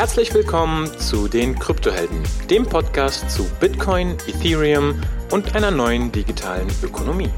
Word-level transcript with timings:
Herzlich 0.00 0.32
willkommen 0.32 0.86
zu 0.98 1.28
den 1.28 1.58
Kryptohelden, 1.58 2.22
dem 2.48 2.64
Podcast 2.64 3.30
zu 3.30 3.44
Bitcoin, 3.60 4.16
Ethereum 4.26 4.98
und 5.30 5.54
einer 5.54 5.70
neuen 5.70 6.10
digitalen 6.10 6.68
Ökonomie. 6.82 7.28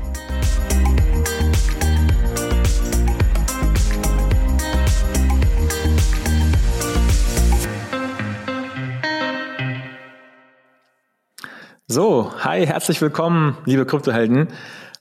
So, 11.88 12.32
hi, 12.44 12.64
herzlich 12.64 13.02
willkommen, 13.02 13.58
liebe 13.64 13.84
Kryptohelden. 13.86 14.46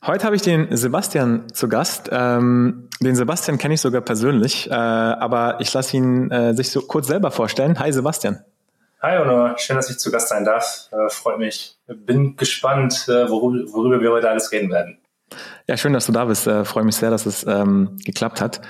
Heute 0.03 0.25
habe 0.25 0.35
ich 0.35 0.41
den 0.41 0.75
Sebastian 0.75 1.53
zu 1.53 1.69
Gast. 1.69 2.09
Ähm, 2.11 2.89
den 3.01 3.15
Sebastian 3.15 3.59
kenne 3.59 3.75
ich 3.75 3.81
sogar 3.81 4.01
persönlich, 4.01 4.67
äh, 4.67 4.73
aber 4.73 5.61
ich 5.61 5.71
lasse 5.71 5.95
ihn 5.95 6.31
äh, 6.31 6.55
sich 6.55 6.71
so 6.71 6.81
kurz 6.81 7.05
selber 7.05 7.29
vorstellen. 7.29 7.77
Hi 7.77 7.93
Sebastian. 7.93 8.43
Hi 9.03 9.19
Honor, 9.19 9.59
schön, 9.59 9.75
dass 9.75 9.91
ich 9.91 9.99
zu 9.99 10.09
Gast 10.09 10.29
sein 10.29 10.43
darf. 10.43 10.89
Äh, 10.91 11.07
freut 11.09 11.37
mich. 11.37 11.77
Bin 11.85 12.35
gespannt, 12.35 13.05
äh, 13.09 13.29
worüber, 13.29 13.71
worüber, 13.73 14.01
wir 14.01 14.11
heute 14.11 14.27
alles 14.27 14.51
reden 14.51 14.71
werden. 14.71 14.97
Ja, 15.67 15.77
schön, 15.77 15.93
dass 15.93 16.07
du 16.07 16.11
da 16.11 16.25
bist. 16.25 16.47
Äh, 16.47 16.65
freue 16.65 16.83
mich 16.83 16.95
sehr, 16.95 17.11
dass 17.11 17.27
es 17.27 17.45
ähm, 17.45 17.99
geklappt 18.03 18.41
hat. 18.41 18.61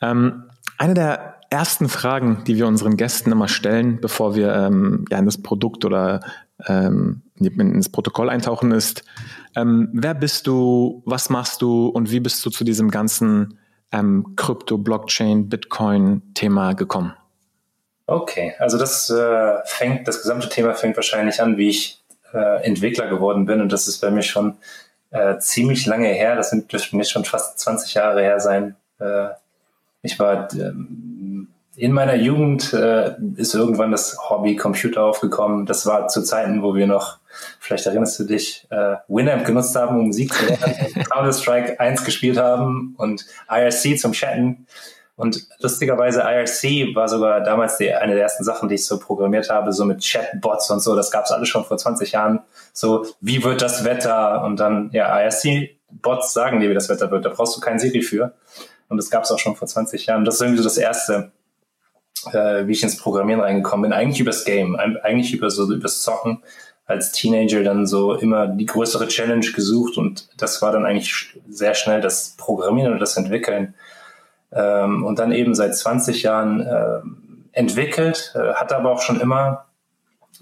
Ähm, 0.00 0.44
eine 0.78 0.94
der 0.94 1.34
ersten 1.50 1.90
Fragen, 1.90 2.44
die 2.46 2.56
wir 2.56 2.66
unseren 2.66 2.96
Gästen 2.96 3.30
immer 3.30 3.48
stellen, 3.48 4.00
bevor 4.00 4.34
wir 4.34 4.54
ähm, 4.54 5.04
ja 5.10 5.18
in 5.18 5.26
das 5.26 5.42
Produkt 5.42 5.84
oder 5.84 6.20
ähm, 6.66 7.22
ins 7.38 7.90
Protokoll 7.90 8.30
eintauchen, 8.30 8.72
ist, 8.72 9.04
ähm, 9.58 9.88
wer 9.92 10.14
bist 10.14 10.46
du, 10.46 11.02
was 11.04 11.30
machst 11.30 11.62
du 11.62 11.88
und 11.88 12.10
wie 12.12 12.20
bist 12.20 12.44
du 12.46 12.50
zu 12.50 12.62
diesem 12.62 12.90
ganzen 12.90 13.58
ähm, 13.90 14.34
Krypto, 14.36 14.78
Blockchain, 14.78 15.48
Bitcoin-Thema 15.48 16.74
gekommen? 16.74 17.14
Okay, 18.06 18.54
also 18.58 18.78
das 18.78 19.10
äh, 19.10 19.54
fängt, 19.64 20.06
das 20.06 20.22
gesamte 20.22 20.48
Thema 20.48 20.74
fängt 20.74 20.96
wahrscheinlich 20.96 21.42
an, 21.42 21.56
wie 21.56 21.70
ich 21.70 22.02
äh, 22.32 22.62
Entwickler 22.62 23.08
geworden 23.08 23.46
bin 23.46 23.60
und 23.60 23.72
das 23.72 23.88
ist 23.88 24.00
bei 24.00 24.10
mir 24.10 24.22
schon 24.22 24.56
äh, 25.10 25.38
ziemlich 25.38 25.86
lange 25.86 26.08
her. 26.08 26.36
Das 26.36 26.50
sind 26.50 26.72
dürften 26.72 26.98
jetzt 26.98 27.10
schon 27.10 27.24
fast 27.24 27.58
20 27.58 27.94
Jahre 27.94 28.22
her 28.22 28.38
sein. 28.38 28.76
Äh, 29.00 29.30
ich 30.02 30.18
war 30.18 30.48
ähm, 30.54 31.48
in 31.74 31.92
meiner 31.92 32.14
Jugend 32.14 32.72
äh, 32.72 33.14
ist 33.36 33.54
irgendwann 33.54 33.90
das 33.90 34.16
Hobby 34.28 34.56
Computer 34.56 35.02
aufgekommen. 35.04 35.66
Das 35.66 35.86
war 35.86 36.08
zu 36.08 36.22
Zeiten, 36.22 36.62
wo 36.62 36.74
wir 36.74 36.86
noch, 36.86 37.18
vielleicht 37.60 37.86
erinnerst 37.86 38.18
du 38.18 38.24
dich, 38.24 38.66
äh, 38.70 38.96
Winamp 39.08 39.44
genutzt 39.44 39.74
haben, 39.76 39.98
um 39.98 40.06
Musik 40.06 40.32
zu 40.32 40.46
lernen, 40.46 41.04
Counter-Strike 41.10 41.80
1 41.80 42.04
gespielt 42.04 42.38
haben 42.38 42.94
und 42.98 43.26
IRC 43.50 43.98
zum 43.98 44.12
Chatten. 44.12 44.66
Und 45.18 45.48
lustigerweise 45.58 46.20
IRC 46.20 46.94
war 46.94 47.08
sogar 47.08 47.40
damals 47.40 47.76
die, 47.76 47.92
eine 47.92 48.14
der 48.14 48.22
ersten 48.22 48.44
Sachen, 48.44 48.68
die 48.68 48.76
ich 48.76 48.86
so 48.86 49.00
programmiert 49.00 49.50
habe, 49.50 49.72
so 49.72 49.84
mit 49.84 50.00
Chatbots 50.00 50.70
und 50.70 50.78
so. 50.78 50.94
Das 50.94 51.10
gab 51.10 51.24
es 51.24 51.32
alles 51.32 51.48
schon 51.48 51.64
vor 51.64 51.76
20 51.76 52.12
Jahren. 52.12 52.38
So, 52.72 53.04
wie 53.20 53.42
wird 53.42 53.60
das 53.60 53.84
Wetter? 53.84 54.44
Und 54.44 54.60
dann, 54.60 54.90
ja, 54.92 55.20
IRC-Bots 55.20 56.32
sagen 56.32 56.60
dir, 56.60 56.70
wie 56.70 56.74
das 56.74 56.88
Wetter 56.88 57.10
wird. 57.10 57.24
Da 57.24 57.30
brauchst 57.30 57.56
du 57.56 57.60
kein 57.60 57.80
Siri 57.80 58.02
für. 58.02 58.34
Und 58.88 58.96
das 58.96 59.10
gab 59.10 59.24
es 59.24 59.32
auch 59.32 59.40
schon 59.40 59.56
vor 59.56 59.66
20 59.66 60.06
Jahren. 60.06 60.24
Das 60.24 60.36
ist 60.36 60.40
irgendwie 60.40 60.58
so 60.58 60.68
das 60.68 60.78
Erste, 60.78 61.32
äh, 62.32 62.68
wie 62.68 62.72
ich 62.72 62.84
ins 62.84 62.96
Programmieren 62.96 63.40
reingekommen 63.40 63.90
bin, 63.90 63.92
eigentlich 63.92 64.20
übers 64.20 64.44
Game, 64.44 64.76
eigentlich 64.76 65.32
über 65.32 65.50
so 65.50 65.68
übers 65.72 66.02
Zocken 66.02 66.44
als 66.88 67.12
Teenager 67.12 67.62
dann 67.62 67.86
so 67.86 68.14
immer 68.14 68.48
die 68.48 68.66
größere 68.66 69.06
Challenge 69.08 69.46
gesucht 69.52 69.98
und 69.98 70.28
das 70.38 70.62
war 70.62 70.72
dann 70.72 70.86
eigentlich 70.86 71.38
sehr 71.48 71.74
schnell 71.74 72.00
das 72.00 72.34
Programmieren 72.38 72.94
und 72.94 72.98
das 72.98 73.16
Entwickeln. 73.16 73.74
Ähm, 74.50 75.04
und 75.04 75.18
dann 75.18 75.30
eben 75.30 75.54
seit 75.54 75.76
20 75.76 76.22
Jahren 76.22 76.60
äh, 76.62 77.00
entwickelt, 77.52 78.34
äh, 78.34 78.54
hatte 78.54 78.76
aber 78.76 78.90
auch 78.90 79.02
schon 79.02 79.20
immer 79.20 79.66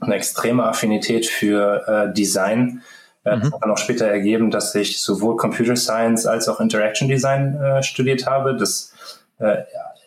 eine 0.00 0.14
extreme 0.14 0.64
Affinität 0.64 1.26
für 1.26 1.88
äh, 1.88 2.14
Design. 2.14 2.82
Äh, 3.24 3.36
mhm. 3.36 3.40
Das 3.40 3.52
hat 3.52 3.62
dann 3.62 3.70
auch 3.72 3.78
später 3.78 4.06
ergeben, 4.06 4.52
dass 4.52 4.72
ich 4.76 5.00
sowohl 5.00 5.36
Computer 5.36 5.74
Science 5.74 6.26
als 6.26 6.48
auch 6.48 6.60
Interaction 6.60 7.08
Design 7.08 7.60
äh, 7.60 7.82
studiert 7.82 8.24
habe. 8.24 8.54
Das 8.56 8.94
äh, 9.38 9.64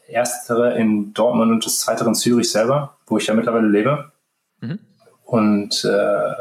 erstere 0.08 0.78
in 0.78 1.14
Dortmund 1.14 1.52
und 1.52 1.66
das 1.66 1.80
zweitere 1.80 2.08
in 2.08 2.16
Zürich 2.16 2.50
selber, 2.50 2.96
wo 3.08 3.18
ich 3.18 3.28
ja 3.28 3.34
mittlerweile 3.34 3.68
lebe. 3.68 4.14
Mhm. 4.62 4.80
Und 5.30 5.86
äh, 5.86 6.34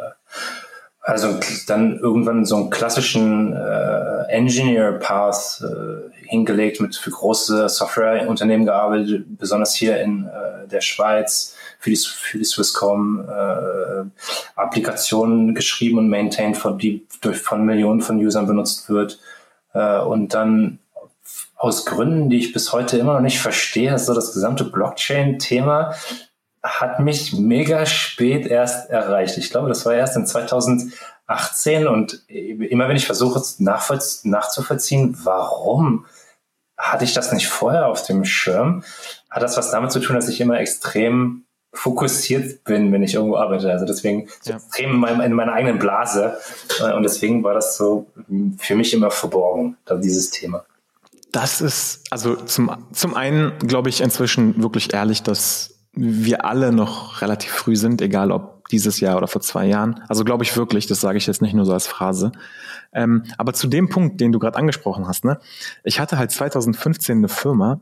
also 1.03 1.39
dann 1.67 1.99
irgendwann 1.99 2.47
so 2.47 2.57
einen 2.57 2.71
klassischen 2.71 3.55
äh, 3.55 4.23
Engineer-Path 4.31 5.63
äh, 5.63 6.27
hingelegt, 6.27 6.81
mit 6.81 6.97
für 6.97 7.11
große 7.11 7.69
Softwareunternehmen 7.69 8.65
gearbeitet, 8.65 9.25
besonders 9.39 9.75
hier 9.75 10.01
in 10.01 10.27
äh, 10.27 10.67
der 10.69 10.81
Schweiz 10.81 11.55
für 11.79 11.91
die, 11.91 11.97
für 11.97 12.39
die 12.39 12.45
Swisscom 12.45 13.27
äh, 13.29 14.05
Applikationen 14.57 15.55
geschrieben 15.55 15.99
und 15.99 16.09
maintained, 16.09 16.57
von, 16.57 16.79
die 16.79 17.07
durch, 17.21 17.39
von 17.39 17.65
Millionen 17.65 18.01
von 18.01 18.17
Usern 18.19 18.47
benutzt 18.47 18.89
wird. 18.89 19.19
Äh, 19.75 19.99
und 19.99 20.33
dann 20.33 20.79
aus 21.57 21.85
Gründen, 21.85 22.31
die 22.31 22.39
ich 22.39 22.53
bis 22.55 22.73
heute 22.73 22.97
immer 22.97 23.15
noch 23.15 23.21
nicht 23.21 23.41
verstehe, 23.41 23.99
so 23.99 24.15
das 24.15 24.33
gesamte 24.33 24.65
Blockchain-Thema 24.65 25.95
hat 26.63 27.01
mich 27.01 27.33
mega 27.33 27.87
spät 27.87 28.47
erst 28.47 28.91
erreicht. 28.91 29.39
Ich 29.39 29.51
glaube, 29.51 29.69
das 29.69 29.87
war 29.87 29.95
erst 29.95 30.17
in 30.17 30.27
2018 30.27 31.87
und 31.87 32.25
immer 32.29 32.89
wenn 32.89 32.97
ich 32.97 33.07
versuche 33.07 33.43
nachzuvollziehen, 33.59 35.17
warum 35.23 36.07
hatte 36.77 37.05
ich 37.05 37.13
das 37.13 37.33
nicht 37.33 37.49
vorher 37.49 37.89
auf 37.89 38.05
dem 38.05 38.25
Schirm, 38.25 38.85
hat 39.31 39.43
das 39.43 39.57
was 39.57 39.71
damit 39.71 39.93
zu 39.93 40.01
tun, 40.01 40.17
dass 40.17 40.29
ich 40.29 40.41
immer 40.41 40.59
extrem 40.61 41.45
fokussiert 41.75 42.65
bin, 42.65 42.93
wenn 42.93 43.03
ich 43.03 43.15
irgendwo 43.15 43.37
arbeite. 43.37 43.71
Also 43.71 43.85
deswegen 43.85 44.29
ja. 44.45 44.57
extrem 44.57 44.91
in, 44.91 44.97
meinem, 44.97 45.21
in, 45.21 45.33
meiner 45.33 45.53
eigenen 45.53 45.79
Blase. 45.79 46.39
Und 46.95 47.03
deswegen 47.03 47.45
war 47.45 47.55
das 47.55 47.77
so 47.77 48.07
für 48.59 48.75
mich 48.75 48.95
immer 48.95 49.11
verborgen, 49.11 49.77
dieses 50.03 50.31
Thema. 50.31 50.65
Das 51.31 51.61
ist, 51.61 52.05
also 52.11 52.37
zum, 52.37 52.71
zum 52.93 53.15
einen 53.15 53.59
glaube 53.59 53.91
ich 53.91 54.01
inzwischen 54.01 54.63
wirklich 54.63 54.95
ehrlich, 54.95 55.23
dass 55.23 55.78
wir 55.93 56.45
alle 56.45 56.73
noch 56.73 57.23
relativ 57.23 57.51
früh 57.51 57.77
sind, 57.77 58.01
egal 58.03 58.31
ob 58.31 58.69
dieses 58.69 59.01
Jahr 59.01 59.17
oder 59.17 59.29
vor 59.29 59.41
zwei 59.41 59.67
Jahren. 59.67 60.01
Also 60.09 60.25
glaube 60.25 60.45
ich 60.45 60.57
wirklich, 60.57 60.87
das 60.87 61.01
sage 61.01 61.19
ich 61.19 61.27
jetzt 61.27 61.43
nicht 61.43 61.55
nur 61.55 61.65
so 61.65 61.73
als 61.73 61.87
Phrase. 61.87 62.33
Ähm, 62.93 63.25
aber 63.37 63.53
zu 63.53 63.67
dem 63.67 63.89
Punkt, 63.89 64.21
den 64.21 64.33
du 64.33 64.39
gerade 64.39 64.59
angesprochen 64.59 65.07
hast, 65.07 65.25
ne? 65.25 65.39
ich 65.85 66.01
hatte 66.01 66.19
halt 66.19 66.31
2015 66.31 67.19
eine 67.19 67.29
Firma 67.29 67.81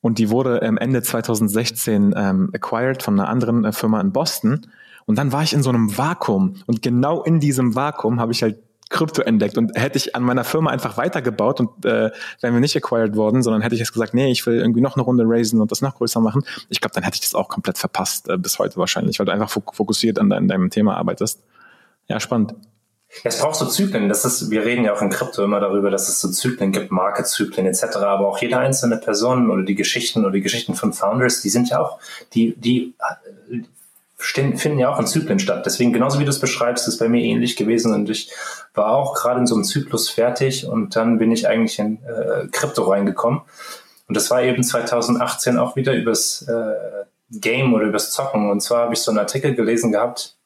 und 0.00 0.18
die 0.18 0.30
wurde 0.30 0.58
ähm, 0.58 0.76
Ende 0.76 1.02
2016 1.02 2.14
ähm, 2.16 2.50
acquired 2.52 3.02
von 3.02 3.18
einer 3.18 3.28
anderen 3.28 3.64
äh, 3.64 3.72
Firma 3.72 4.00
in 4.00 4.12
Boston. 4.12 4.66
Und 5.06 5.18
dann 5.18 5.32
war 5.32 5.42
ich 5.42 5.52
in 5.52 5.62
so 5.62 5.70
einem 5.70 5.96
Vakuum. 5.96 6.56
Und 6.66 6.82
genau 6.82 7.22
in 7.22 7.40
diesem 7.40 7.74
Vakuum 7.74 8.20
habe 8.20 8.32
ich 8.32 8.42
halt 8.42 8.58
Krypto 8.94 9.22
entdeckt 9.22 9.58
und 9.58 9.72
hätte 9.74 9.98
ich 9.98 10.14
an 10.14 10.22
meiner 10.22 10.44
Firma 10.44 10.70
einfach 10.70 10.96
weitergebaut 10.96 11.58
und 11.58 11.84
äh, 11.84 12.12
wären 12.40 12.54
wir 12.54 12.60
nicht 12.60 12.76
acquired 12.76 13.16
worden, 13.16 13.42
sondern 13.42 13.60
hätte 13.60 13.74
ich 13.74 13.80
jetzt 13.80 13.92
gesagt, 13.92 14.14
nee, 14.14 14.30
ich 14.30 14.46
will 14.46 14.58
irgendwie 14.58 14.80
noch 14.80 14.94
eine 14.94 15.02
Runde 15.02 15.24
raisen 15.26 15.60
und 15.60 15.72
das 15.72 15.82
noch 15.82 15.96
größer 15.96 16.20
machen, 16.20 16.44
ich 16.68 16.80
glaube, 16.80 16.94
dann 16.94 17.02
hätte 17.02 17.16
ich 17.16 17.20
das 17.20 17.34
auch 17.34 17.48
komplett 17.48 17.76
verpasst 17.76 18.28
äh, 18.28 18.38
bis 18.38 18.60
heute 18.60 18.76
wahrscheinlich, 18.76 19.18
weil 19.18 19.26
du 19.26 19.32
einfach 19.32 19.50
fokussiert 19.50 20.20
an, 20.20 20.30
an 20.30 20.46
deinem 20.46 20.70
Thema 20.70 20.96
arbeitest. 20.96 21.42
Ja, 22.06 22.20
spannend. 22.20 22.54
Es 23.24 23.40
braucht 23.40 23.56
so 23.56 23.66
Zyklen. 23.66 24.08
Das 24.08 24.24
ist, 24.24 24.50
wir 24.50 24.64
reden 24.64 24.84
ja 24.84 24.92
auch 24.92 25.02
in 25.02 25.10
Krypto 25.10 25.42
immer 25.42 25.60
darüber, 25.60 25.90
dass 25.90 26.08
es 26.08 26.20
so 26.20 26.30
Zyklen 26.30 26.72
gibt, 26.72 26.90
Marketzyklen 26.90 27.66
etc. 27.66 27.96
Aber 27.96 28.28
auch 28.28 28.38
jede 28.38 28.58
einzelne 28.58 28.96
Person 28.96 29.50
oder 29.50 29.62
die 29.62 29.74
Geschichten 29.74 30.20
oder 30.20 30.32
die 30.32 30.40
Geschichten 30.40 30.74
von 30.74 30.92
Founders, 30.92 31.40
die 31.40 31.48
sind 31.48 31.68
ja 31.68 31.80
auch, 31.80 31.98
die, 32.32 32.54
die 32.56 32.94
finden 34.24 34.78
ja 34.78 34.92
auch 34.92 34.98
in 34.98 35.06
Zyklen 35.06 35.38
statt. 35.38 35.66
Deswegen, 35.66 35.92
genauso 35.92 36.18
wie 36.18 36.24
du 36.24 36.30
es 36.30 36.40
beschreibst, 36.40 36.88
ist 36.88 36.98
bei 36.98 37.08
mir 37.08 37.22
ähnlich 37.22 37.56
gewesen 37.56 37.92
und 37.92 38.08
ich 38.10 38.30
war 38.74 38.92
auch 38.92 39.14
gerade 39.14 39.40
in 39.40 39.46
so 39.46 39.54
einem 39.54 39.64
Zyklus 39.64 40.10
fertig 40.10 40.66
und 40.66 40.96
dann 40.96 41.18
bin 41.18 41.30
ich 41.30 41.48
eigentlich 41.48 41.78
in 41.78 41.98
äh, 42.04 42.46
Krypto 42.50 42.82
reingekommen. 42.84 43.42
Und 44.08 44.16
das 44.16 44.30
war 44.30 44.42
eben 44.42 44.62
2018 44.62 45.58
auch 45.58 45.76
wieder 45.76 45.94
übers 45.94 46.42
äh, 46.48 47.04
Game 47.30 47.74
oder 47.74 47.86
übers 47.86 48.10
Zocken. 48.10 48.50
Und 48.50 48.60
zwar 48.60 48.82
habe 48.82 48.94
ich 48.94 49.00
so 49.00 49.10
einen 49.10 49.18
Artikel 49.18 49.54
gelesen 49.54 49.92
gehabt, 49.92 50.36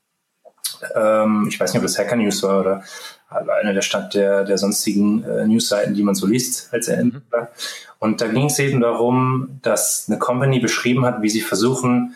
ähm, 0.95 1.47
ich 1.49 1.59
weiß 1.59 1.73
nicht, 1.73 1.81
ob 1.81 1.87
das 1.87 1.99
Hacker 1.99 2.17
News 2.17 2.43
war 2.43 2.61
oder 2.61 2.83
einer 3.31 3.75
der 3.75 3.83
Stand 3.83 4.15
der, 4.15 4.45
der 4.45 4.59
sonstigen 4.59 5.23
äh, 5.25 5.47
Newsseiten, 5.47 5.95
die 5.95 6.03
man 6.03 6.15
so 6.15 6.27
liest 6.27 6.73
als 6.73 6.89
Entwickler. 6.89 7.43
Mhm. 7.43 7.49
Und 7.99 8.21
da 8.21 8.29
ging 8.29 8.47
es 8.47 8.59
eben 8.59 8.81
darum, 8.81 9.59
dass 9.63 10.07
eine 10.09 10.19
Company 10.19 10.61
beschrieben 10.61 11.05
hat, 11.05 11.21
wie 11.21 11.29
sie 11.29 11.41
versuchen, 11.41 12.15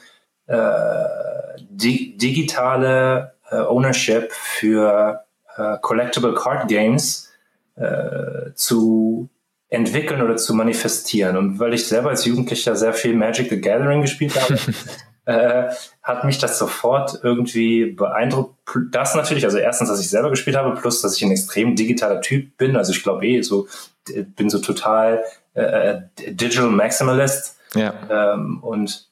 di 0.49 2.17
digitale 2.17 3.33
äh, 3.51 3.57
Ownership 3.57 4.33
für 4.33 5.25
äh, 5.57 5.77
Collectible 5.81 6.35
Card 6.35 6.69
Games 6.69 7.31
äh, 7.77 8.53
zu 8.55 9.29
entwickeln 9.69 10.23
oder 10.23 10.37
zu 10.37 10.55
manifestieren. 10.55 11.37
Und 11.37 11.59
weil 11.59 11.75
ich 11.75 11.87
selber 11.87 12.11
als 12.11 12.25
Jugendlicher 12.25 12.77
sehr 12.77 12.93
viel 12.93 13.15
Magic 13.15 13.49
the 13.49 13.61
Gathering 13.61 14.03
gespielt 14.03 14.35
habe, 14.41 14.59
äh, 15.25 15.73
hat 16.03 16.25
mich 16.25 16.39
das 16.39 16.59
sofort 16.59 17.21
irgendwie 17.23 17.87
beeindruckt. 17.87 18.55
Das 18.91 19.15
natürlich, 19.15 19.45
also 19.45 19.59
erstens, 19.59 19.89
dass 19.89 20.01
ich 20.01 20.11
selber 20.11 20.31
gespielt 20.31 20.57
habe, 20.57 20.79
plus, 20.79 21.01
dass 21.01 21.17
ich 21.17 21.25
ein 21.25 21.31
extrem 21.31 21.75
digitaler 21.75 22.21
Typ 22.21 22.57
bin. 22.59 22.77
Also 22.77 22.93
ich 22.93 23.03
glaube 23.03 23.27
eh, 23.27 23.43
so 23.43 23.67
bin 24.37 24.51
so 24.51 24.59
total 24.59 25.23
äh, 25.55 26.01
Digital 26.19 26.69
Maximalist. 26.69 27.57
Ja. 27.75 27.95
Ähm, 28.11 28.63
und 28.63 29.12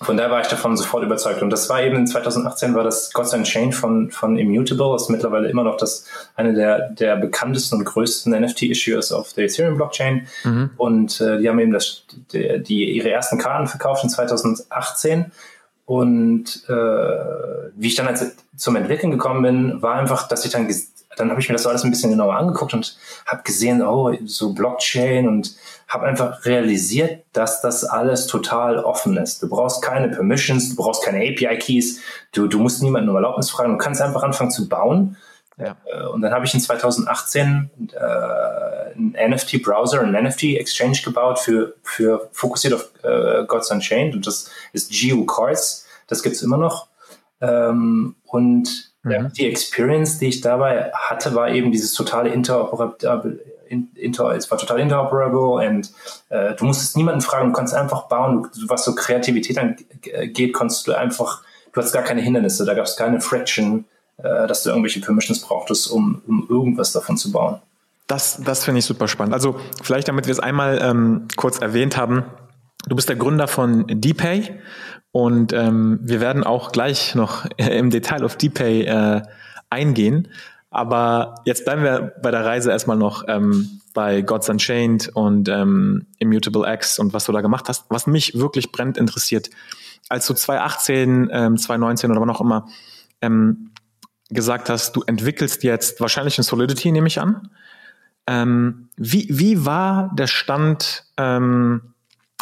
von 0.00 0.16
daher 0.16 0.30
war 0.30 0.40
ich 0.40 0.46
davon 0.46 0.76
sofort 0.76 1.02
überzeugt. 1.02 1.42
Und 1.42 1.50
das 1.50 1.68
war 1.68 1.82
eben 1.82 1.96
in 1.96 2.06
2018 2.06 2.74
war 2.74 2.84
das 2.84 3.12
Gods 3.12 3.34
Chain 3.44 3.72
von, 3.72 4.10
von 4.10 4.38
Immutable. 4.38 4.92
Das 4.92 5.02
ist 5.02 5.08
mittlerweile 5.08 5.48
immer 5.48 5.64
noch 5.64 5.76
das, 5.76 6.04
eine 6.36 6.54
der, 6.54 6.90
der 6.90 7.16
bekanntesten 7.16 7.78
und 7.78 7.84
größten 7.84 8.32
NFT-Issues 8.32 9.12
auf 9.12 9.32
der 9.32 9.46
Ethereum-Blockchain. 9.46 10.28
Mhm. 10.44 10.70
Und 10.76 11.20
äh, 11.20 11.38
die 11.38 11.48
haben 11.48 11.58
eben 11.58 11.72
das, 11.72 12.04
die, 12.32 12.62
die, 12.62 12.96
ihre 12.96 13.10
ersten 13.10 13.38
Karten 13.38 13.66
verkauft 13.66 14.04
in 14.04 14.10
2018. 14.10 15.32
Und 15.84 16.64
äh, 16.68 16.72
wie 16.72 17.88
ich 17.88 17.94
dann 17.96 18.06
als, 18.06 18.36
zum 18.56 18.76
Entwickeln 18.76 19.10
gekommen 19.10 19.42
bin, 19.42 19.82
war 19.82 19.94
einfach, 19.94 20.28
dass 20.28 20.44
ich 20.44 20.52
dann 20.52 20.68
dann 21.18 21.30
habe 21.30 21.40
ich 21.40 21.48
mir 21.48 21.54
das 21.54 21.66
alles 21.66 21.84
ein 21.84 21.90
bisschen 21.90 22.10
genauer 22.10 22.36
angeguckt 22.36 22.74
und 22.74 22.96
habe 23.26 23.42
gesehen, 23.42 23.82
oh, 23.82 24.12
so 24.24 24.52
Blockchain 24.52 25.28
und 25.28 25.56
habe 25.88 26.06
einfach 26.06 26.44
realisiert, 26.44 27.24
dass 27.32 27.62
das 27.62 27.84
alles 27.84 28.26
total 28.26 28.78
offen 28.78 29.16
ist. 29.16 29.42
Du 29.42 29.48
brauchst 29.48 29.82
keine 29.82 30.08
Permissions, 30.08 30.70
du 30.70 30.76
brauchst 30.76 31.02
keine 31.02 31.18
API-Keys, 31.18 32.00
du, 32.32 32.46
du 32.46 32.58
musst 32.58 32.82
niemanden 32.82 33.08
um 33.08 33.16
Erlaubnis 33.16 33.50
fragen, 33.50 33.72
du 33.72 33.78
kannst 33.78 34.00
einfach 34.00 34.22
anfangen 34.22 34.50
zu 34.50 34.68
bauen. 34.68 35.16
Ja. 35.56 35.76
Äh, 35.86 36.06
und 36.06 36.20
dann 36.20 36.32
habe 36.32 36.44
ich 36.44 36.54
in 36.54 36.60
2018 36.60 37.70
äh, 37.92 37.98
einen 37.98 39.32
NFT-Browser, 39.32 40.00
einen 40.00 40.24
NFT-Exchange 40.24 41.00
gebaut 41.04 41.38
für, 41.38 41.74
für 41.82 42.28
fokussiert 42.32 42.74
auf 42.74 42.90
äh, 43.02 43.44
Gods 43.46 43.70
Unchained 43.70 44.14
und 44.14 44.26
das 44.26 44.50
ist 44.72 44.90
GeoCards. 44.90 45.86
Das 46.06 46.22
gibt's 46.22 46.42
immer 46.42 46.58
noch. 46.58 46.88
Ähm, 47.40 48.16
und 48.24 48.87
ja. 49.04 49.24
Die 49.24 49.46
Experience, 49.46 50.18
die 50.18 50.26
ich 50.26 50.40
dabei 50.40 50.90
hatte, 50.92 51.34
war 51.34 51.50
eben 51.50 51.70
dieses 51.72 51.94
totale 51.94 52.30
interoperable, 52.30 53.38
inter, 53.68 54.34
es 54.34 54.50
war 54.50 54.58
total 54.58 54.80
interoperable 54.80 55.68
und 55.68 55.92
äh, 56.30 56.54
du 56.54 56.64
musstest 56.64 56.96
niemanden 56.96 57.20
fragen, 57.20 57.48
du 57.48 57.52
konntest 57.52 57.76
einfach 57.76 58.08
bauen, 58.08 58.48
du, 58.54 58.68
was 58.68 58.84
so 58.84 58.94
Kreativität 58.94 59.58
angeht, 59.58 60.52
konntest 60.52 60.86
du 60.86 60.94
einfach, 60.94 61.42
du 61.72 61.78
hattest 61.78 61.94
gar 61.94 62.02
keine 62.02 62.22
Hindernisse, 62.22 62.64
da 62.64 62.74
gab 62.74 62.86
es 62.86 62.96
keine 62.96 63.20
Friction, 63.20 63.84
äh, 64.18 64.46
dass 64.46 64.62
du 64.62 64.70
irgendwelche 64.70 65.00
Permissions 65.00 65.40
brauchtest, 65.40 65.90
um, 65.90 66.22
um 66.26 66.46
irgendwas 66.48 66.92
davon 66.92 67.16
zu 67.16 67.30
bauen. 67.30 67.60
Das, 68.06 68.40
das 68.42 68.64
finde 68.64 68.78
ich 68.78 68.86
super 68.86 69.06
spannend. 69.06 69.34
Also 69.34 69.60
vielleicht, 69.82 70.08
damit 70.08 70.26
wir 70.26 70.32
es 70.32 70.40
einmal 70.40 70.80
ähm, 70.82 71.28
kurz 71.36 71.58
erwähnt 71.58 71.96
haben, 71.98 72.24
du 72.88 72.96
bist 72.96 73.08
der 73.08 73.16
Gründer 73.16 73.48
von 73.48 73.84
DPay 73.86 74.58
und 75.12 75.52
ähm, 75.52 75.98
wir 76.02 76.20
werden 76.20 76.44
auch 76.44 76.72
gleich 76.72 77.14
noch 77.14 77.46
im 77.56 77.90
Detail 77.90 78.24
auf 78.24 78.36
DPay 78.36 78.82
äh, 78.82 79.22
eingehen. 79.70 80.28
Aber 80.70 81.36
jetzt 81.46 81.64
bleiben 81.64 81.82
wir 81.82 82.12
bei 82.22 82.30
der 82.30 82.44
Reise 82.44 82.70
erstmal 82.70 82.98
noch 82.98 83.24
ähm, 83.26 83.80
bei 83.94 84.20
Gods 84.20 84.50
Unchained 84.50 85.08
und 85.14 85.48
ähm, 85.48 86.06
Immutable 86.18 86.70
X 86.74 86.98
und 86.98 87.14
was 87.14 87.24
du 87.24 87.32
da 87.32 87.40
gemacht 87.40 87.66
hast. 87.68 87.86
Was 87.88 88.06
mich 88.06 88.38
wirklich 88.38 88.70
brennend 88.70 88.98
interessiert, 88.98 89.48
als 90.08 90.26
du 90.26 90.34
2018, 90.34 91.30
ähm, 91.32 91.56
2019 91.56 92.10
oder 92.10 92.20
wann 92.20 92.30
auch 92.30 92.40
immer 92.40 92.66
ähm, 93.22 93.70
gesagt 94.28 94.68
hast, 94.68 94.94
du 94.94 95.02
entwickelst 95.02 95.64
jetzt 95.64 96.00
wahrscheinlich 96.00 96.36
in 96.36 96.44
Solidity, 96.44 96.92
nehme 96.92 97.06
ich 97.06 97.18
an. 97.18 97.50
Ähm, 98.26 98.90
wie, 98.96 99.26
wie 99.30 99.64
war 99.64 100.12
der 100.14 100.26
Stand, 100.26 101.04
ähm, 101.16 101.94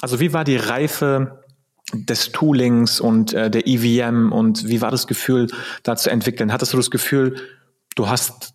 also 0.02 0.18
wie 0.18 0.32
war 0.32 0.42
die 0.42 0.56
Reife 0.56 1.44
des 1.92 2.32
Toolings 2.32 3.00
und 3.00 3.32
äh, 3.32 3.50
der 3.50 3.66
EVM 3.66 4.32
und 4.32 4.68
wie 4.68 4.80
war 4.80 4.90
das 4.90 5.06
Gefühl, 5.06 5.46
da 5.82 5.96
zu 5.96 6.10
entwickeln? 6.10 6.52
Hattest 6.52 6.72
du 6.72 6.76
das 6.76 6.90
Gefühl, 6.90 7.36
du 7.94 8.08
hast 8.08 8.54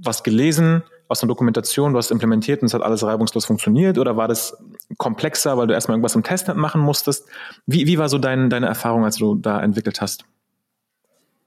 was 0.00 0.22
gelesen 0.22 0.82
aus 1.08 1.22
einer 1.22 1.28
Dokumentation, 1.28 1.92
du 1.92 1.98
hast 1.98 2.10
implementiert 2.10 2.62
und 2.62 2.66
es 2.66 2.74
hat 2.74 2.82
alles 2.82 3.04
reibungslos 3.04 3.44
funktioniert 3.44 3.98
oder 3.98 4.16
war 4.16 4.28
das 4.28 4.56
komplexer, 4.96 5.56
weil 5.56 5.66
du 5.66 5.74
erstmal 5.74 5.96
irgendwas 5.96 6.14
im 6.14 6.22
Testnet 6.22 6.56
machen 6.56 6.80
musstest? 6.80 7.26
Wie, 7.66 7.86
wie 7.86 7.98
war 7.98 8.08
so 8.08 8.18
dein, 8.18 8.50
deine 8.50 8.66
Erfahrung, 8.66 9.04
als 9.04 9.16
du 9.16 9.34
da 9.34 9.60
entwickelt 9.60 10.00
hast? 10.00 10.24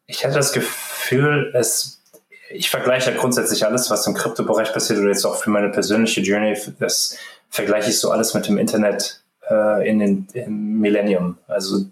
Ich 0.08 0.24
hatte 0.24 0.36
das 0.36 0.54
Gefühl, 0.54 1.52
es, 1.56 2.04
ich 2.50 2.70
vergleiche 2.70 3.14
grundsätzlich 3.16 3.66
alles, 3.66 3.90
was 3.90 4.06
im 4.06 4.14
Kryptobereich 4.14 4.72
passiert 4.72 5.00
oder 5.00 5.10
jetzt 5.10 5.26
auch 5.26 5.36
für 5.36 5.50
meine 5.50 5.70
persönliche 5.70 6.22
Journey, 6.22 6.56
das 6.80 7.18
vergleiche 7.50 7.90
ich 7.90 8.00
so 8.00 8.12
alles 8.12 8.34
mit 8.34 8.48
dem 8.48 8.58
Internet 8.58 9.25
äh, 9.50 9.90
in 9.90 10.00
den 10.00 10.28
im 10.34 10.80
Millennium. 10.80 11.38
Also 11.48 11.86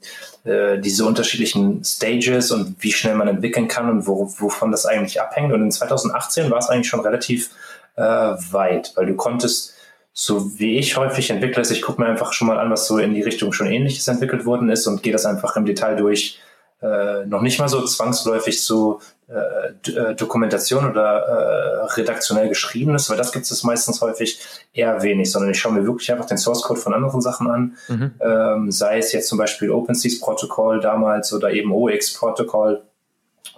äh, 0.44 0.80
diese 0.80 1.06
unterschiedlichen 1.06 1.84
Stages 1.84 2.52
und 2.52 2.76
wie 2.80 2.92
schnell 2.92 3.16
man 3.16 3.28
entwickeln 3.28 3.68
kann 3.68 3.90
und 3.90 4.08
wo, 4.08 4.32
wovon 4.38 4.72
das 4.72 4.86
eigentlich 4.86 5.22
abhängt. 5.22 5.54
Und 5.54 5.62
in 5.62 5.72
2018 5.72 6.52
war 6.52 6.60
es 6.60 6.70
eigentlich 6.70 6.88
schon 6.88 7.02
relativ 7.02 7.52
äh, 7.96 8.02
weit, 8.02 8.94
weil 8.96 9.06
du 9.06 9.16
konntest, 9.16 9.74
so 10.14 10.60
wie 10.60 10.78
ich 10.78 10.98
häufig 10.98 11.30
entwickle, 11.30 11.64
ich 11.64 11.82
gucke 11.82 12.02
mir 12.02 12.08
einfach 12.08 12.34
schon 12.34 12.48
mal 12.48 12.60
an, 12.60 12.70
was 12.70 12.88
so 12.88 12.98
in 12.98 13.14
die 13.14 13.22
Richtung 13.22 13.52
schon 13.52 13.68
ähnliches 13.68 14.08
entwickelt 14.08 14.46
worden 14.46 14.70
ist 14.70 14.86
und 14.88 15.04
gehe 15.04 15.14
das 15.14 15.26
einfach 15.26 15.56
im 15.56 15.66
Detail 15.66 15.96
durch. 15.96 16.40
Äh, 16.82 17.26
noch 17.26 17.42
nicht 17.42 17.60
mal 17.60 17.70
so 17.70 17.84
zwangsläufig 17.86 18.62
so 18.62 19.00
äh, 19.34 19.92
äh, 19.92 20.16
Dokumentation 20.16 20.90
oder 20.90 21.26
äh, 21.26 21.94
redaktionell 21.96 22.50
geschriebenes, 22.50 23.10
weil 23.10 23.18
das 23.18 23.32
gibt 23.32 23.50
es 23.50 23.64
meistens 23.64 24.00
häufig 24.02 24.40
eher 24.74 25.02
wenig, 25.02 25.32
sondern 25.32 25.52
ich 25.52 25.60
schaue 25.60 25.74
mir 25.74 25.86
wirklich 25.86 26.12
einfach 26.12 26.26
den 26.28 26.38
Source 26.38 26.62
Code 26.62 26.80
von 26.80 26.94
anderen 26.94 27.20
Sachen 27.20 27.50
an, 27.50 27.78
mhm. 27.88 28.12
ähm, 28.20 28.72
sei 28.72 29.00
es 29.00 29.12
jetzt 29.12 29.28
zum 29.28 29.40
Beispiel 29.40 29.72
OpenSeas 29.72 30.20
Protokoll 30.20 30.82
damals 30.82 31.34
oder 31.34 31.52
eben 31.52 31.72
OX 31.72 32.14
Protokoll 32.14 32.84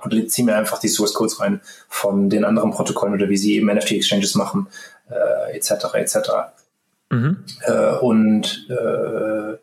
und 0.04 0.32
ziehe 0.32 0.46
mir 0.46 0.56
einfach 0.56 0.80
die 0.80 0.88
Source 0.88 1.14
Codes 1.14 1.42
rein 1.42 1.60
von 1.90 2.30
den 2.30 2.46
anderen 2.46 2.72
Protokollen 2.72 3.16
oder 3.16 3.28
wie 3.28 3.38
sie 3.38 3.56
eben 3.56 3.68
NFT 3.68 3.92
Exchanges 3.92 4.36
machen, 4.36 4.68
äh, 5.10 5.58
etc. 5.58 5.94
etc. 5.96 6.18
Mhm. 7.10 7.44
Äh, 7.66 7.98
und 7.98 8.68
äh, 8.70 9.58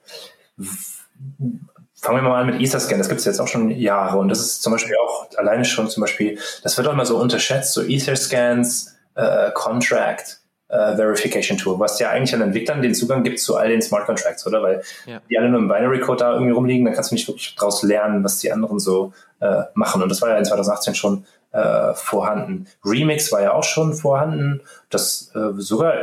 fangen 2.02 2.22
wir 2.22 2.28
mal 2.28 2.40
an 2.40 2.46
mit 2.46 2.60
Etherscan. 2.60 2.98
Das 2.98 3.08
gibt 3.08 3.20
es 3.20 3.24
jetzt 3.24 3.40
auch 3.40 3.46
schon 3.46 3.70
Jahre 3.70 4.18
und 4.18 4.28
das 4.28 4.40
ist 4.40 4.62
zum 4.62 4.72
Beispiel 4.72 4.94
auch 5.02 5.28
alleine 5.36 5.64
schon 5.64 5.88
zum 5.88 6.00
Beispiel, 6.00 6.38
das 6.62 6.76
wird 6.76 6.88
auch 6.88 6.92
immer 6.92 7.06
so 7.06 7.16
unterschätzt, 7.16 7.72
so 7.72 7.82
Etherscans, 7.82 8.96
äh, 9.14 9.52
Contract, 9.52 10.40
äh, 10.68 10.96
Verification 10.96 11.56
Tool, 11.56 11.78
was 11.78 12.00
ja 12.00 12.10
eigentlich 12.10 12.34
an 12.34 12.40
Entwicklern 12.40 12.82
den 12.82 12.94
Zugang 12.94 13.22
gibt 13.22 13.38
zu 13.38 13.56
all 13.56 13.68
den 13.68 13.80
Smart 13.80 14.06
Contracts, 14.06 14.44
oder? 14.46 14.62
Weil 14.62 14.82
ja. 15.06 15.20
die 15.30 15.38
alle 15.38 15.48
nur 15.48 15.60
im 15.60 15.68
Binary 15.68 16.00
Code 16.00 16.18
da 16.24 16.32
irgendwie 16.32 16.52
rumliegen, 16.52 16.84
dann 16.84 16.94
kannst 16.94 17.12
du 17.12 17.14
nicht 17.14 17.28
wirklich 17.28 17.54
daraus 17.54 17.82
lernen, 17.84 18.24
was 18.24 18.38
die 18.38 18.50
anderen 18.50 18.80
so 18.80 19.12
äh, 19.40 19.62
machen. 19.74 20.02
Und 20.02 20.08
das 20.08 20.20
war 20.22 20.30
ja 20.30 20.38
in 20.38 20.44
2018 20.44 20.96
schon 20.96 21.24
äh, 21.52 21.94
vorhanden. 21.94 22.66
Remix 22.84 23.30
war 23.30 23.42
ja 23.42 23.52
auch 23.52 23.64
schon 23.64 23.94
vorhanden. 23.94 24.62
Das 24.90 25.30
äh, 25.34 25.52
sogar 25.58 25.94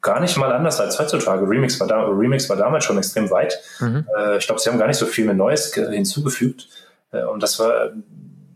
gar 0.00 0.20
nicht 0.20 0.36
mal 0.36 0.52
anders 0.52 0.80
als 0.80 0.98
heutzutage. 0.98 1.48
Remix 1.48 1.78
war, 1.80 1.86
da, 1.86 2.04
Remix 2.04 2.48
war 2.48 2.56
damals 2.56 2.84
schon 2.84 2.98
extrem 2.98 3.30
weit. 3.30 3.58
Mhm. 3.80 4.06
Äh, 4.16 4.38
ich 4.38 4.46
glaube, 4.46 4.60
sie 4.60 4.70
haben 4.70 4.78
gar 4.78 4.86
nicht 4.86 4.98
so 4.98 5.06
viel 5.06 5.24
mehr 5.24 5.34
Neues 5.34 5.74
hinzugefügt. 5.74 6.68
Äh, 7.12 7.24
und 7.24 7.42
das 7.42 7.58
war. 7.58 7.90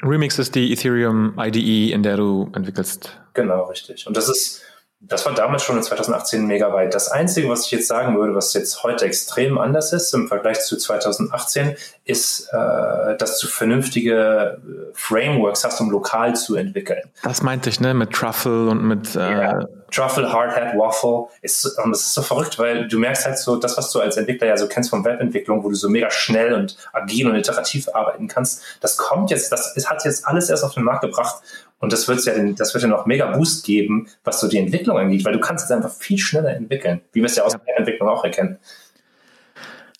Remix 0.02 0.38
ist 0.38 0.54
die 0.54 0.72
Ethereum 0.72 1.34
IDE, 1.38 1.92
in 1.92 2.02
der 2.02 2.16
du 2.16 2.50
entwickelst. 2.54 3.18
Genau, 3.34 3.64
richtig. 3.64 4.06
Und 4.06 4.16
das 4.16 4.28
ist 4.28 4.62
das 5.08 5.24
war 5.26 5.34
damals 5.34 5.62
schon 5.62 5.76
in 5.76 5.82
2018 5.82 6.46
mega 6.46 6.72
weit. 6.72 6.94
Das 6.94 7.08
Einzige, 7.08 7.48
was 7.48 7.66
ich 7.66 7.70
jetzt 7.70 7.86
sagen 7.86 8.16
würde, 8.16 8.34
was 8.34 8.52
jetzt 8.54 8.82
heute 8.82 9.04
extrem 9.04 9.58
anders 9.58 9.92
ist 9.92 10.12
im 10.14 10.28
Vergleich 10.28 10.60
zu 10.60 10.76
2018, 10.76 11.76
ist, 12.04 12.48
äh, 12.52 13.16
dass 13.16 13.38
du 13.38 13.46
vernünftige 13.46 14.58
äh, 14.58 14.92
Frameworks 14.94 15.64
hast, 15.64 15.80
um 15.80 15.90
lokal 15.90 16.34
zu 16.34 16.56
entwickeln. 16.56 17.02
Das 17.22 17.42
meinte 17.42 17.68
ich, 17.68 17.80
ne? 17.80 17.94
Mit 17.94 18.12
Truffle 18.12 18.68
und 18.68 18.84
mit 18.84 19.14
äh 19.16 19.18
ja, 19.18 19.66
Truffle, 19.90 20.32
Hardhat, 20.32 20.76
Waffle. 20.76 21.26
Ist, 21.42 21.66
und 21.78 21.90
das 21.90 22.00
ist 22.00 22.14
so 22.14 22.22
verrückt, 22.22 22.58
weil 22.58 22.88
du 22.88 22.98
merkst 22.98 23.26
halt 23.26 23.38
so, 23.38 23.56
das, 23.56 23.76
was 23.76 23.90
du 23.92 24.00
als 24.00 24.16
Entwickler 24.16 24.48
ja 24.48 24.56
so 24.56 24.68
kennst 24.68 24.90
von 24.90 25.04
Webentwicklung, 25.04 25.62
wo 25.62 25.68
du 25.68 25.74
so 25.74 25.88
mega 25.88 26.10
schnell 26.10 26.52
und 26.54 26.76
agil 26.92 27.28
und 27.28 27.36
iterativ 27.36 27.88
arbeiten 27.92 28.28
kannst, 28.28 28.62
das 28.80 28.96
kommt 28.96 29.30
jetzt, 29.30 29.52
das 29.52 29.74
hat 29.88 30.04
jetzt 30.04 30.26
alles 30.26 30.50
erst 30.50 30.64
auf 30.64 30.74
den 30.74 30.84
Markt 30.84 31.02
gebracht 31.02 31.42
und 31.78 31.92
das 31.92 32.08
wird 32.08 32.24
ja, 32.24 32.32
das 32.52 32.74
wird 32.74 32.82
ja 32.82 32.88
noch 32.88 33.06
mega 33.06 33.36
Boost 33.36 33.64
geben, 33.64 34.08
was 34.24 34.40
so 34.40 34.48
die 34.48 34.58
Entwicklung 34.58 34.96
angeht, 34.98 35.24
weil 35.24 35.32
du 35.32 35.40
kannst 35.40 35.64
es 35.64 35.70
einfach 35.70 35.92
viel 35.92 36.18
schneller 36.18 36.54
entwickeln, 36.54 37.02
wie 37.12 37.20
wir 37.20 37.26
es 37.26 37.36
ja 37.36 37.44
aus 37.44 37.52
der 37.52 37.78
Entwicklung 37.78 38.08
auch 38.08 38.24
erkennen. 38.24 38.58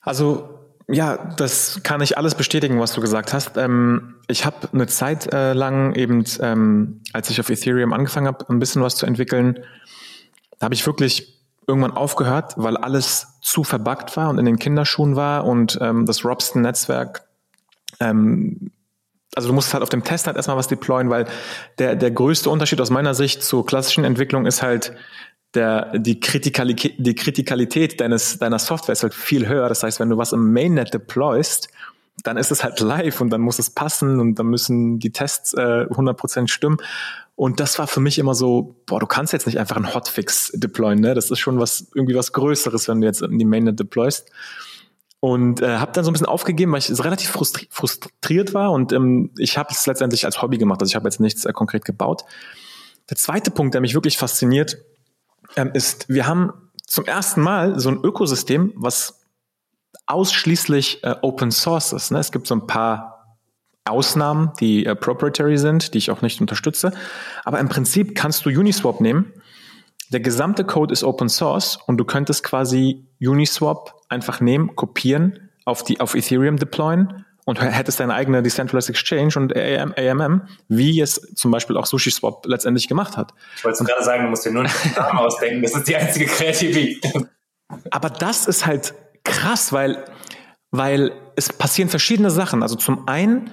Also 0.01 0.49
ja, 0.89 1.35
das 1.37 1.81
kann 1.83 2.01
ich 2.01 2.17
alles 2.17 2.37
bestätigen, 2.37 2.79
was 2.79 2.93
du 2.93 3.01
gesagt 3.01 3.33
hast. 3.33 3.57
Ähm, 3.57 4.15
ich 4.29 4.47
habe 4.47 4.69
eine 4.73 4.87
Zeit 4.87 5.33
äh, 5.33 5.53
lang 5.53 5.95
eben, 5.95 6.25
ähm, 6.41 7.01
als 7.13 7.29
ich 7.29 7.41
auf 7.41 7.51
Ethereum 7.51 7.93
angefangen 7.93 8.29
habe, 8.29 8.49
ein 8.49 8.61
bisschen 8.61 8.83
was 8.83 8.95
zu 8.95 9.05
entwickeln, 9.05 9.65
habe 10.61 10.75
ich 10.75 10.87
wirklich 10.87 11.43
irgendwann 11.67 11.91
aufgehört, 11.91 12.55
weil 12.57 12.77
alles 12.77 13.27
zu 13.43 13.65
verbuggt 13.65 14.17
war 14.17 14.31
und 14.31 14.39
in 14.39 14.45
den 14.45 14.59
Kinderschuhen 14.59 15.17
war 15.17 15.45
und 15.45 15.77
ähm, 15.81 16.07
das 16.07 16.25
Robston-Netzwerk 16.25 17.25
ähm, 17.99 18.71
also 19.37 19.49
du 19.49 19.55
musst 19.55 19.73
halt 19.75 19.83
auf 19.83 19.91
dem 19.91 20.03
Testnet 20.03 20.35
erstmal 20.35 20.57
was 20.57 20.67
deployen, 20.67 21.11
weil 21.11 21.27
der, 21.79 21.95
der 21.95 22.11
größte 22.11 22.51
Unterschied 22.51 22.81
aus 22.81 22.91
meiner 22.91 23.15
Sicht 23.15 23.43
zur 23.45 23.65
klassischen 23.65 24.05
Entwicklung 24.05 24.47
ist 24.47 24.63
halt, 24.63 24.93
der, 25.55 25.99
die, 25.99 26.19
Kritikalität, 26.21 26.95
die 26.99 27.15
Kritikalität 27.15 28.01
deines, 28.01 28.39
deiner 28.39 28.59
Software 28.59 28.95
ist 28.95 29.03
halt 29.03 29.15
viel 29.15 29.47
höher. 29.47 29.69
Das 29.69 29.83
heißt, 29.83 30.01
wenn 30.01 30.11
du 30.11 30.17
was 30.17 30.33
im 30.33 30.53
Mainnet 30.53 30.93
deployst, 30.93 31.69
dann 32.25 32.37
ist 32.37 32.51
es 32.51 32.65
halt 32.65 32.81
live 32.81 33.21
und 33.21 33.31
dann 33.31 33.43
muss 33.43 33.59
es 33.59 33.71
passen 33.71 34.21
und 34.21 34.37
dann 34.37 34.47
müssen 34.47 34.99
die 34.99 35.13
Tests 35.13 35.53
äh, 35.55 35.87
100% 35.91 36.49
stimmen. 36.49 36.79
Und 37.35 37.61
das 37.61 37.79
war 37.79 37.87
für 37.87 38.01
mich 38.01 38.19
immer 38.19 38.35
so, 38.35 38.77
boah, 38.87 38.99
du 38.99 39.07
kannst 39.07 39.35
jetzt 39.35 39.47
nicht 39.47 39.59
einfach 39.59 39.77
einen 39.77 39.95
Hotfix 39.95 40.51
deployen, 40.55 41.01
ne? 41.01 41.15
Das 41.15 41.31
ist 41.31 41.39
schon 41.39 41.61
was, 41.61 41.89
irgendwie 41.95 42.15
was 42.15 42.33
Größeres, 42.33 42.89
wenn 42.89 43.03
du 43.03 43.07
jetzt 43.07 43.21
in 43.21 43.39
die 43.39 43.45
Mainnet 43.45 43.79
deployst. 43.79 44.31
Und 45.21 45.63
äh, 45.63 45.79
habe 45.79 45.93
dann 45.93 46.05
so 46.05 46.11
ein 46.11 46.13
bisschen 46.13 46.27
aufgegeben, 46.27 46.73
weil 46.73 46.79
ich 46.79 47.05
relativ 47.05 47.31
frustri 47.31 47.69
frustriert 47.71 48.55
war 48.55 48.73
und 48.73 48.93
ähm, 48.93 49.31
ich 49.39 49.59
habe 49.59 49.69
es 49.73 49.87
letztendlich 49.87 50.25
als 50.25 50.43
Hobby 50.43 50.59
gemacht, 50.59 50.81
also 50.81 50.91
ich 50.91 50.97
habe 50.97 51.09
jetzt 51.09 51.21
nichts 51.21 51.45
äh, 51.45 51.53
konkret 51.53 51.85
gebaut. 51.85 52.25
Der 53.09 53.17
zweite 53.17 53.51
Punkt, 53.51 53.75
der 53.75 53.81
mich 53.81 53.95
wirklich 53.95 54.19
fasziniert, 54.19 54.79
ähm, 55.57 55.71
ist, 55.75 56.09
wir 56.09 56.27
haben 56.27 56.53
zum 56.87 57.05
ersten 57.05 57.41
Mal 57.41 57.79
so 57.79 57.89
ein 57.91 57.99
Ökosystem, 58.03 58.73
was 58.77 59.21
ausschließlich 60.07 61.03
äh, 61.05 61.17
Open 61.23 61.51
Source 61.51 61.93
ist. 61.93 62.11
Ne? 62.11 62.19
Es 62.19 62.33
gibt 62.33 62.47
so 62.47 62.55
ein 62.55 62.67
paar 62.67 63.17
Ausnahmen, 63.85 64.53
die 64.61 64.87
äh, 64.87 64.95
proprietary 64.95 65.59
sind, 65.59 65.95
die 65.95 65.99
ich 65.99 66.11
auch 66.11 66.23
nicht 66.23 66.41
unterstütze. 66.41 66.93
Aber 67.45 67.59
im 67.61 67.69
Prinzip 67.69 68.15
kannst 68.15 68.45
du 68.45 68.51
Uniswap 68.51 69.01
nehmen. 69.01 69.33
Der 70.11 70.21
gesamte 70.21 70.65
Code 70.65 70.93
ist 70.93 71.03
Open 71.03 71.29
Source 71.29 71.79
und 71.87 71.99
du 71.99 72.05
könntest 72.05 72.45
quasi 72.45 73.07
Uniswap 73.21 73.95
einfach 74.09 74.41
nehmen, 74.41 74.77
kopieren, 74.77 75.51
auf 75.65 75.83
die 75.83 76.01
auf 76.01 76.15
Ethereum 76.15 76.57
deployen 76.59 77.25
und 77.45 77.61
hättest 77.61 78.01
deine 78.01 78.15
eigene 78.15 78.43
Decentralized 78.43 78.91
Exchange 78.91 79.35
und 79.37 79.57
AM, 79.57 79.95
AMM, 79.97 80.43
wie 80.69 81.01
es 81.01 81.15
zum 81.35 81.51
Beispiel 81.51 81.77
auch 81.77 81.87
SushiSwap 81.87 82.45
letztendlich 82.47 82.89
gemacht 82.89 83.17
hat. 83.17 83.33
Ich 83.57 83.65
wollte 83.65 83.85
gerade 83.85 84.05
sagen, 84.05 84.25
du 84.25 84.31
musst 84.31 84.45
dir 84.45 84.51
nur 84.51 84.65
einen 84.65 84.73
Namen 84.97 85.19
ausdenken, 85.19 85.63
das 85.63 85.75
ist 85.75 85.89
die 85.89 85.97
einzige 85.97 86.27
Kreativität. 86.27 87.05
Aber 87.91 88.11
das 88.11 88.47
ist 88.47 88.67
halt 88.67 88.95
krass, 89.25 89.73
weil, 89.73 90.05
weil 90.71 91.13
es 91.37 91.53
passieren 91.53 91.89
verschiedene 91.89 92.31
Sachen. 92.31 92.63
Also 92.63 92.77
zum 92.77 93.09
einen 93.09 93.51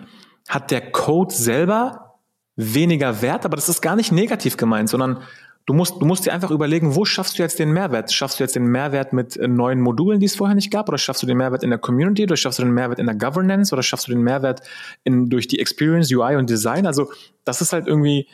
hat 0.49 0.71
der 0.71 0.91
Code 0.91 1.33
selber 1.33 2.19
weniger 2.55 3.21
Wert, 3.21 3.45
aber 3.45 3.55
das 3.55 3.69
ist 3.69 3.81
gar 3.81 3.95
nicht 3.95 4.11
negativ 4.11 4.57
gemeint, 4.57 4.89
sondern 4.89 5.23
du 5.65 5.73
musst, 5.73 6.01
du 6.01 6.05
musst 6.05 6.25
dir 6.25 6.33
einfach 6.33 6.51
überlegen, 6.51 6.95
wo 6.95 7.05
schaffst 7.05 7.37
du 7.37 7.43
jetzt 7.43 7.59
den 7.59 7.71
Mehrwert? 7.71 8.11
Schaffst 8.11 8.39
du 8.39 8.43
jetzt 8.43 8.55
den 8.55 8.65
Mehrwert 8.65 9.13
mit 9.13 9.37
äh, 9.37 9.47
neuen 9.47 9.79
Modulen, 9.79 10.19
die 10.19 10.25
es 10.25 10.35
vorher 10.35 10.55
nicht 10.55 10.71
gab? 10.71 10.89
Oder 10.89 10.97
schaffst 10.97 11.23
du 11.23 11.27
den 11.27 11.37
Mehrwert 11.37 11.63
in 11.63 11.69
der 11.69 11.79
Community? 11.79 12.23
Oder 12.23 12.35
schaffst 12.35 12.59
du 12.59 12.63
den 12.63 12.73
Mehrwert 12.73 12.99
in 12.99 13.05
der 13.05 13.15
Governance? 13.15 13.73
Oder 13.73 13.83
schaffst 13.83 14.07
du 14.07 14.11
den 14.11 14.21
Mehrwert 14.21 14.61
in, 15.03 15.29
durch 15.29 15.47
die 15.47 15.59
Experience, 15.59 16.11
UI 16.11 16.35
und 16.35 16.49
Design? 16.49 16.85
Also, 16.85 17.11
das 17.45 17.61
ist 17.61 17.71
halt 17.73 17.87
irgendwie, 17.87 18.27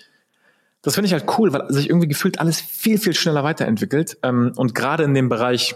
das 0.81 0.95
finde 0.95 1.07
ich 1.07 1.13
halt 1.13 1.25
cool, 1.37 1.53
weil 1.53 1.71
sich 1.71 1.89
irgendwie 1.89 2.07
gefühlt 2.07 2.39
alles 2.39 2.61
viel, 2.61 2.97
viel 2.97 3.13
schneller 3.13 3.43
weiterentwickelt. 3.43 4.17
Ähm, 4.23 4.53
und 4.55 4.73
gerade 4.73 5.03
in 5.03 5.13
dem 5.13 5.29
Bereich, 5.29 5.75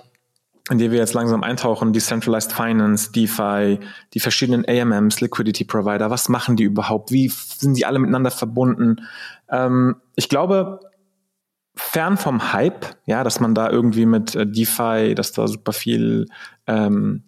in 0.71 0.77
dem 0.77 0.91
wir 0.91 0.99
jetzt 0.99 1.13
langsam 1.13 1.43
eintauchen, 1.43 1.93
Decentralized 1.93 2.53
Finance, 2.53 3.11
DeFi, 3.11 3.79
die 4.13 4.19
verschiedenen 4.19 4.65
AMMs, 4.67 5.19
Liquidity 5.21 5.65
Provider, 5.65 6.09
was 6.09 6.29
machen 6.29 6.55
die 6.55 6.63
überhaupt? 6.63 7.11
Wie 7.11 7.27
sind 7.29 7.77
die 7.77 7.85
alle 7.85 7.99
miteinander 7.99 8.31
verbunden? 8.31 9.01
Ähm, 9.51 9.97
ich 10.15 10.29
glaube, 10.29 10.79
fern 11.75 12.17
vom 12.17 12.53
Hype, 12.53 12.85
ja, 13.05 13.23
dass 13.23 13.39
man 13.39 13.55
da 13.55 13.69
irgendwie 13.69 14.05
mit 14.05 14.35
äh, 14.35 14.45
DeFi, 14.45 15.15
dass 15.15 15.31
da 15.31 15.47
super 15.47 15.73
viel 15.73 16.27
ähm, 16.67 17.23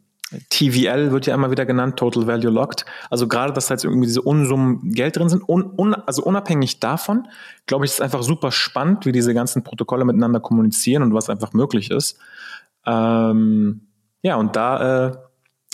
TVL 0.49 1.11
wird 1.11 1.27
ja 1.27 1.35
immer 1.35 1.51
wieder 1.51 1.65
genannt, 1.65 1.97
Total 1.97 2.27
Value 2.27 2.51
Locked. 2.51 2.85
Also 3.09 3.27
gerade, 3.27 3.53
dass 3.53 3.67
da 3.67 3.75
jetzt 3.75 3.85
irgendwie 3.85 4.07
diese 4.07 4.21
Unsummen 4.21 4.91
Geld 4.91 5.15
drin 5.17 5.29
sind, 5.29 5.47
un, 5.47 5.71
un, 5.77 5.93
also 5.93 6.23
unabhängig 6.23 6.79
davon, 6.79 7.27
glaube 7.67 7.85
ich, 7.85 7.91
ist 7.91 8.01
einfach 8.01 8.23
super 8.23 8.51
spannend, 8.51 9.05
wie 9.05 9.11
diese 9.11 9.33
ganzen 9.33 9.63
Protokolle 9.63 10.05
miteinander 10.05 10.39
kommunizieren 10.39 11.03
und 11.03 11.13
was 11.13 11.29
einfach 11.29 11.53
möglich 11.53 11.91
ist. 11.91 12.17
Ähm, 12.85 13.87
ja, 14.21 14.35
und 14.35 14.55
da 14.55 15.07
äh, 15.07 15.17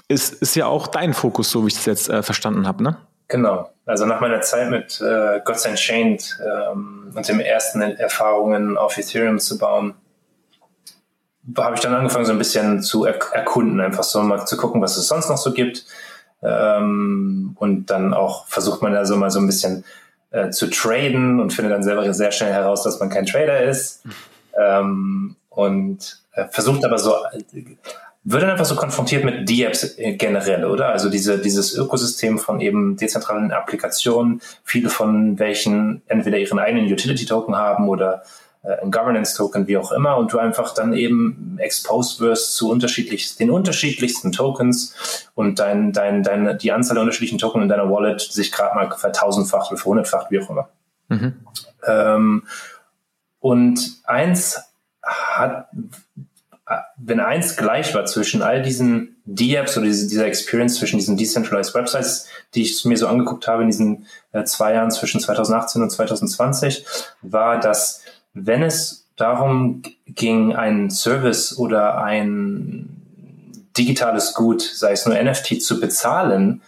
ist, 0.07 0.33
ist 0.33 0.55
ja 0.55 0.67
auch 0.67 0.87
dein 0.87 1.13
Fokus, 1.13 1.49
so 1.49 1.63
wie 1.63 1.69
ich 1.69 1.75
es 1.75 1.85
jetzt 1.85 2.09
äh, 2.09 2.21
verstanden 2.21 2.67
habe, 2.67 2.83
ne? 2.83 2.97
Genau. 3.31 3.69
Also 3.85 4.05
nach 4.05 4.19
meiner 4.19 4.41
Zeit 4.41 4.69
mit 4.69 4.99
äh, 4.99 5.39
Gods 5.45 5.65
Unchained 5.65 6.37
ähm, 6.45 7.13
und 7.15 7.27
den 7.29 7.39
ersten 7.39 7.81
Erfahrungen 7.81 8.77
auf 8.77 8.97
Ethereum 8.97 9.39
zu 9.39 9.57
bauen, 9.57 9.95
habe 11.57 11.75
ich 11.75 11.81
dann 11.81 11.93
angefangen, 11.93 12.25
so 12.25 12.33
ein 12.33 12.37
bisschen 12.37 12.81
zu 12.81 13.05
er 13.05 13.15
erkunden, 13.31 13.79
einfach 13.79 14.03
so 14.03 14.21
mal 14.21 14.45
zu 14.45 14.57
gucken, 14.57 14.81
was 14.81 14.97
es 14.97 15.07
sonst 15.07 15.29
noch 15.29 15.37
so 15.37 15.53
gibt. 15.53 15.85
Ähm, 16.43 17.55
und 17.57 17.85
dann 17.85 18.13
auch 18.13 18.47
versucht 18.47 18.81
man 18.81 18.91
da 18.91 19.05
so 19.05 19.15
mal 19.15 19.31
so 19.31 19.39
ein 19.39 19.47
bisschen 19.47 19.85
äh, 20.31 20.49
zu 20.49 20.69
traden 20.69 21.39
und 21.39 21.53
findet 21.53 21.73
dann 21.73 21.83
selber 21.83 22.13
sehr 22.13 22.33
schnell 22.33 22.51
heraus, 22.51 22.83
dass 22.83 22.99
man 22.99 23.09
kein 23.09 23.25
Trader 23.25 23.63
ist. 23.63 24.03
Ähm, 24.61 25.37
und 25.47 26.21
äh, 26.33 26.49
versucht 26.49 26.83
aber 26.83 26.97
so 26.97 27.15
wird 28.23 28.43
dann 28.43 28.51
einfach 28.51 28.65
so 28.65 28.75
konfrontiert 28.75 29.23
mit 29.23 29.49
DApps 29.49 29.97
äh, 29.97 30.13
generell, 30.13 30.65
oder? 30.65 30.89
Also 30.89 31.09
diese, 31.09 31.39
dieses 31.39 31.75
Ökosystem 31.75 32.37
von 32.37 32.61
eben 32.61 32.95
dezentralen 32.95 33.51
Applikationen, 33.51 34.41
viele 34.63 34.89
von 34.89 35.39
welchen 35.39 36.03
entweder 36.07 36.37
ihren 36.37 36.59
eigenen 36.59 36.91
Utility-Token 36.91 37.55
haben 37.55 37.89
oder 37.89 38.21
äh, 38.63 38.79
ein 38.83 38.91
Governance-Token, 38.91 39.67
wie 39.67 39.77
auch 39.77 39.91
immer, 39.91 40.17
und 40.17 40.31
du 40.31 40.37
einfach 40.37 40.73
dann 40.75 40.93
eben 40.93 41.57
exposed 41.57 42.19
wirst 42.19 42.55
zu 42.55 42.69
unterschiedlich, 42.69 43.37
den 43.37 43.49
unterschiedlichsten 43.49 44.31
Tokens 44.31 45.29
und 45.33 45.57
dein, 45.57 45.91
dein, 45.91 46.21
dein, 46.21 46.59
die 46.59 46.71
Anzahl 46.71 46.95
der 46.95 47.01
unterschiedlichen 47.01 47.39
Token 47.39 47.63
in 47.63 47.69
deiner 47.69 47.89
Wallet 47.89 48.21
sich 48.21 48.51
gerade 48.51 48.75
mal 48.75 48.91
vertausendfacht 48.91 49.71
oder 49.71 49.79
verhundertfacht, 49.79 50.29
wie 50.29 50.39
auch 50.39 50.49
immer. 50.49 50.69
Mhm. 51.09 51.33
Ähm, 51.87 52.43
und 53.39 53.79
eins 54.03 54.59
hat 55.01 55.69
wenn 57.03 57.19
eins 57.19 57.57
gleich 57.57 57.93
war 57.95 58.05
zwischen 58.05 58.41
all 58.41 58.61
diesen 58.61 59.15
D-Apps 59.25 59.77
oder 59.77 59.87
diese, 59.87 60.07
dieser 60.07 60.25
Experience 60.25 60.75
zwischen 60.75 60.97
diesen 60.97 61.17
Decentralized 61.17 61.73
Websites, 61.73 62.27
die 62.53 62.63
ich 62.63 62.83
mir 62.85 62.97
so 62.97 63.07
angeguckt 63.07 63.47
habe 63.47 63.63
in 63.63 63.69
diesen 63.69 64.07
äh, 64.31 64.43
zwei 64.43 64.73
Jahren 64.73 64.91
zwischen 64.91 65.19
2018 65.19 65.81
und 65.81 65.89
2020, 65.89 66.85
war, 67.21 67.59
dass 67.59 68.03
wenn 68.33 68.63
es 68.63 69.07
darum 69.15 69.81
ging, 70.07 70.55
einen 70.55 70.89
Service 70.89 71.57
oder 71.57 72.03
ein 72.03 73.01
digitales 73.77 74.33
Gut, 74.33 74.61
sei 74.61 74.91
es 74.91 75.05
nur 75.05 75.21
NFT, 75.21 75.61
zu 75.61 75.79
bezahlen, 75.79 76.61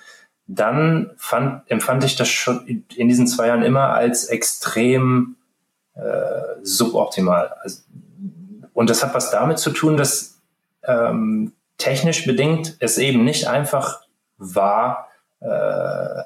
dann 0.47 1.11
fand, 1.17 1.69
empfand 1.69 2.03
ich 2.03 2.15
das 2.15 2.29
schon 2.29 2.83
in 2.95 3.07
diesen 3.07 3.27
zwei 3.27 3.47
Jahren 3.47 3.63
immer 3.63 3.89
als 3.89 4.25
extrem 4.25 5.35
äh, 5.95 6.01
suboptimal. 6.63 7.53
Also 7.61 7.81
und 8.73 8.89
das 8.89 9.03
hat 9.03 9.13
was 9.13 9.31
damit 9.31 9.59
zu 9.59 9.71
tun, 9.71 9.97
dass 9.97 10.41
ähm, 10.83 11.53
technisch 11.77 12.25
bedingt 12.25 12.75
es 12.79 12.97
eben 12.97 13.23
nicht 13.23 13.47
einfach 13.47 14.01
war, 14.37 15.09
äh, 15.39 16.23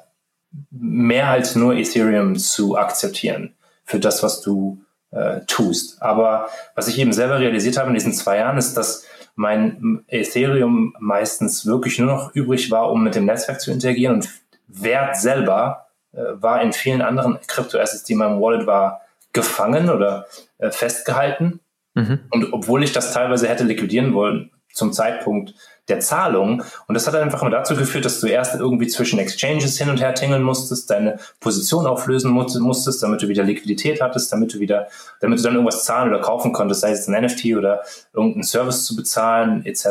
mehr 0.70 1.28
als 1.28 1.56
nur 1.56 1.74
Ethereum 1.74 2.36
zu 2.36 2.76
akzeptieren 2.76 3.54
für 3.84 4.00
das, 4.00 4.22
was 4.22 4.40
du 4.40 4.80
äh, 5.10 5.40
tust. 5.46 6.02
Aber 6.02 6.48
was 6.74 6.88
ich 6.88 6.98
eben 6.98 7.12
selber 7.12 7.38
realisiert 7.38 7.76
habe 7.76 7.88
in 7.88 7.94
diesen 7.94 8.12
zwei 8.12 8.38
Jahren, 8.38 8.58
ist, 8.58 8.74
dass 8.74 9.04
mein 9.34 10.04
Ethereum 10.08 10.94
meistens 10.98 11.64
wirklich 11.64 11.98
nur 11.98 12.08
noch 12.08 12.34
übrig 12.34 12.70
war, 12.70 12.90
um 12.90 13.04
mit 13.04 13.14
dem 13.14 13.24
Netzwerk 13.24 13.60
zu 13.60 13.70
interagieren 13.70 14.16
und 14.16 14.28
Wert 14.66 15.16
selber 15.16 15.86
äh, 16.12 16.20
war 16.34 16.60
in 16.60 16.72
vielen 16.72 17.02
anderen 17.02 17.38
Kryptoassets, 17.46 18.04
die 18.04 18.12
in 18.12 18.18
meinem 18.18 18.40
Wallet 18.40 18.66
war, 18.66 19.02
gefangen 19.32 19.90
oder 19.90 20.26
äh, 20.58 20.70
festgehalten. 20.70 21.60
Mhm. 21.98 22.20
Und 22.30 22.52
obwohl 22.52 22.84
ich 22.84 22.92
das 22.92 23.12
teilweise 23.12 23.48
hätte 23.48 23.64
liquidieren 23.64 24.14
wollen 24.14 24.50
zum 24.72 24.92
Zeitpunkt 24.92 25.54
der 25.88 26.00
Zahlung. 26.00 26.62
Und 26.86 26.94
das 26.94 27.06
hat 27.06 27.14
einfach 27.14 27.42
immer 27.42 27.50
dazu 27.50 27.74
geführt, 27.74 28.04
dass 28.04 28.20
du 28.20 28.26
erst 28.26 28.54
irgendwie 28.54 28.86
zwischen 28.86 29.18
Exchanges 29.18 29.78
hin 29.78 29.90
und 29.90 30.00
her 30.00 30.14
tingeln 30.14 30.42
musstest, 30.42 30.90
deine 30.90 31.18
Position 31.40 31.86
auflösen 31.86 32.30
musstest, 32.30 33.02
damit 33.02 33.22
du 33.22 33.28
wieder 33.28 33.42
Liquidität 33.42 34.00
hattest, 34.00 34.32
damit 34.32 34.54
du 34.54 34.60
wieder, 34.60 34.88
damit 35.20 35.38
du 35.38 35.42
dann 35.42 35.54
irgendwas 35.54 35.84
zahlen 35.84 36.10
oder 36.10 36.20
kaufen 36.20 36.52
konntest, 36.52 36.82
sei 36.82 36.92
es 36.92 37.08
ein 37.08 37.24
NFT 37.24 37.56
oder 37.56 37.82
irgendeinen 38.12 38.44
Service 38.44 38.84
zu 38.84 38.94
bezahlen, 38.94 39.64
etc. 39.64 39.86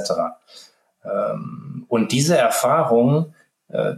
Ähm, 1.03 1.85
und 1.89 2.11
diese 2.11 2.37
Erfahrung 2.37 3.33
äh, 3.69 3.95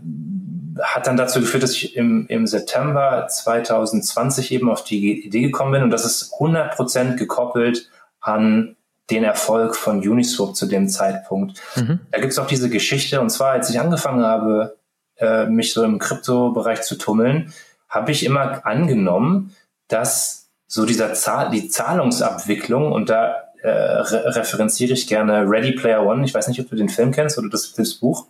hat 0.81 1.07
dann 1.07 1.17
dazu 1.17 1.41
geführt, 1.41 1.63
dass 1.63 1.73
ich 1.73 1.95
im, 1.97 2.25
im 2.27 2.47
September 2.47 3.27
2020 3.29 4.53
eben 4.53 4.69
auf 4.69 4.83
die 4.83 5.25
Idee 5.25 5.41
gekommen 5.41 5.71
bin 5.71 5.83
und 5.83 5.91
das 5.91 6.05
ist 6.05 6.33
100% 6.39 7.15
gekoppelt 7.15 7.89
an 8.21 8.75
den 9.09 9.23
Erfolg 9.23 9.75
von 9.75 9.99
Uniswap 9.99 10.55
zu 10.55 10.67
dem 10.67 10.87
Zeitpunkt. 10.87 11.61
Mhm. 11.75 11.99
Da 12.11 12.19
gibt 12.19 12.31
es 12.31 12.39
auch 12.39 12.47
diese 12.47 12.69
Geschichte, 12.69 13.21
und 13.21 13.29
zwar 13.29 13.51
als 13.51 13.69
ich 13.69 13.79
angefangen 13.79 14.23
habe, 14.23 14.77
äh, 15.17 15.45
mich 15.45 15.73
so 15.73 15.83
im 15.83 15.99
Kryptobereich 15.99 16.81
zu 16.81 16.95
tummeln, 16.95 17.53
habe 17.87 18.11
ich 18.11 18.23
immer 18.25 18.65
angenommen, 18.65 19.55
dass 19.87 20.49
so 20.67 20.85
dieser 20.85 21.13
Zahl, 21.13 21.49
die 21.49 21.69
Zahlungsabwicklung, 21.69 22.91
und 22.91 23.09
da 23.09 23.35
äh, 23.61 23.69
re 23.69 24.35
referenziere 24.35 24.93
ich 24.93 25.07
gerne 25.07 25.49
Ready 25.49 25.73
Player 25.73 26.05
One, 26.05 26.23
ich 26.23 26.33
weiß 26.33 26.47
nicht, 26.47 26.59
ob 26.59 26.69
du 26.69 26.75
den 26.75 26.89
Film 26.89 27.11
kennst 27.11 27.37
oder 27.37 27.49
das, 27.49 27.73
das 27.73 27.95
Buch. 27.95 28.27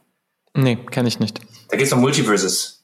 Nee, 0.55 0.77
kenne 0.77 1.10
ich 1.10 1.19
nicht. 1.19 1.41
Da 1.69 1.77
geht 1.77 1.88
es 1.88 1.93
um 1.93 2.00
Multiverses. 2.00 2.84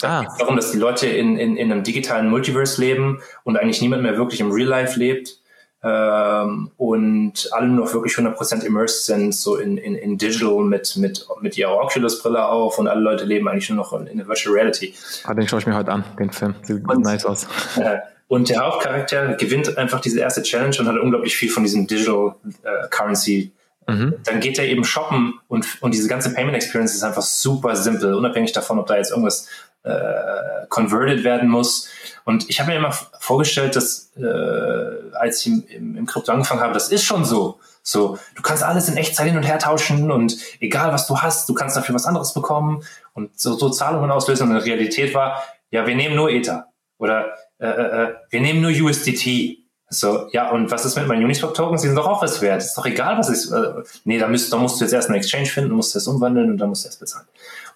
Da 0.00 0.20
ah. 0.20 0.20
geht 0.22 0.40
darum, 0.40 0.56
dass 0.56 0.72
die 0.72 0.78
Leute 0.78 1.06
in, 1.06 1.36
in, 1.36 1.56
in 1.56 1.72
einem 1.72 1.82
digitalen 1.82 2.28
Multiverse 2.28 2.80
leben 2.80 3.20
und 3.42 3.56
eigentlich 3.56 3.80
niemand 3.80 4.02
mehr 4.02 4.16
wirklich 4.16 4.40
im 4.40 4.52
Real 4.52 4.68
Life 4.68 4.98
lebt 4.98 5.40
ähm, 5.84 6.70
und 6.78 7.48
alle 7.52 7.68
nur 7.68 7.92
wirklich 7.92 8.14
100% 8.14 8.64
immersed 8.64 9.04
sind, 9.04 9.34
so 9.34 9.56
in, 9.56 9.76
in, 9.76 9.94
in 9.94 10.16
Digital 10.16 10.64
mit, 10.64 10.96
mit, 10.96 11.26
mit 11.42 11.58
ihrer 11.58 11.76
Oculus-Brille 11.76 12.46
auf 12.46 12.78
und 12.78 12.88
alle 12.88 13.00
Leute 13.00 13.24
leben 13.24 13.46
eigentlich 13.48 13.68
nur 13.68 13.76
noch 13.76 13.92
in, 13.92 14.06
in 14.06 14.18
der 14.18 14.26
Virtual 14.26 14.54
Reality. 14.54 14.94
Ah, 15.24 15.34
den 15.34 15.46
schaue 15.46 15.60
ich 15.60 15.66
mir 15.66 15.74
heute 15.74 15.92
an, 15.92 16.04
den 16.18 16.30
Film. 16.30 16.54
Sieht 16.62 16.88
und, 16.88 17.02
nice 17.02 17.26
aus. 17.26 17.46
Äh, 17.76 17.98
und 18.28 18.48
der 18.48 18.60
Hauptcharakter 18.60 19.34
gewinnt 19.34 19.76
einfach 19.76 20.00
diese 20.00 20.20
erste 20.20 20.42
Challenge 20.42 20.74
und 20.80 20.88
hat 20.88 20.96
unglaublich 20.96 21.36
viel 21.36 21.50
von 21.50 21.62
diesem 21.62 21.86
Digital 21.86 22.34
äh, 22.62 22.88
Currency 22.88 23.52
Mhm. 23.86 24.14
Dann 24.24 24.40
geht 24.40 24.58
er 24.58 24.66
eben 24.66 24.84
shoppen 24.84 25.34
und, 25.48 25.82
und 25.82 25.92
diese 25.92 26.08
ganze 26.08 26.32
Payment 26.32 26.56
Experience 26.56 26.94
ist 26.94 27.02
einfach 27.02 27.22
super 27.22 27.76
simpel, 27.76 28.14
unabhängig 28.14 28.52
davon, 28.52 28.78
ob 28.78 28.86
da 28.86 28.96
jetzt 28.96 29.10
irgendwas 29.10 29.48
äh, 29.84 30.66
converted 30.68 31.24
werden 31.24 31.48
muss. 31.48 31.88
Und 32.24 32.48
ich 32.48 32.58
habe 32.58 32.70
mir 32.70 32.78
immer 32.78 32.92
vorgestellt, 33.20 33.76
dass 33.76 34.12
äh, 34.16 35.14
als 35.14 35.44
ich 35.44 35.52
im, 35.52 35.96
im, 35.96 36.06
Krypto 36.06 36.32
angefangen 36.32 36.60
habe, 36.60 36.74
das 36.74 36.90
ist 36.90 37.04
schon 37.04 37.24
so. 37.24 37.60
So, 37.82 38.18
du 38.34 38.40
kannst 38.40 38.62
alles 38.62 38.88
in 38.88 38.96
Echtzeit 38.96 39.26
hin 39.26 39.36
und 39.36 39.42
her 39.42 39.58
tauschen 39.58 40.10
und 40.10 40.38
egal 40.58 40.90
was 40.90 41.06
du 41.06 41.18
hast, 41.18 41.46
du 41.50 41.54
kannst 41.54 41.76
dafür 41.76 41.94
was 41.94 42.06
anderes 42.06 42.32
bekommen 42.32 42.82
und 43.12 43.38
so, 43.38 43.58
so 43.58 43.68
Zahlungen 43.68 44.10
auslösen. 44.10 44.48
Und 44.48 44.54
der 44.54 44.64
Realität 44.64 45.14
war, 45.14 45.42
ja, 45.70 45.86
wir 45.86 45.94
nehmen 45.94 46.16
nur 46.16 46.30
Ether 46.30 46.68
oder 46.96 47.34
äh, 47.58 47.66
äh, 47.66 48.02
äh 48.04 48.14
wir 48.30 48.40
nehmen 48.40 48.62
nur 48.62 48.70
USDT. 48.70 49.63
So, 49.90 50.28
ja, 50.32 50.50
und 50.50 50.70
was 50.70 50.84
ist 50.84 50.96
mit 50.96 51.06
meinen 51.06 51.24
Uniswap-Tokens? 51.24 51.82
Die 51.82 51.88
sind 51.88 51.96
doch 51.96 52.06
auch 52.06 52.22
was 52.22 52.40
wert. 52.40 52.62
Ist 52.62 52.76
doch 52.76 52.86
egal, 52.86 53.18
was 53.18 53.28
ist. 53.28 53.50
Äh, 53.50 53.82
nee, 54.04 54.18
da, 54.18 54.28
müsst, 54.28 54.52
da 54.52 54.56
musst 54.56 54.80
du 54.80 54.84
jetzt 54.84 54.92
erst 54.92 55.08
einen 55.08 55.18
Exchange 55.18 55.46
finden, 55.46 55.72
musst 55.72 55.94
du 55.94 55.98
das 55.98 56.08
umwandeln 56.08 56.50
und 56.50 56.58
dann 56.58 56.70
musst 56.70 56.84
du 56.84 56.88
erst 56.88 57.00
bezahlen. 57.00 57.26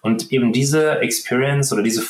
Und 0.01 0.31
eben 0.31 0.51
diese 0.51 0.99
Experience 0.99 1.71
oder 1.71 1.83
diese 1.83 2.03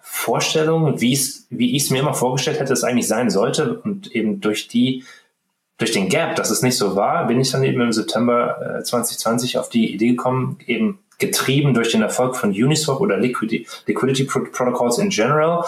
Vorstellung, 0.00 1.00
wie 1.00 1.12
ich 1.12 1.82
es 1.82 1.90
mir 1.90 2.00
immer 2.00 2.14
vorgestellt 2.14 2.60
hätte, 2.60 2.72
es 2.72 2.84
eigentlich 2.84 3.08
sein 3.08 3.30
sollte 3.30 3.78
und 3.78 4.14
eben 4.14 4.40
durch 4.40 4.68
die, 4.68 5.04
durch 5.78 5.92
den 5.92 6.08
Gap, 6.08 6.36
dass 6.36 6.50
es 6.50 6.62
nicht 6.62 6.76
so 6.76 6.96
war, 6.96 7.26
bin 7.26 7.40
ich 7.40 7.50
dann 7.50 7.64
eben 7.64 7.80
im 7.80 7.92
September 7.92 8.80
äh, 8.80 8.82
2020 8.82 9.58
auf 9.58 9.68
die 9.68 9.94
Idee 9.94 10.10
gekommen, 10.10 10.58
eben 10.66 10.98
getrieben 11.18 11.72
durch 11.72 11.90
den 11.90 12.02
Erfolg 12.02 12.36
von 12.36 12.50
Uniswap 12.50 13.00
oder 13.00 13.16
Liquidity, 13.16 13.66
Liquidity 13.86 14.24
Protocols 14.24 14.98
in 14.98 15.10
general, 15.10 15.64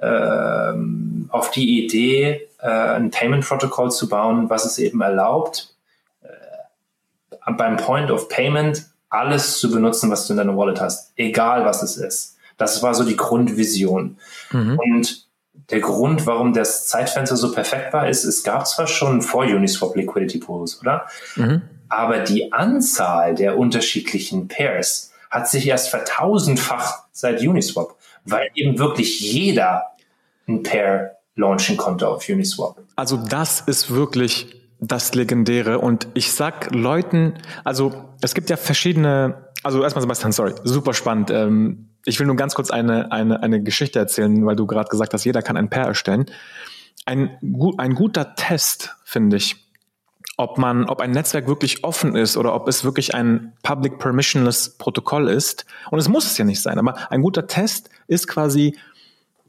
ähm, 0.00 1.28
auf 1.30 1.50
die 1.50 1.84
Idee, 1.84 2.48
äh, 2.60 2.68
ein 2.68 3.10
Payment 3.10 3.44
Protocol 3.44 3.90
zu 3.90 4.08
bauen, 4.08 4.50
was 4.50 4.64
es 4.64 4.78
eben 4.78 5.00
erlaubt, 5.00 5.74
äh, 6.22 7.52
beim 7.52 7.76
Point 7.76 8.10
of 8.10 8.28
Payment 8.28 8.86
alles 9.08 9.58
zu 9.58 9.70
benutzen, 9.70 10.10
was 10.10 10.26
du 10.26 10.32
in 10.32 10.38
deiner 10.38 10.56
Wallet 10.56 10.80
hast, 10.80 11.12
egal 11.16 11.64
was 11.64 11.82
es 11.82 11.96
ist. 11.96 12.36
Das 12.56 12.82
war 12.82 12.94
so 12.94 13.04
die 13.04 13.16
Grundvision. 13.16 14.18
Mhm. 14.50 14.78
Und 14.78 15.26
der 15.70 15.80
Grund, 15.80 16.26
warum 16.26 16.52
das 16.52 16.86
Zeitfenster 16.86 17.36
so 17.36 17.52
perfekt 17.52 17.92
war, 17.92 18.08
ist, 18.08 18.24
es 18.24 18.42
gab 18.42 18.66
zwar 18.66 18.86
schon 18.86 19.22
vor 19.22 19.44
Uniswap 19.44 19.96
Liquidity 19.96 20.38
Pools, 20.38 20.80
oder? 20.80 21.06
Mhm. 21.36 21.62
Aber 21.88 22.20
die 22.20 22.52
Anzahl 22.52 23.34
der 23.34 23.56
unterschiedlichen 23.56 24.48
Pairs 24.48 25.12
hat 25.30 25.48
sich 25.48 25.66
erst 25.66 25.88
vertausendfacht 25.88 27.04
seit 27.12 27.40
Uniswap, 27.40 27.96
weil 28.24 28.48
eben 28.54 28.78
wirklich 28.78 29.20
jeder 29.20 29.84
ein 30.46 30.62
Pair 30.62 31.18
launchen 31.36 31.76
konnte 31.76 32.08
auf 32.08 32.28
Uniswap. 32.28 32.78
Also 32.96 33.16
das 33.16 33.60
ist 33.60 33.92
wirklich 33.92 34.54
das 34.80 35.14
Legendäre. 35.14 35.78
Und 35.78 36.08
ich 36.14 36.32
sag 36.32 36.74
Leuten, 36.74 37.34
also 37.64 37.92
es 38.20 38.34
gibt 38.34 38.50
ja 38.50 38.56
verschiedene, 38.56 39.48
also 39.62 39.82
erstmal 39.82 40.02
Sebastian, 40.02 40.32
sorry, 40.32 40.54
super 40.64 40.94
spannend. 40.94 41.30
Ähm, 41.30 41.90
ich 42.04 42.20
will 42.20 42.26
nur 42.26 42.36
ganz 42.36 42.54
kurz 42.54 42.70
eine, 42.70 43.10
eine, 43.12 43.42
eine 43.42 43.62
Geschichte 43.62 43.98
erzählen, 43.98 44.44
weil 44.44 44.56
du 44.56 44.66
gerade 44.66 44.88
gesagt 44.88 45.14
hast, 45.14 45.24
jeder 45.24 45.42
kann 45.42 45.56
ein 45.56 45.70
Pair 45.70 45.86
erstellen. 45.86 46.26
Ein, 47.06 47.38
ein 47.78 47.94
guter 47.94 48.34
Test, 48.34 48.96
finde 49.04 49.36
ich, 49.36 49.63
ob 50.36 50.58
man, 50.58 50.86
ob 50.86 51.00
ein 51.00 51.12
Netzwerk 51.12 51.46
wirklich 51.46 51.84
offen 51.84 52.16
ist 52.16 52.36
oder 52.36 52.54
ob 52.54 52.66
es 52.68 52.84
wirklich 52.84 53.14
ein 53.14 53.52
public 53.62 53.98
permissionless 53.98 54.76
Protokoll 54.78 55.28
ist. 55.28 55.64
Und 55.90 55.98
es 55.98 56.08
muss 56.08 56.26
es 56.26 56.38
ja 56.38 56.44
nicht 56.44 56.60
sein, 56.60 56.78
aber 56.78 57.10
ein 57.10 57.22
guter 57.22 57.46
Test 57.46 57.90
ist 58.08 58.26
quasi, 58.26 58.76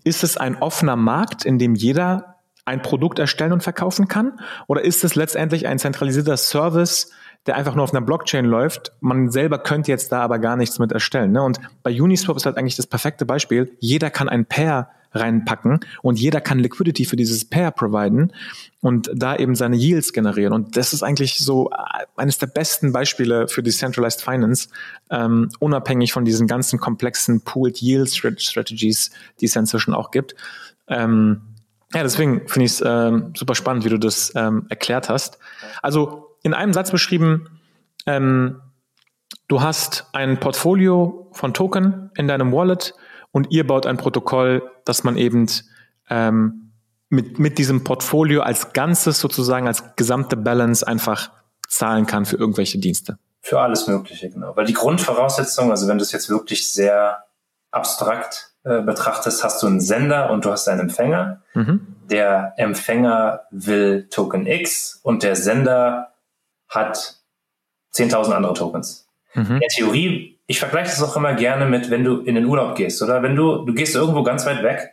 ist 0.03 0.24
es 0.24 0.38
ein 0.38 0.62
offener 0.62 0.96
Markt, 0.96 1.44
in 1.46 1.58
dem 1.58 1.75
jeder 1.75 2.36
ein 2.65 2.82
Produkt 2.82 3.20
erstellen 3.20 3.53
und 3.53 3.63
verkaufen 3.63 4.08
kann? 4.08 4.39
Oder 4.67 4.84
ist 4.84 5.03
es 5.03 5.15
letztendlich 5.15 5.67
ein 5.67 5.79
zentralisierter 5.79 6.38
Service, 6.38 7.12
der 7.46 7.55
einfach 7.55 7.75
nur 7.75 7.84
auf 7.84 7.94
einer 7.94 8.05
Blockchain 8.05 8.46
läuft? 8.46 8.91
Man 9.01 9.29
selber 9.32 9.60
könnte 9.60 9.91
jetzt 9.91 10.11
da 10.11 10.22
aber 10.22 10.40
gar 10.40 10.55
nichts 10.55 10.79
mit 10.79 10.92
erstellen. 10.92 11.31
Ne? 11.31 11.44
Und 11.44 11.59
bei 11.83 11.92
Uniswap 12.00 12.35
ist 12.35 12.46
halt 12.46 12.57
eigentlich 12.57 12.75
das 12.75 12.88
perfekte 12.88 13.25
Beispiel. 13.25 13.75
Jeder 13.79 14.09
kann 14.09 14.29
ein 14.29 14.46
Pair 14.46 14.90
reinpacken 15.15 15.79
und 16.01 16.19
jeder 16.19 16.41
kann 16.41 16.59
Liquidity 16.59 17.05
für 17.05 17.15
dieses 17.15 17.45
Pair 17.45 17.71
providen 17.71 18.33
und 18.81 19.09
da 19.13 19.35
eben 19.35 19.55
seine 19.55 19.77
Yields 19.77 20.13
generieren. 20.13 20.53
Und 20.53 20.77
das 20.77 20.93
ist 20.93 21.03
eigentlich 21.03 21.37
so 21.37 21.71
äh, 21.71 22.05
eines 22.15 22.37
der 22.37 22.47
besten 22.47 22.91
Beispiele 22.91 23.47
für 23.47 23.63
Decentralized 23.63 24.21
Finance, 24.21 24.69
ähm, 25.09 25.49
unabhängig 25.59 26.13
von 26.13 26.25
diesen 26.25 26.47
ganzen 26.47 26.79
komplexen 26.79 27.41
Pooled 27.41 27.81
Yield 27.81 28.09
Strategies, 28.11 29.11
die 29.39 29.45
es 29.45 29.55
inzwischen 29.55 29.93
auch 29.93 30.11
gibt. 30.11 30.35
Ähm, 30.87 31.41
ja, 31.93 32.03
deswegen 32.03 32.47
finde 32.47 32.65
ich 32.65 32.73
es 32.73 32.83
ähm, 32.85 33.33
super 33.35 33.55
spannend, 33.55 33.85
wie 33.85 33.89
du 33.89 33.97
das 33.97 34.33
ähm, 34.35 34.65
erklärt 34.69 35.09
hast. 35.09 35.39
Also 35.81 36.37
in 36.43 36.53
einem 36.53 36.73
Satz 36.73 36.91
beschrieben, 36.91 37.47
ähm, 38.05 38.61
du 39.47 39.61
hast 39.61 40.07
ein 40.13 40.39
Portfolio 40.39 41.29
von 41.31 41.53
Token 41.53 42.11
in 42.17 42.27
deinem 42.27 42.51
Wallet 42.51 42.93
und 43.35 43.51
ihr 43.51 43.67
baut 43.67 43.85
ein 43.85 43.98
Protokoll, 43.98 44.63
dass 44.85 45.03
man 45.03 45.17
eben 45.17 45.48
ähm, 46.09 46.71
mit, 47.09 47.37
mit 47.37 47.57
diesem 47.57 47.83
Portfolio 47.83 48.41
als 48.41 48.71
Ganzes 48.71 49.19
sozusagen, 49.19 49.67
als 49.67 49.98
gesamte 49.98 50.37
Balance 50.37 50.87
einfach 50.87 51.31
zahlen 51.67 52.05
kann 52.05 52.25
für 52.25 52.37
irgendwelche 52.37 52.79
Dienste. 52.79 53.17
Für 53.41 53.59
alles 53.59 53.87
Mögliche, 53.87 54.29
genau. 54.29 54.55
Weil 54.55 54.65
die 54.65 54.74
Grundvoraussetzung, 54.74 55.69
also 55.69 55.89
wenn 55.89 55.98
du 55.98 56.03
es 56.03 56.13
jetzt 56.13 56.29
wirklich 56.29 56.71
sehr 56.71 57.25
abstrakt 57.71 58.53
äh, 58.63 58.81
betrachtest, 58.81 59.43
hast 59.43 59.61
du 59.61 59.67
einen 59.67 59.81
Sender 59.81 60.29
und 60.29 60.45
du 60.45 60.51
hast 60.51 60.69
einen 60.69 60.79
Empfänger. 60.79 61.41
Mhm. 61.55 61.85
Der 62.09 62.53
Empfänger 62.55 63.41
will 63.51 64.07
Token 64.09 64.48
X 64.48 65.01
und 65.03 65.24
der 65.24 65.35
Sender 65.35 66.13
hat 66.69 67.17
10.000 67.95 68.31
andere 68.31 68.53
Tokens. 68.53 69.09
Mhm. 69.33 69.55
In 69.55 69.59
der 69.59 69.69
Theorie, 69.69 70.34
ich 70.48 70.60
vergleiche 70.60 70.90
das 70.90 71.01
auch 71.01 71.16
immer 71.16 71.34
gerne 71.34 71.66
mit, 71.66 71.90
wenn 71.90 72.03
du 72.03 72.20
in 72.20 72.36
den 72.36 72.46
Urlaub 72.46 72.75
gehst, 72.75 73.01
oder? 73.01 73.24
Wenn 73.24 73.36
du, 73.36 73.66
du 73.66 73.74
gehst 73.74 73.96
irgendwo 73.96 74.24
ganz 74.24 74.46
weit 74.46 74.64
weg 74.64 74.92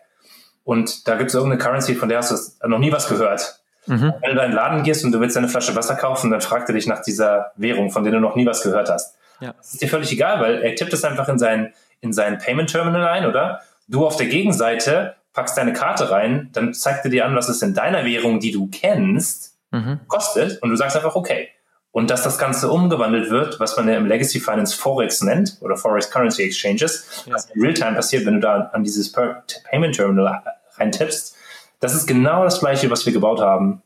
und 0.64 1.06
da 1.08 1.16
gibt 1.16 1.28
es 1.28 1.34
irgendeine 1.34 1.62
Currency, 1.62 1.94
von 1.94 2.08
der 2.08 2.18
hast 2.18 2.58
du 2.62 2.68
noch 2.68 2.78
nie 2.78 2.92
was 2.92 3.08
gehört. 3.08 3.60
Mhm. 3.86 4.14
Wenn 4.20 4.30
du 4.30 4.30
in 4.30 4.38
einen 4.38 4.54
Laden 4.54 4.82
gehst 4.82 5.04
und 5.04 5.12
du 5.12 5.20
willst 5.20 5.36
eine 5.36 5.48
Flasche 5.48 5.74
Wasser 5.74 5.96
kaufen, 5.96 6.30
dann 6.30 6.40
fragt 6.40 6.68
er 6.68 6.74
dich 6.74 6.86
nach 6.86 7.02
dieser 7.02 7.52
Währung, 7.56 7.90
von 7.90 8.04
der 8.04 8.12
du 8.12 8.20
noch 8.20 8.36
nie 8.36 8.46
was 8.46 8.62
gehört 8.62 8.88
hast. 8.88 9.16
Ja. 9.40 9.54
Das 9.58 9.72
ist 9.72 9.82
dir 9.82 9.88
völlig 9.88 10.12
egal, 10.12 10.40
weil 10.40 10.62
er 10.62 10.74
tippt 10.74 10.92
es 10.92 11.04
einfach 11.04 11.28
in 11.28 11.38
sein, 11.38 11.74
in 12.00 12.12
sein 12.12 12.38
Payment 12.38 12.70
Terminal 12.70 13.06
ein, 13.08 13.26
oder? 13.26 13.60
Du 13.88 14.06
auf 14.06 14.16
der 14.16 14.26
Gegenseite 14.26 15.16
packst 15.32 15.56
deine 15.58 15.72
Karte 15.72 16.10
rein, 16.10 16.50
dann 16.52 16.74
zeigt 16.74 17.04
er 17.04 17.10
dir 17.10 17.26
an, 17.26 17.34
was 17.34 17.48
es 17.48 17.60
in 17.62 17.74
deiner 17.74 18.04
Währung, 18.04 18.38
die 18.38 18.52
du 18.52 18.68
kennst, 18.68 19.56
mhm. 19.70 20.00
kostet 20.06 20.62
und 20.62 20.70
du 20.70 20.76
sagst 20.76 20.96
einfach 20.96 21.16
okay. 21.16 21.48
Und 21.92 22.10
dass 22.10 22.22
das 22.22 22.38
Ganze 22.38 22.70
umgewandelt 22.70 23.30
wird, 23.30 23.60
was 23.60 23.76
man 23.76 23.86
ja 23.86 23.96
im 23.96 24.06
Legacy 24.06 24.40
Finance 24.40 24.74
Forex 24.74 25.20
nennt 25.22 25.58
oder 25.60 25.76
Forex 25.76 26.10
Currency 26.10 26.42
Exchanges, 26.42 27.24
ja. 27.26 27.34
was 27.34 27.50
in 27.50 27.60
Realtime 27.60 27.94
passiert, 27.94 28.24
wenn 28.24 28.34
du 28.34 28.40
da 28.40 28.70
an 28.72 28.82
dieses 28.82 29.12
Payment 29.12 29.94
Terminal 29.94 30.42
reintippst, 30.78 31.36
das 31.80 31.94
ist 31.94 32.06
genau 32.06 32.44
das 32.44 32.60
gleiche, 32.60 32.90
was 32.90 33.04
wir 33.04 33.12
gebaut 33.12 33.40
haben 33.40 33.82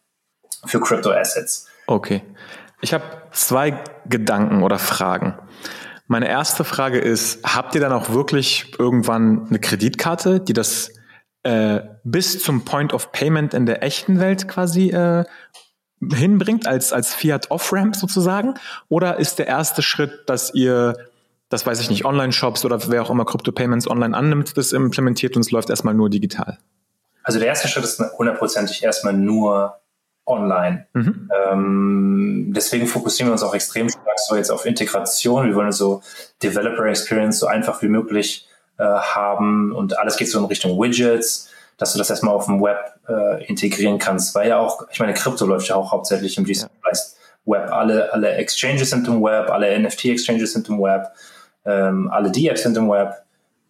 für 0.66 0.80
Crypto 0.80 1.10
Assets. 1.10 1.66
Okay. 1.88 2.22
Ich 2.80 2.94
habe 2.94 3.04
zwei 3.32 3.82
Gedanken 4.08 4.62
oder 4.62 4.78
Fragen. 4.78 5.34
Meine 6.06 6.28
erste 6.28 6.62
Frage 6.62 6.98
ist, 6.98 7.42
habt 7.42 7.74
ihr 7.74 7.80
dann 7.80 7.92
auch 7.92 8.10
wirklich 8.10 8.74
irgendwann 8.78 9.46
eine 9.48 9.58
Kreditkarte, 9.58 10.38
die 10.38 10.52
das 10.52 10.92
äh, 11.42 11.80
bis 12.04 12.42
zum 12.42 12.64
Point 12.64 12.92
of 12.92 13.10
Payment 13.10 13.54
in 13.54 13.66
der 13.66 13.82
echten 13.82 14.20
Welt 14.20 14.46
quasi 14.46 14.90
äh, 14.90 15.24
hinbringt, 16.00 16.66
als, 16.66 16.92
als 16.92 17.14
Fiat 17.14 17.50
Off-Ramp 17.50 17.96
sozusagen? 17.96 18.54
Oder 18.88 19.18
ist 19.18 19.38
der 19.38 19.46
erste 19.46 19.82
Schritt, 19.82 20.24
dass 20.26 20.54
ihr, 20.54 20.96
das 21.48 21.66
weiß 21.66 21.80
ich 21.80 21.90
nicht, 21.90 22.04
Online-Shops 22.04 22.64
oder 22.64 22.80
wer 22.88 23.02
auch 23.02 23.10
immer 23.10 23.24
Crypto-Payments 23.24 23.88
online 23.88 24.16
annimmt, 24.16 24.56
das 24.56 24.72
implementiert 24.72 25.36
und 25.36 25.42
es 25.42 25.50
läuft 25.50 25.70
erstmal 25.70 25.94
nur 25.94 26.10
digital? 26.10 26.58
Also 27.22 27.38
der 27.38 27.48
erste 27.48 27.68
Schritt 27.68 27.84
ist 27.84 28.00
hundertprozentig 28.18 28.84
erstmal 28.84 29.12
nur 29.12 29.80
online. 30.26 30.86
Mhm. 30.92 31.30
Ähm, 31.50 32.52
deswegen 32.54 32.86
fokussieren 32.86 33.28
wir 33.28 33.32
uns 33.32 33.42
auch 33.42 33.54
extrem 33.54 33.88
stark 33.88 34.18
so 34.18 34.36
jetzt 34.36 34.50
auf 34.50 34.66
Integration. 34.66 35.46
Wir 35.46 35.54
wollen 35.54 35.72
so 35.72 36.02
Developer 36.42 36.84
Experience 36.84 37.38
so 37.38 37.46
einfach 37.46 37.80
wie 37.82 37.88
möglich 37.88 38.46
äh, 38.78 38.84
haben 38.84 39.72
und 39.72 39.98
alles 39.98 40.16
geht 40.16 40.28
so 40.28 40.38
in 40.38 40.44
Richtung 40.44 40.78
Widgets, 40.78 41.50
dass 41.76 41.92
du 41.92 41.98
das 41.98 42.10
erstmal 42.10 42.34
auf 42.34 42.46
dem 42.46 42.62
Web 42.62 42.78
äh, 43.08 43.44
integrieren 43.46 43.98
kannst, 43.98 44.34
weil 44.34 44.48
ja 44.48 44.58
auch, 44.58 44.86
ich 44.90 44.98
meine, 44.98 45.14
Krypto 45.14 45.46
läuft 45.46 45.68
ja 45.68 45.76
auch 45.76 45.92
hauptsächlich 45.92 46.38
im 46.38 46.44
Decentralized 46.44 47.16
ja. 47.16 47.52
Web. 47.52 47.70
Alle, 47.70 48.12
alle 48.12 48.30
Exchanges 48.32 48.90
sind 48.90 49.06
im 49.06 49.22
Web, 49.22 49.50
alle 49.50 49.78
NFT-Exchanges 49.78 50.52
sind 50.52 50.68
im 50.68 50.80
Web, 50.80 51.12
ähm, 51.64 52.10
alle 52.10 52.30
D-Apps 52.30 52.62
sind 52.62 52.76
im 52.76 52.88
Web 52.88 53.14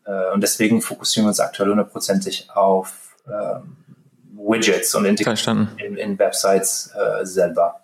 äh, 0.07 0.33
und 0.33 0.43
deswegen 0.43 0.81
fokussieren 0.81 1.27
wir 1.27 1.29
uns 1.29 1.41
aktuell 1.41 1.69
hundertprozentig 1.69 2.49
auf 2.55 3.17
ähm, 3.27 3.77
Widgets 4.35 4.95
und 4.95 5.05
Integration 5.05 5.69
in, 5.79 5.97
in, 5.97 6.19
Websites 6.19 6.95
äh, 6.95 7.27
selber. 7.27 7.81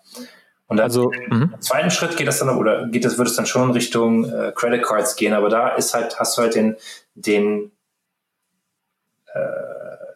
Und 0.67 0.77
dann 0.77 0.85
also, 0.85 1.11
im 1.11 1.37
mhm. 1.37 1.61
zweiten 1.61 1.91
Schritt 1.91 2.15
geht 2.15 2.27
das 2.27 2.39
dann 2.39 2.49
oder 2.49 2.87
geht 2.87 3.03
das, 3.03 3.17
wird 3.17 3.27
es 3.27 3.35
dann 3.35 3.45
schon 3.45 3.69
in 3.69 3.71
Richtung 3.71 4.25
äh, 4.25 4.51
Credit 4.55 4.81
Cards 4.81 5.15
gehen, 5.15 5.33
aber 5.33 5.49
da 5.49 5.69
ist 5.69 5.93
halt, 5.93 6.19
hast 6.19 6.37
du 6.37 6.41
halt 6.41 6.55
den, 6.55 6.77
den 7.15 7.72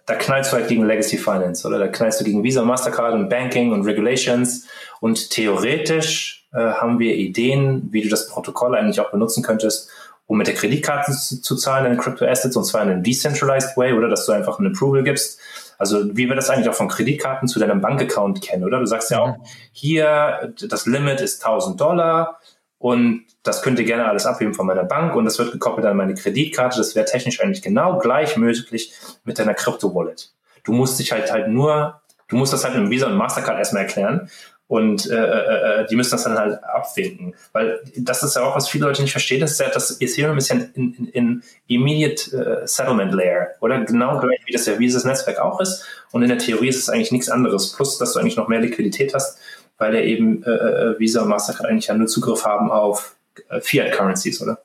da 0.07 0.15
knallst 0.15 0.51
du 0.51 0.57
halt 0.57 0.69
gegen 0.69 0.85
Legacy 0.85 1.17
Finance 1.17 1.67
oder 1.67 1.77
da 1.77 1.87
knallst 1.89 2.19
du 2.19 2.23
gegen 2.23 2.41
Visa, 2.41 2.63
Mastercard 2.63 3.13
und 3.13 3.29
Banking 3.29 3.73
und 3.73 3.85
Regulations 3.85 4.65
und 5.01 5.29
theoretisch 5.29 6.47
äh, 6.53 6.59
haben 6.59 6.97
wir 6.97 7.13
Ideen, 7.15 7.89
wie 7.91 8.01
du 8.01 8.09
das 8.09 8.29
Protokoll 8.29 8.75
eigentlich 8.75 9.01
auch 9.01 9.11
benutzen 9.11 9.43
könntest, 9.43 9.89
um 10.25 10.37
mit 10.37 10.47
der 10.47 10.55
Kreditkarte 10.55 11.11
zu, 11.11 11.41
zu 11.41 11.55
zahlen 11.57 11.91
in 11.91 11.97
Crypto 11.97 12.25
Assets 12.25 12.55
und 12.55 12.63
zwar 12.63 12.83
in 12.83 12.89
einem 12.89 13.03
decentralized 13.03 13.75
way 13.75 13.93
oder 13.93 14.07
dass 14.07 14.25
du 14.25 14.31
einfach 14.31 14.59
ein 14.59 14.67
Approval 14.67 15.03
gibst. 15.03 15.39
Also 15.77 16.15
wie 16.15 16.27
wir 16.27 16.35
das 16.35 16.49
eigentlich 16.49 16.69
auch 16.69 16.73
von 16.73 16.87
Kreditkarten 16.87 17.49
zu 17.49 17.59
deinem 17.59 17.81
Bankaccount 17.81 18.41
kennen, 18.41 18.63
oder? 18.63 18.79
Du 18.79 18.85
sagst 18.85 19.11
ja 19.11 19.19
auch, 19.19 19.37
mhm. 19.37 19.43
hier 19.73 20.53
das 20.69 20.85
Limit 20.85 21.19
ist 21.19 21.45
1000 21.45 21.79
Dollar 21.79 22.39
und 22.79 23.25
das 23.43 23.61
könnte 23.61 23.83
gerne 23.83 24.05
alles 24.05 24.25
abheben 24.25 24.53
von 24.53 24.67
meiner 24.67 24.83
Bank 24.83 25.15
und 25.15 25.25
das 25.25 25.39
wird 25.39 25.51
gekoppelt 25.51 25.85
an 25.85 25.97
meine 25.97 26.13
Kreditkarte. 26.13 26.77
Das 26.77 26.95
wäre 26.95 27.05
technisch 27.05 27.41
eigentlich 27.41 27.61
genau 27.61 27.97
gleich 27.97 28.37
möglich 28.37 28.93
mit 29.23 29.39
deiner 29.39 29.53
Crypto-Wallet. 29.53 30.31
Du 30.63 30.73
musst 30.73 30.99
dich 30.99 31.11
halt 31.11 31.31
halt 31.31 31.47
nur, 31.47 32.01
du 32.27 32.35
musst 32.35 32.53
das 32.53 32.63
halt 32.63 32.77
mit 32.77 32.89
Visa 32.89 33.07
und 33.07 33.15
Mastercard 33.15 33.57
erstmal 33.57 33.83
erklären 33.83 34.29
und 34.67 35.09
äh, 35.09 35.15
äh, 35.15 35.81
äh, 35.81 35.87
die 35.87 35.95
müssen 35.95 36.11
das 36.11 36.23
dann 36.23 36.37
halt 36.37 36.61
abwinken. 36.63 37.33
Weil 37.53 37.79
das 37.95 38.21
ist 38.21 38.35
ja 38.35 38.43
auch, 38.43 38.55
was 38.55 38.67
viele 38.67 38.85
Leute 38.85 39.01
nicht 39.01 39.11
verstehen, 39.11 39.41
ist 39.41 39.59
ja, 39.59 39.69
das 39.69 40.01
Ethereum 40.01 40.37
ist 40.37 40.49
ja 40.49 40.55
in, 40.55 40.93
in, 40.93 41.07
in 41.07 41.43
Immediate 41.67 42.63
uh, 42.63 42.67
Settlement 42.67 43.13
Layer, 43.13 43.47
oder? 43.61 43.79
Genau 43.85 44.19
gleich 44.19 44.41
wie 44.45 44.51
das 44.51 44.65
ja 44.65 44.77
Visas 44.77 45.05
Netzwerk 45.05 45.39
auch 45.39 45.61
ist. 45.61 45.85
Und 46.11 46.21
in 46.21 46.29
der 46.29 46.37
Theorie 46.37 46.67
ist 46.67 46.79
es 46.79 46.89
eigentlich 46.89 47.13
nichts 47.13 47.29
anderes. 47.29 47.71
Plus, 47.73 47.97
dass 47.97 48.13
du 48.13 48.19
eigentlich 48.19 48.35
noch 48.35 48.49
mehr 48.49 48.59
Liquidität 48.59 49.13
hast, 49.13 49.39
weil 49.77 49.95
ja 49.95 50.01
eben 50.01 50.43
äh, 50.43 50.49
äh, 50.49 50.99
Visa 50.99 51.21
und 51.21 51.29
Mastercard 51.29 51.69
eigentlich 51.69 51.87
ja 51.87 51.93
nur 51.93 52.07
Zugriff 52.07 52.45
haben 52.45 52.71
auf 52.71 53.15
äh, 53.49 53.61
Fiat 53.61 53.91
Currencies, 53.91 54.41
oder? 54.41 54.59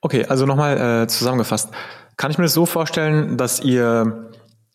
Okay, 0.00 0.24
also 0.26 0.46
nochmal 0.46 1.02
äh, 1.02 1.06
zusammengefasst. 1.06 1.70
Kann 2.16 2.30
ich 2.30 2.38
mir 2.38 2.44
das 2.44 2.54
so 2.54 2.66
vorstellen, 2.66 3.36
dass 3.36 3.60
ihr 3.60 4.30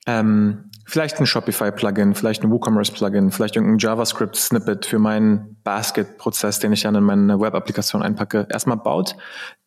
ähm, 0.06 0.72
vielleicht 0.86 1.20
ein 1.20 1.26
Shopify-Plugin, 1.26 2.16
vielleicht 2.16 2.44
ein 2.44 2.52
WooCommerce-Plugin, 2.52 3.32
vielleicht 3.32 3.56
irgendein 3.56 3.80
JavaScript-Snippet 3.80 4.86
für 4.86 5.00
meinen 5.00 5.58
Basket-Prozess, 5.64 6.60
den 6.60 6.74
ich 6.74 6.84
dann 6.84 6.96
in 6.96 7.04
meine 7.04 7.40
Web-Applikation 7.40 8.04
einpacke, 8.04 8.48
erstmal 8.50 8.78
baut, 8.78 9.16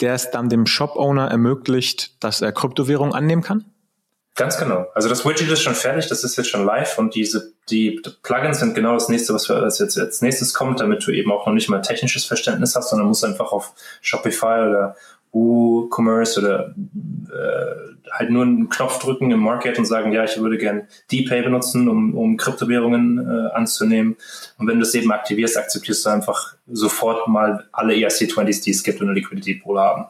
der 0.00 0.14
es 0.14 0.30
dann 0.30 0.48
dem 0.48 0.66
Shop-Owner 0.66 1.28
ermöglicht, 1.28 2.22
dass 2.22 2.42
er 2.42 2.52
Kryptowährung 2.52 3.14
annehmen 3.14 3.42
kann? 3.42 3.64
Ganz 4.36 4.58
genau. 4.58 4.86
Also 4.94 5.08
das 5.08 5.24
Widget 5.24 5.48
ist 5.48 5.62
schon 5.62 5.76
fertig, 5.76 6.08
das 6.08 6.24
ist 6.24 6.36
jetzt 6.36 6.48
schon 6.48 6.64
live 6.64 6.98
und 6.98 7.14
diese 7.14 7.52
die 7.70 8.02
Plugins 8.22 8.58
sind 8.58 8.74
genau 8.74 8.94
das 8.94 9.08
nächste, 9.08 9.32
was 9.32 9.46
für 9.46 9.56
als 9.56 9.78
jetzt 9.78 9.96
als 9.96 10.22
nächstes 10.22 10.52
kommt, 10.54 10.80
damit 10.80 11.06
du 11.06 11.12
eben 11.12 11.30
auch 11.30 11.46
noch 11.46 11.54
nicht 11.54 11.68
mal 11.68 11.80
technisches 11.80 12.24
Verständnis 12.24 12.74
hast, 12.74 12.90
sondern 12.90 13.06
musst 13.06 13.24
einfach 13.24 13.52
auf 13.52 13.72
Shopify 14.02 14.66
oder 14.68 14.96
WooCommerce 15.30 16.38
oder 16.38 16.74
äh, 16.76 18.10
halt 18.10 18.30
nur 18.30 18.42
einen 18.42 18.68
Knopf 18.68 18.98
drücken 18.98 19.30
im 19.30 19.40
Market 19.40 19.78
und 19.78 19.84
sagen, 19.84 20.12
ja, 20.12 20.24
ich 20.24 20.38
würde 20.38 20.58
gern 20.58 20.88
DPay 21.10 21.42
benutzen, 21.42 21.88
um, 21.88 22.16
um 22.16 22.36
Kryptowährungen 22.36 23.18
äh, 23.18 23.52
anzunehmen. 23.52 24.16
Und 24.58 24.68
wenn 24.68 24.78
du 24.78 24.82
es 24.82 24.94
eben 24.94 25.10
aktivierst, 25.10 25.56
akzeptierst 25.56 26.06
du 26.06 26.10
einfach 26.10 26.54
sofort 26.70 27.26
mal 27.28 27.68
alle 27.72 27.94
ERC20s, 27.94 28.62
die 28.62 28.70
es 28.70 28.82
gibt 28.82 29.00
und 29.00 29.08
eine 29.08 29.18
Liquidity 29.18 29.54
Pool 29.54 29.78
haben. 29.78 30.06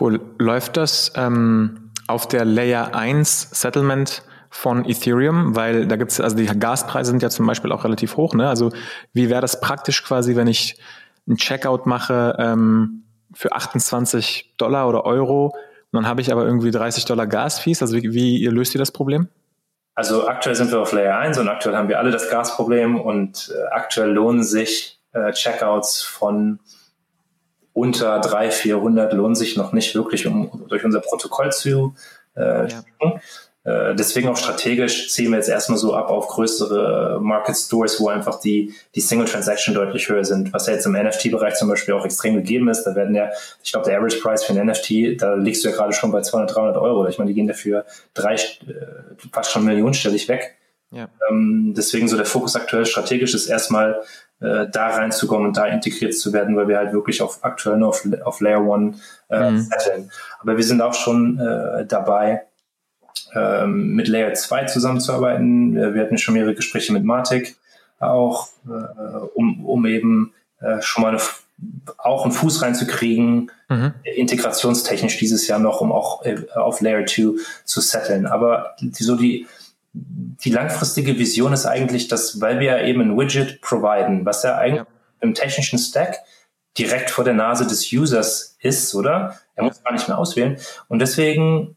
Cool. 0.00 0.20
Läuft 0.38 0.76
das 0.76 1.12
ähm, 1.16 1.87
auf 2.08 2.26
der 2.26 2.44
Layer 2.44 2.94
1 2.94 3.50
Settlement 3.52 4.22
von 4.50 4.84
Ethereum, 4.84 5.54
weil 5.54 5.86
da 5.86 5.96
gibt's, 5.96 6.20
also 6.20 6.36
die 6.36 6.46
Gaspreise 6.46 7.10
sind 7.10 7.22
ja 7.22 7.30
zum 7.30 7.46
Beispiel 7.46 7.70
auch 7.70 7.84
relativ 7.84 8.16
hoch, 8.16 8.34
ne? 8.34 8.48
Also 8.48 8.70
wie 9.12 9.28
wäre 9.28 9.42
das 9.42 9.60
praktisch 9.60 10.02
quasi, 10.02 10.36
wenn 10.36 10.46
ich 10.46 10.80
ein 11.28 11.36
Checkout 11.36 11.86
mache, 11.86 12.34
ähm, 12.38 13.04
für 13.34 13.52
28 13.52 14.54
Dollar 14.56 14.88
oder 14.88 15.04
Euro 15.04 15.54
und 15.90 16.02
dann 16.02 16.06
habe 16.06 16.20
ich 16.20 16.30
aber 16.30 16.44
irgendwie 16.44 16.70
30 16.70 17.06
Dollar 17.06 17.26
Gasfees. 17.26 17.80
Also 17.80 17.96
wie, 17.96 18.12
wie 18.12 18.38
ihr 18.38 18.52
löst 18.52 18.74
ihr 18.74 18.78
das 18.78 18.92
Problem? 18.92 19.28
Also 19.94 20.28
aktuell 20.28 20.54
sind 20.54 20.70
wir 20.70 20.80
auf 20.80 20.92
Layer 20.92 21.18
1 21.18 21.38
und 21.38 21.48
aktuell 21.48 21.76
haben 21.76 21.88
wir 21.88 21.98
alle 21.98 22.10
das 22.10 22.30
Gasproblem 22.30 23.00
und 23.00 23.52
äh, 23.52 23.68
aktuell 23.70 24.10
lohnen 24.12 24.44
sich 24.44 25.00
äh, 25.12 25.32
Checkouts 25.32 26.02
von 26.02 26.60
unter 27.78 28.20
300, 28.20 28.54
400 28.54 29.12
lohnen 29.12 29.34
sich 29.34 29.56
noch 29.56 29.72
nicht 29.72 29.94
wirklich, 29.94 30.26
um 30.26 30.64
durch 30.68 30.84
unser 30.84 31.00
Protokoll 31.00 31.52
zu 31.52 31.94
äh, 32.36 32.68
ja. 32.68 32.82
Äh, 33.68 33.94
deswegen 33.94 34.28
auch 34.28 34.36
strategisch 34.36 35.10
ziehen 35.10 35.30
wir 35.30 35.36
jetzt 35.36 35.48
erstmal 35.48 35.78
so 35.78 35.94
ab 35.94 36.08
auf 36.08 36.28
größere 36.28 37.18
Market 37.20 37.56
Stores, 37.56 38.00
wo 38.00 38.08
einfach 38.08 38.40
die, 38.40 38.72
die 38.94 39.00
Single 39.00 39.26
Transaction 39.26 39.74
deutlich 39.74 40.08
höher 40.08 40.24
sind, 40.24 40.52
was 40.52 40.66
ja 40.68 40.72
jetzt 40.72 40.86
im 40.86 40.92
NFT-Bereich 40.92 41.54
zum 41.54 41.68
Beispiel 41.68 41.92
auch 41.94 42.04
extrem 42.04 42.36
gegeben 42.36 42.68
ist. 42.68 42.84
Da 42.84 42.94
werden 42.94 43.14
ja, 43.14 43.30
ich 43.62 43.72
glaube, 43.72 43.86
der 43.86 43.98
Average 43.98 44.20
Price 44.20 44.44
für 44.44 44.54
ein 44.54 44.66
NFT, 44.66 45.20
da 45.20 45.34
liegst 45.34 45.64
du 45.64 45.68
ja 45.68 45.74
gerade 45.74 45.92
schon 45.92 46.12
bei 46.12 46.22
200, 46.22 46.54
300 46.54 46.76
Euro. 46.78 47.06
Ich 47.08 47.18
meine, 47.18 47.28
die 47.28 47.34
gehen 47.34 47.48
dafür 47.48 47.84
drei, 48.14 48.34
äh, 48.34 48.38
fast 49.32 49.50
schon 49.50 49.64
millionenstellig 49.64 50.28
weg. 50.28 50.56
Ja. 50.90 51.08
Ähm, 51.28 51.74
deswegen 51.76 52.08
so 52.08 52.16
der 52.16 52.24
Fokus 52.24 52.56
aktuell 52.56 52.86
strategisch 52.86 53.34
ist 53.34 53.48
erstmal 53.48 54.00
äh, 54.40 54.66
da 54.70 54.88
reinzukommen 54.88 55.48
und 55.48 55.56
da 55.56 55.66
integriert 55.66 56.14
zu 56.14 56.32
werden, 56.32 56.56
weil 56.56 56.68
wir 56.68 56.78
halt 56.78 56.92
wirklich 56.92 57.22
auf 57.22 57.40
aktuell 57.42 57.76
nur 57.76 57.88
auf, 57.88 58.06
auf 58.24 58.40
Layer 58.40 58.64
One 58.64 58.94
äh, 59.28 59.50
mhm. 59.50 59.60
setteln. 59.60 60.10
Aber 60.40 60.56
wir 60.56 60.64
sind 60.64 60.80
auch 60.80 60.94
schon 60.94 61.38
äh, 61.38 61.86
dabei, 61.86 62.42
ähm, 63.34 63.94
mit 63.94 64.08
Layer 64.08 64.32
2 64.34 64.64
zusammenzuarbeiten. 64.66 65.74
Wir 65.74 66.02
hatten 66.02 66.18
schon 66.18 66.34
mehrere 66.34 66.54
Gespräche 66.54 66.92
mit 66.92 67.04
Matic 67.04 67.56
auch, 67.98 68.48
äh, 68.66 69.26
um, 69.34 69.64
um 69.66 69.86
eben 69.86 70.32
äh, 70.60 70.80
schon 70.80 71.02
mal 71.02 71.10
eine, 71.10 71.20
auch 71.98 72.24
einen 72.24 72.32
Fuß 72.32 72.62
reinzukriegen, 72.62 73.50
mhm. 73.68 73.94
integrationstechnisch 74.04 75.18
dieses 75.18 75.48
Jahr 75.48 75.58
noch, 75.58 75.80
um 75.80 75.92
auch 75.92 76.24
äh, 76.24 76.36
auf 76.54 76.80
Layer 76.80 77.06
2 77.06 77.42
zu 77.64 77.80
setteln. 77.80 78.26
Aber 78.26 78.76
die, 78.80 79.02
so 79.02 79.16
die, 79.16 79.46
die 80.44 80.50
langfristige 80.50 81.18
Vision 81.18 81.52
ist 81.52 81.66
eigentlich, 81.66 82.08
dass, 82.08 82.40
weil 82.40 82.60
wir 82.60 82.82
eben 82.82 83.00
ein 83.00 83.18
Widget 83.18 83.60
providen, 83.60 84.24
was 84.24 84.42
ja 84.42 84.56
eigentlich 84.56 84.86
ja. 84.86 84.86
im 85.20 85.34
technischen 85.34 85.78
Stack 85.78 86.18
direkt 86.78 87.10
vor 87.10 87.24
der 87.24 87.34
Nase 87.34 87.66
des 87.66 87.92
Users 87.92 88.56
ist, 88.60 88.94
oder? 88.94 89.38
Er 89.56 89.64
muss 89.64 89.82
gar 89.82 89.92
nicht 89.92 90.06
mehr 90.06 90.18
auswählen. 90.18 90.58
Und 90.86 91.00
deswegen 91.00 91.76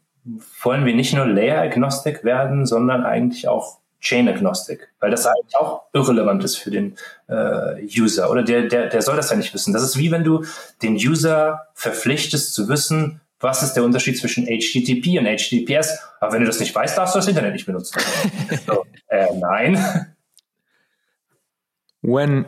wollen 0.62 0.86
wir 0.86 0.94
nicht 0.94 1.12
nur 1.12 1.26
Layer-Agnostik 1.26 2.22
werden, 2.22 2.66
sondern 2.66 3.04
eigentlich 3.04 3.48
auch 3.48 3.78
Chain-Agnostik, 4.00 4.88
weil 5.00 5.10
das 5.10 5.26
eigentlich 5.26 5.56
auch 5.56 5.84
irrelevant 5.92 6.42
ist 6.44 6.56
für 6.56 6.70
den 6.70 6.96
äh, 7.28 7.84
User 7.96 8.30
oder 8.30 8.42
der, 8.42 8.62
der, 8.62 8.88
der 8.88 9.00
soll 9.00 9.16
das 9.16 9.30
ja 9.30 9.36
nicht 9.36 9.54
wissen. 9.54 9.72
Das 9.72 9.82
ist 9.82 9.96
wie 9.96 10.10
wenn 10.10 10.24
du 10.24 10.44
den 10.82 10.94
User 10.94 11.68
verpflichtest 11.74 12.52
zu 12.52 12.68
wissen, 12.68 13.20
was 13.42 13.62
ist 13.62 13.74
der 13.74 13.84
Unterschied 13.84 14.18
zwischen 14.18 14.46
HTTP 14.46 15.18
und 15.18 15.26
HTTPS. 15.26 15.98
Aber 16.20 16.32
wenn 16.32 16.40
du 16.40 16.46
das 16.46 16.60
nicht 16.60 16.74
weißt, 16.74 16.96
darfst 16.96 17.14
du 17.14 17.18
das 17.18 17.28
Internet 17.28 17.52
nicht 17.52 17.66
benutzen. 17.66 18.00
so, 18.66 18.84
äh, 19.08 19.26
nein. 19.34 20.14
When 22.02 22.46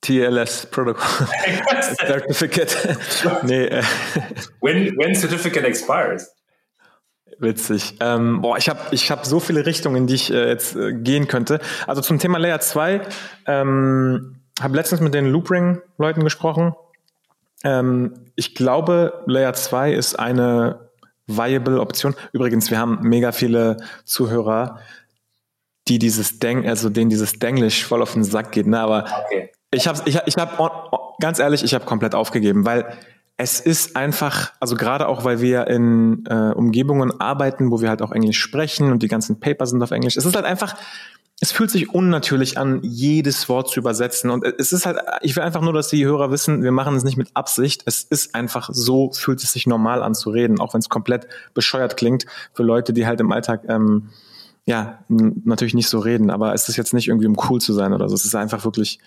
TLS 0.00 0.66
Protocol 0.66 1.26
Certificate. 2.06 2.96
nee, 3.42 3.64
äh. 3.64 3.82
when, 4.60 4.96
when 4.96 5.14
certificate 5.14 5.64
expires. 5.64 6.32
Witzig. 7.38 7.96
Ähm, 8.00 8.40
boah, 8.40 8.56
ich 8.56 8.68
habe 8.68 8.80
ich 8.92 9.10
hab 9.10 9.26
so 9.26 9.40
viele 9.40 9.66
Richtungen, 9.66 9.96
in 9.96 10.06
die 10.06 10.14
ich 10.14 10.32
äh, 10.32 10.48
jetzt 10.48 10.76
äh, 10.76 10.94
gehen 10.94 11.28
könnte. 11.28 11.60
Also 11.86 12.00
zum 12.00 12.18
Thema 12.18 12.38
Layer 12.38 12.60
2, 12.60 13.00
ähm, 13.46 14.40
habe 14.60 14.76
letztens 14.76 15.00
mit 15.00 15.12
den 15.12 15.26
Loopring-Leuten 15.26 16.24
gesprochen. 16.24 16.74
Ähm, 17.64 18.14
ich 18.36 18.54
glaube, 18.54 19.24
Layer 19.26 19.54
2 19.54 19.92
ist 19.92 20.18
eine 20.18 20.90
viable 21.26 21.80
Option. 21.80 22.14
Übrigens, 22.32 22.70
wir 22.70 22.78
haben 22.78 22.98
mega 23.02 23.32
viele 23.32 23.78
Zuhörer, 24.04 24.78
die 25.88 25.98
dieses 25.98 26.38
Deng, 26.38 26.68
also 26.68 26.90
denen 26.90 27.10
dieses 27.10 27.38
Denglisch 27.38 27.84
voll 27.84 28.02
auf 28.02 28.12
den 28.12 28.24
Sack 28.24 28.52
geht. 28.52 28.66
Ne? 28.66 28.78
Aber 28.78 29.04
okay. 29.24 29.50
ich 29.70 29.86
habe, 29.86 30.00
ich, 30.04 30.18
ich 30.26 30.36
hab, 30.36 30.58
ganz 31.20 31.38
ehrlich, 31.38 31.62
ich 31.62 31.74
habe 31.74 31.84
komplett 31.84 32.14
aufgegeben, 32.14 32.66
weil 32.66 32.86
es 33.36 33.60
ist 33.60 33.96
einfach, 33.96 34.52
also 34.60 34.76
gerade 34.76 35.08
auch, 35.08 35.24
weil 35.24 35.40
wir 35.40 35.66
in 35.66 36.24
äh, 36.26 36.52
Umgebungen 36.52 37.20
arbeiten, 37.20 37.70
wo 37.70 37.80
wir 37.80 37.90
halt 37.90 38.00
auch 38.00 38.12
Englisch 38.12 38.38
sprechen 38.38 38.90
und 38.90 39.02
die 39.02 39.08
ganzen 39.08 39.40
Paper 39.40 39.66
sind 39.66 39.82
auf 39.82 39.90
Englisch. 39.90 40.16
Es 40.16 40.24
ist 40.24 40.34
halt 40.34 40.46
einfach, 40.46 40.76
es 41.40 41.52
fühlt 41.52 41.70
sich 41.70 41.90
unnatürlich 41.90 42.56
an, 42.56 42.80
jedes 42.82 43.48
Wort 43.48 43.68
zu 43.68 43.78
übersetzen. 43.78 44.30
Und 44.30 44.44
es 44.44 44.72
ist 44.72 44.86
halt, 44.86 44.98
ich 45.20 45.36
will 45.36 45.42
einfach 45.42 45.60
nur, 45.60 45.74
dass 45.74 45.88
die 45.88 46.04
Hörer 46.04 46.30
wissen, 46.30 46.62
wir 46.62 46.72
machen 46.72 46.96
es 46.96 47.04
nicht 47.04 47.18
mit 47.18 47.28
Absicht. 47.34 47.82
Es 47.84 48.02
ist 48.02 48.34
einfach 48.34 48.70
so, 48.72 49.12
fühlt 49.12 49.42
es 49.42 49.52
sich 49.52 49.66
normal 49.66 50.02
an 50.02 50.14
zu 50.14 50.30
reden, 50.30 50.60
auch 50.60 50.72
wenn 50.72 50.80
es 50.80 50.88
komplett 50.88 51.26
bescheuert 51.52 51.98
klingt 51.98 52.24
für 52.54 52.62
Leute, 52.62 52.94
die 52.94 53.06
halt 53.06 53.20
im 53.20 53.32
Alltag 53.32 53.64
ähm, 53.68 54.08
ja, 54.64 54.98
natürlich 55.08 55.74
nicht 55.74 55.88
so 55.88 56.00
reden, 56.00 56.28
aber 56.28 56.52
es 56.52 56.68
ist 56.68 56.76
jetzt 56.76 56.92
nicht 56.92 57.06
irgendwie, 57.06 57.28
um 57.28 57.36
cool 57.48 57.60
zu 57.60 57.72
sein 57.72 57.92
oder 57.92 58.08
so. 58.08 58.16
Es 58.16 58.24
ist 58.24 58.34
einfach 58.34 58.64
wirklich, 58.64 58.98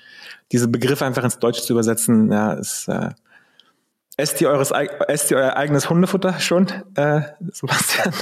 diese 0.53 0.69
Begriffe 0.69 1.05
einfach 1.05 1.25
ins 1.25 1.39
Deutsche 1.39 1.61
zu 1.61 1.73
übersetzen, 1.73 2.31
ja, 2.31 2.53
ist, 2.53 2.87
äh, 2.87 3.09
Esst 4.15 4.41
ihr, 4.41 4.49
eures, 4.49 4.71
esst 5.07 5.31
ihr 5.31 5.37
euer 5.37 5.55
eigenes 5.55 5.89
Hundefutter 5.89 6.39
schon, 6.41 6.67
äh, 6.95 7.21
Sebastian? 7.51 8.13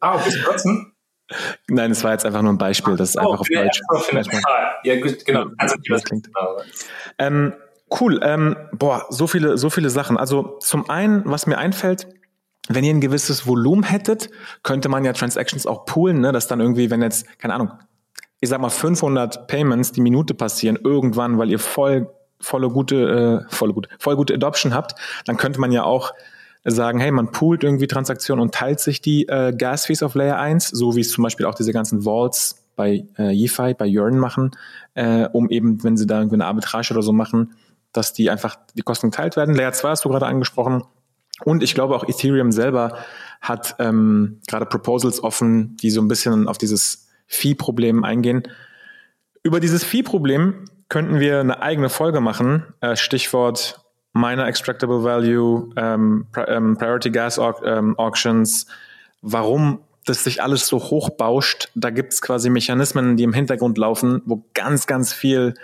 Ah, 0.00 0.14
okay, 0.14 0.30
kotzen? 0.44 0.92
Nein, 1.68 1.90
es 1.90 2.02
war 2.04 2.12
jetzt 2.12 2.24
einfach 2.24 2.42
nur 2.42 2.52
ein 2.52 2.58
Beispiel, 2.58 2.96
das 2.96 3.10
ist 3.10 3.16
oh, 3.16 3.20
einfach 3.20 3.40
auf 3.40 3.48
Deutsch. 3.48 3.80
Ja, 4.84 5.00
gut, 5.00 5.24
genau. 5.24 5.46
Also, 5.58 5.76
das 5.88 6.04
klingt. 6.04 6.28
Ähm, 7.18 7.52
cool. 8.00 8.20
Ähm, 8.22 8.56
boah, 8.72 9.06
so 9.10 9.26
viele, 9.26 9.58
so 9.58 9.70
viele 9.70 9.90
Sachen. 9.90 10.16
Also 10.16 10.58
zum 10.60 10.88
einen, 10.88 11.22
was 11.24 11.46
mir 11.46 11.58
einfällt, 11.58 12.08
wenn 12.68 12.84
ihr 12.84 12.92
ein 12.92 13.00
gewisses 13.00 13.46
Volumen 13.46 13.82
hättet, 13.82 14.30
könnte 14.62 14.88
man 14.88 15.04
ja 15.04 15.12
Transactions 15.12 15.66
auch 15.66 15.86
poolen, 15.86 16.20
ne? 16.20 16.32
dass 16.32 16.46
dann 16.48 16.60
irgendwie, 16.60 16.90
wenn 16.90 17.02
jetzt, 17.02 17.38
keine 17.38 17.54
Ahnung, 17.54 17.72
ich 18.40 18.48
sag 18.48 18.60
mal 18.60 18.70
500 18.70 19.48
Payments 19.48 19.92
die 19.92 20.00
Minute 20.00 20.34
passieren 20.34 20.78
irgendwann, 20.82 21.38
weil 21.38 21.50
ihr 21.50 21.58
voll 21.58 22.10
volle 22.40 22.68
gute 22.68 23.44
äh, 23.50 23.52
volle 23.52 23.72
gut 23.72 23.88
voll 23.98 24.14
gute 24.14 24.34
Adoption 24.34 24.72
habt, 24.72 24.94
dann 25.24 25.36
könnte 25.36 25.60
man 25.60 25.72
ja 25.72 25.82
auch 25.82 26.12
sagen, 26.70 27.00
hey, 27.00 27.10
man 27.10 27.30
poolt 27.32 27.64
irgendwie 27.64 27.86
Transaktionen 27.86 28.42
und 28.42 28.54
teilt 28.54 28.80
sich 28.80 29.00
die 29.00 29.28
äh, 29.28 29.52
Gas 29.56 29.86
Fees 29.86 30.02
auf 30.02 30.14
Layer 30.14 30.38
1, 30.38 30.68
so 30.68 30.96
wie 30.96 31.00
es 31.00 31.10
zum 31.10 31.24
Beispiel 31.24 31.46
auch 31.46 31.54
diese 31.54 31.72
ganzen 31.72 32.04
Vaults 32.04 32.64
bei 32.76 33.06
äh, 33.18 33.30
Yefi, 33.32 33.74
bei 33.74 33.86
Yearn 33.86 34.18
machen, 34.18 34.52
äh, 34.94 35.28
um 35.32 35.50
eben, 35.50 35.82
wenn 35.82 35.96
sie 35.96 36.06
da 36.06 36.18
irgendwie 36.18 36.36
eine 36.36 36.46
Arbitrage 36.46 36.92
oder 36.92 37.02
so 37.02 37.12
machen, 37.12 37.54
dass 37.92 38.12
die 38.12 38.30
einfach 38.30 38.56
die 38.74 38.82
Kosten 38.82 39.10
geteilt 39.10 39.36
werden. 39.36 39.54
Layer 39.54 39.72
2 39.72 39.88
hast 39.90 40.04
du 40.04 40.08
gerade 40.08 40.26
angesprochen. 40.26 40.84
Und 41.44 41.62
ich 41.62 41.74
glaube 41.74 41.94
auch 41.94 42.08
Ethereum 42.08 42.52
selber 42.52 42.98
hat 43.40 43.76
ähm, 43.78 44.40
gerade 44.48 44.66
Proposals 44.66 45.22
offen, 45.22 45.76
die 45.76 45.90
so 45.90 46.00
ein 46.00 46.08
bisschen 46.08 46.48
auf 46.48 46.58
dieses 46.58 47.08
Fee-Problem 47.26 48.04
eingehen. 48.04 48.42
Über 49.42 49.60
dieses 49.60 49.84
Fee-Problem 49.84 50.64
könnten 50.88 51.20
wir 51.20 51.40
eine 51.40 51.62
eigene 51.62 51.88
Folge 51.88 52.20
machen. 52.20 52.64
Äh, 52.80 52.96
Stichwort 52.96 53.84
Miner 54.12 54.46
Extractable 54.46 55.04
Value, 55.04 55.70
ähm, 55.76 56.26
ähm, 56.46 56.76
Priority 56.76 57.10
Gas 57.10 57.40
ähm, 57.64 57.98
Auctions, 57.98 58.66
warum 59.22 59.80
das 60.06 60.24
sich 60.24 60.42
alles 60.42 60.66
so 60.66 60.78
hoch 60.78 61.10
bauscht. 61.10 61.70
Da 61.74 61.90
gibt 61.90 62.14
es 62.14 62.22
quasi 62.22 62.50
Mechanismen, 62.50 63.16
die 63.16 63.24
im 63.24 63.32
Hintergrund 63.32 63.78
laufen, 63.78 64.22
wo 64.24 64.44
ganz, 64.54 64.86
ganz 64.86 65.12
viel 65.12 65.54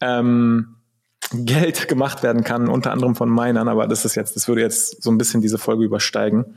ähm, 0.00 0.76
Geld 1.32 1.88
gemacht 1.88 2.22
werden 2.22 2.44
kann, 2.44 2.68
unter 2.68 2.92
anderem 2.92 3.14
von 3.14 3.30
Minern, 3.30 3.68
aber 3.68 3.86
das 3.86 4.04
ist 4.04 4.14
jetzt, 4.14 4.36
das 4.36 4.48
würde 4.48 4.62
jetzt 4.62 5.02
so 5.02 5.10
ein 5.10 5.18
bisschen 5.18 5.40
diese 5.40 5.58
Folge 5.58 5.84
übersteigen. 5.84 6.56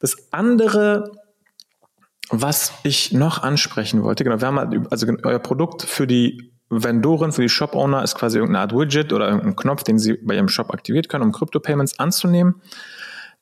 Das 0.00 0.16
andere, 0.32 1.12
was 2.30 2.72
ich 2.82 3.12
noch 3.12 3.42
ansprechen 3.42 4.02
wollte, 4.02 4.24
genau, 4.24 4.40
wir 4.40 4.46
haben 4.46 4.86
also 4.90 5.06
euer 5.22 5.38
Produkt 5.38 5.82
für 5.82 6.06
die 6.06 6.53
Vendoren, 6.82 7.32
für 7.32 7.42
die 7.42 7.48
Shop-Owner 7.48 8.02
ist 8.02 8.14
quasi 8.14 8.38
irgendeine 8.38 8.62
Art 8.62 8.72
Widget 8.72 9.12
oder 9.12 9.28
irgendein 9.28 9.56
Knopf, 9.56 9.84
den 9.84 9.98
sie 9.98 10.14
bei 10.14 10.34
ihrem 10.34 10.48
Shop 10.48 10.72
aktiviert 10.72 11.08
können, 11.08 11.24
um 11.24 11.32
Crypto-Payments 11.32 11.98
anzunehmen. 11.98 12.56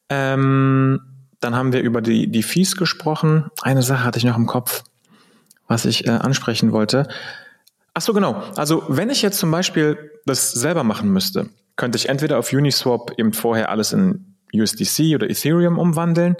Ähm, 0.09 1.01
dann 1.41 1.55
haben 1.57 1.73
wir 1.73 1.81
über 1.81 2.03
die, 2.03 2.31
die 2.31 2.43
Fees 2.43 2.77
gesprochen. 2.77 3.51
Eine 3.63 3.83
Sache 3.83 4.05
hatte 4.05 4.19
ich 4.19 4.25
noch 4.25 4.37
im 4.37 4.47
Kopf, 4.47 4.85
was 5.67 5.85
ich 5.85 6.07
äh, 6.07 6.11
ansprechen 6.11 6.73
wollte. 6.73 7.09
Ach 7.95 8.03
so, 8.03 8.13
genau. 8.13 8.43
Also 8.57 8.85
wenn 8.89 9.11
ich 9.11 9.23
jetzt 9.23 9.39
zum 9.39 9.51
Beispiel 9.51 10.11
das 10.27 10.53
selber 10.53 10.85
machen 10.85 11.11
müsste, 11.11 11.49
könnte 11.77 11.97
ich 11.97 12.09
entweder 12.09 12.39
auf 12.39 12.53
Uniswap 12.53 13.13
eben 13.19 13.33
vorher 13.33 13.71
alles 13.71 13.93
in 13.93 14.37
USDC 14.55 15.15
oder 15.15 15.29
Ethereum 15.29 15.79
umwandeln 15.79 16.37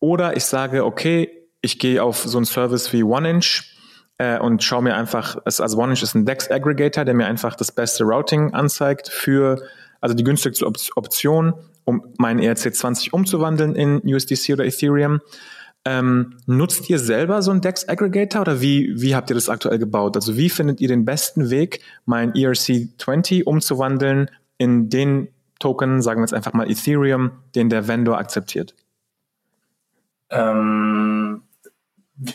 oder 0.00 0.36
ich 0.36 0.44
sage, 0.44 0.84
okay, 0.84 1.30
ich 1.60 1.78
gehe 1.78 2.02
auf 2.02 2.18
so 2.18 2.36
einen 2.36 2.44
Service 2.44 2.92
wie 2.92 3.04
OneInch 3.04 3.71
äh, 4.22 4.38
und 4.38 4.62
schaue 4.62 4.82
mir 4.82 4.94
einfach, 4.94 5.36
also 5.44 5.78
OneInch 5.78 6.02
ist 6.02 6.14
ein 6.14 6.24
DEX-Aggregator, 6.24 7.04
der 7.04 7.14
mir 7.14 7.26
einfach 7.26 7.56
das 7.56 7.72
beste 7.72 8.04
Routing 8.04 8.54
anzeigt 8.54 9.08
für, 9.08 9.62
also 10.00 10.14
die 10.14 10.22
günstigste 10.22 10.64
Option, 10.66 11.54
um 11.84 12.04
meinen 12.18 12.40
ERC20 12.40 13.10
umzuwandeln 13.10 13.74
in 13.74 14.00
USDC 14.04 14.52
oder 14.52 14.64
Ethereum. 14.64 15.20
Ähm, 15.84 16.36
nutzt 16.46 16.88
ihr 16.88 17.00
selber 17.00 17.42
so 17.42 17.50
einen 17.50 17.60
DEX-Aggregator 17.60 18.42
oder 18.42 18.60
wie, 18.60 18.92
wie 18.94 19.16
habt 19.16 19.30
ihr 19.30 19.34
das 19.34 19.48
aktuell 19.48 19.80
gebaut? 19.80 20.14
Also 20.14 20.36
wie 20.36 20.48
findet 20.48 20.80
ihr 20.80 20.86
den 20.86 21.04
besten 21.04 21.50
Weg, 21.50 21.80
mein 22.04 22.32
ERC20 22.34 23.42
umzuwandeln 23.42 24.30
in 24.58 24.88
den 24.88 25.28
Token, 25.58 26.00
sagen 26.00 26.20
wir 26.20 26.24
jetzt 26.24 26.34
einfach 26.34 26.52
mal 26.52 26.70
Ethereum, 26.70 27.32
den 27.56 27.68
der 27.68 27.88
Vendor 27.88 28.18
akzeptiert? 28.18 28.76
Ähm, 30.30 31.42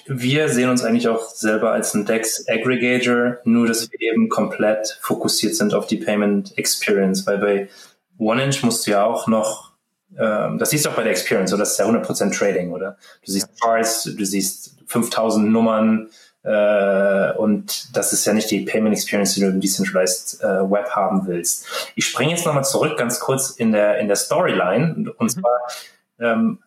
wir 0.07 0.49
sehen 0.49 0.69
uns 0.69 0.83
eigentlich 0.83 1.07
auch 1.07 1.29
selber 1.29 1.71
als 1.71 1.93
ein 1.93 2.05
DEX-Aggregator, 2.05 3.37
nur 3.43 3.67
dass 3.67 3.91
wir 3.91 4.01
eben 4.01 4.29
komplett 4.29 4.99
fokussiert 5.01 5.55
sind 5.55 5.73
auf 5.73 5.87
die 5.87 5.97
Payment 5.97 6.57
Experience, 6.57 7.25
weil 7.25 7.37
bei 7.37 7.69
OneInch 8.17 8.63
musst 8.63 8.87
du 8.87 8.91
ja 8.91 9.05
auch 9.05 9.27
noch, 9.27 9.73
ähm, 10.17 10.57
das 10.57 10.71
siehst 10.71 10.85
du 10.85 10.89
auch 10.89 10.95
bei 10.95 11.03
der 11.03 11.11
Experience, 11.11 11.53
oder 11.53 11.61
das 11.61 11.71
ist 11.71 11.79
ja 11.79 11.85
100% 11.85 12.37
Trading, 12.37 12.71
oder? 12.71 12.97
Du 13.25 13.31
siehst 13.31 13.49
Charts, 13.61 14.03
du 14.03 14.25
siehst 14.25 14.75
5000 14.87 15.49
Nummern, 15.49 16.09
äh, 16.43 17.33
und 17.33 17.95
das 17.95 18.13
ist 18.13 18.25
ja 18.25 18.33
nicht 18.33 18.49
die 18.49 18.61
Payment 18.61 18.95
Experience, 18.95 19.33
die 19.35 19.41
du 19.41 19.47
im 19.47 19.59
Decentralized 19.59 20.41
äh, 20.41 20.71
Web 20.71 20.89
haben 20.91 21.27
willst. 21.27 21.91
Ich 21.95 22.05
springe 22.05 22.31
jetzt 22.31 22.45
nochmal 22.45 22.63
zurück 22.63 22.97
ganz 22.97 23.19
kurz 23.19 23.49
in 23.49 23.73
der, 23.73 23.99
in 23.99 24.07
der 24.07 24.15
Storyline. 24.15 25.11
Und 25.17 25.35
mhm. 25.35 25.41
zwar 25.41 25.59
ähm, 26.19 26.59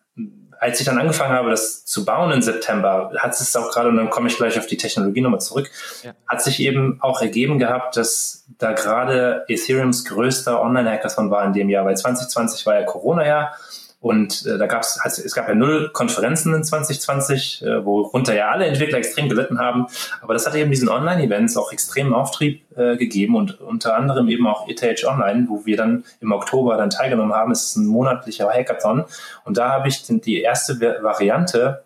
als 0.61 0.79
ich 0.79 0.85
dann 0.85 0.99
angefangen 0.99 1.33
habe, 1.33 1.49
das 1.49 1.85
zu 1.85 2.05
bauen 2.05 2.31
im 2.31 2.43
September, 2.43 3.11
hat 3.17 3.33
es 3.33 3.55
auch 3.55 3.71
gerade, 3.71 3.89
und 3.89 3.97
dann 3.97 4.11
komme 4.11 4.27
ich 4.27 4.37
gleich 4.37 4.59
auf 4.59 4.67
die 4.67 4.77
Technologie 4.77 5.21
nochmal 5.21 5.41
zurück, 5.41 5.71
ja. 6.03 6.11
hat 6.27 6.43
sich 6.43 6.59
eben 6.59 6.99
auch 7.01 7.19
ergeben 7.19 7.57
gehabt, 7.57 7.97
dass 7.97 8.45
da 8.59 8.73
gerade 8.73 9.43
Ethereums 9.47 10.05
größter 10.05 10.61
Online-Hackathon 10.61 11.31
war 11.31 11.43
in 11.45 11.53
dem 11.53 11.67
Jahr, 11.69 11.83
weil 11.85 11.97
2020 11.97 12.63
war 12.67 12.75
ja 12.75 12.83
Corona-Jahr 12.83 13.55
und 14.01 14.47
äh, 14.47 14.57
da 14.57 14.65
gab 14.65 14.81
es, 14.81 14.99
es 15.05 15.35
gab 15.35 15.47
ja 15.47 15.53
null 15.53 15.91
Konferenzen 15.93 16.55
in 16.55 16.63
2020, 16.63 17.61
äh, 17.61 17.85
worunter 17.85 18.33
ja 18.33 18.49
alle 18.49 18.65
Entwickler 18.65 18.97
extrem 18.97 19.29
gelitten 19.29 19.59
haben. 19.59 19.85
Aber 20.23 20.33
das 20.33 20.47
hat 20.47 20.55
eben 20.55 20.71
diesen 20.71 20.89
Online-Events 20.89 21.55
auch 21.55 21.71
extremen 21.71 22.11
Auftrieb 22.11 22.63
äh, 22.75 22.97
gegeben 22.97 23.35
und 23.35 23.61
unter 23.61 23.95
anderem 23.95 24.27
eben 24.27 24.47
auch 24.47 24.67
ETH 24.67 25.05
Online, 25.05 25.45
wo 25.47 25.67
wir 25.67 25.77
dann 25.77 26.03
im 26.19 26.31
Oktober 26.31 26.77
dann 26.77 26.89
teilgenommen 26.89 27.35
haben. 27.35 27.51
Es 27.51 27.65
ist 27.65 27.75
ein 27.75 27.85
monatlicher 27.85 28.49
Hackathon. 28.49 29.05
Und 29.45 29.57
da 29.57 29.69
habe 29.69 29.87
ich 29.87 30.03
die 30.07 30.41
erste 30.41 30.81
Variante 30.81 31.85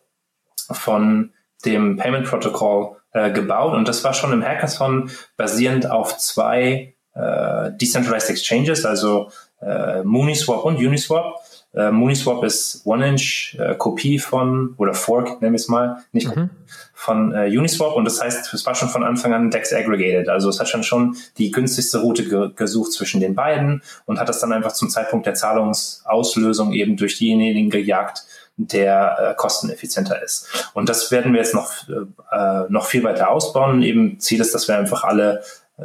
von 0.71 1.33
dem 1.65 1.97
Payment 1.97 2.27
Protocol 2.27 2.95
äh, 3.11 3.29
gebaut. 3.31 3.73
Und 3.73 3.89
das 3.89 4.05
war 4.05 4.13
schon 4.13 4.31
im 4.31 4.41
Hackathon 4.41 5.11
basierend 5.35 5.91
auf 5.91 6.17
zwei 6.17 6.95
äh, 7.13 7.71
Decentralized 7.71 8.29
Exchanges, 8.29 8.85
also 8.85 9.31
äh, 9.61 10.01
Mooniswap 10.03 10.63
und 10.63 10.77
Uniswap. 10.77 11.41
Äh, 11.75 11.91
Mooniswap 11.91 12.43
ist 12.43 12.81
One-Inch-Kopie 12.85 14.15
äh, 14.15 14.19
von, 14.19 14.73
oder 14.77 14.93
Fork, 14.93 15.41
nennen 15.41 15.53
wir 15.53 15.59
es 15.59 15.67
mal, 15.67 16.03
nicht 16.13 16.33
mhm. 16.33 16.49
von 16.93 17.33
äh, 17.33 17.47
Uniswap. 17.47 17.95
Und 17.95 18.05
das 18.05 18.21
heißt, 18.21 18.53
es 18.53 18.65
war 18.65 18.75
schon 18.75 18.89
von 18.89 19.03
Anfang 19.03 19.33
an 19.33 19.51
Dex 19.51 19.73
aggregated. 19.73 20.29
Also 20.29 20.49
es 20.49 20.59
hat 20.59 20.69
schon 20.69 20.83
schon 20.83 21.17
die 21.37 21.51
günstigste 21.51 21.99
Route 21.99 22.23
ge 22.23 22.51
gesucht 22.55 22.93
zwischen 22.93 23.19
den 23.19 23.35
beiden 23.35 23.81
und 24.05 24.19
hat 24.19 24.29
das 24.29 24.39
dann 24.39 24.53
einfach 24.53 24.71
zum 24.71 24.89
Zeitpunkt 24.89 25.25
der 25.25 25.33
Zahlungsauslösung 25.33 26.71
eben 26.73 26.95
durch 26.95 27.17
diejenigen 27.17 27.69
gejagt, 27.69 28.23
der 28.57 29.17
äh, 29.19 29.35
kosteneffizienter 29.35 30.23
ist. 30.23 30.69
Und 30.73 30.87
das 30.87 31.11
werden 31.11 31.33
wir 31.33 31.41
jetzt 31.41 31.53
noch, 31.53 31.71
äh, 31.89 32.63
noch 32.69 32.85
viel 32.85 33.03
weiter 33.03 33.29
ausbauen. 33.29 33.83
Eben 33.83 34.19
Ziel 34.19 34.39
ist, 34.39 34.55
dass 34.55 34.67
wir 34.69 34.77
einfach 34.77 35.03
alle 35.03 35.43
äh, 35.77 35.83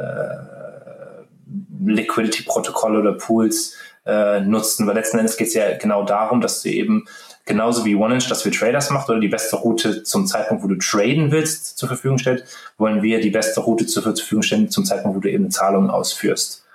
Liquidity-Protokolle 1.83 2.99
oder 2.99 3.13
Pools 3.13 3.75
äh, 4.05 4.41
nutzen. 4.41 4.87
Weil 4.87 4.95
letzten 4.95 5.19
Endes 5.19 5.37
geht 5.37 5.47
es 5.47 5.53
ja 5.53 5.77
genau 5.77 6.03
darum, 6.03 6.41
dass 6.41 6.61
du 6.61 6.69
eben 6.69 7.05
genauso 7.45 7.85
wie 7.85 7.95
OneInch 7.95 8.27
das 8.27 8.43
für 8.43 8.51
Traders 8.51 8.89
macht 8.89 9.09
oder 9.09 9.19
die 9.19 9.27
beste 9.27 9.55
Route 9.55 10.03
zum 10.03 10.27
Zeitpunkt, 10.27 10.63
wo 10.63 10.67
du 10.67 10.75
traden 10.75 11.31
willst, 11.31 11.77
zur 11.77 11.87
Verfügung 11.87 12.17
stellt, 12.17 12.45
wollen 12.77 13.01
wir 13.01 13.19
die 13.19 13.29
beste 13.29 13.59
Route 13.61 13.85
zur 13.85 14.03
Verfügung 14.03 14.43
stellen 14.43 14.69
zum 14.69 14.85
Zeitpunkt, 14.85 15.17
wo 15.17 15.21
du 15.21 15.29
eben 15.29 15.51
Zahlungen 15.51 15.89
ausführst. 15.89 16.65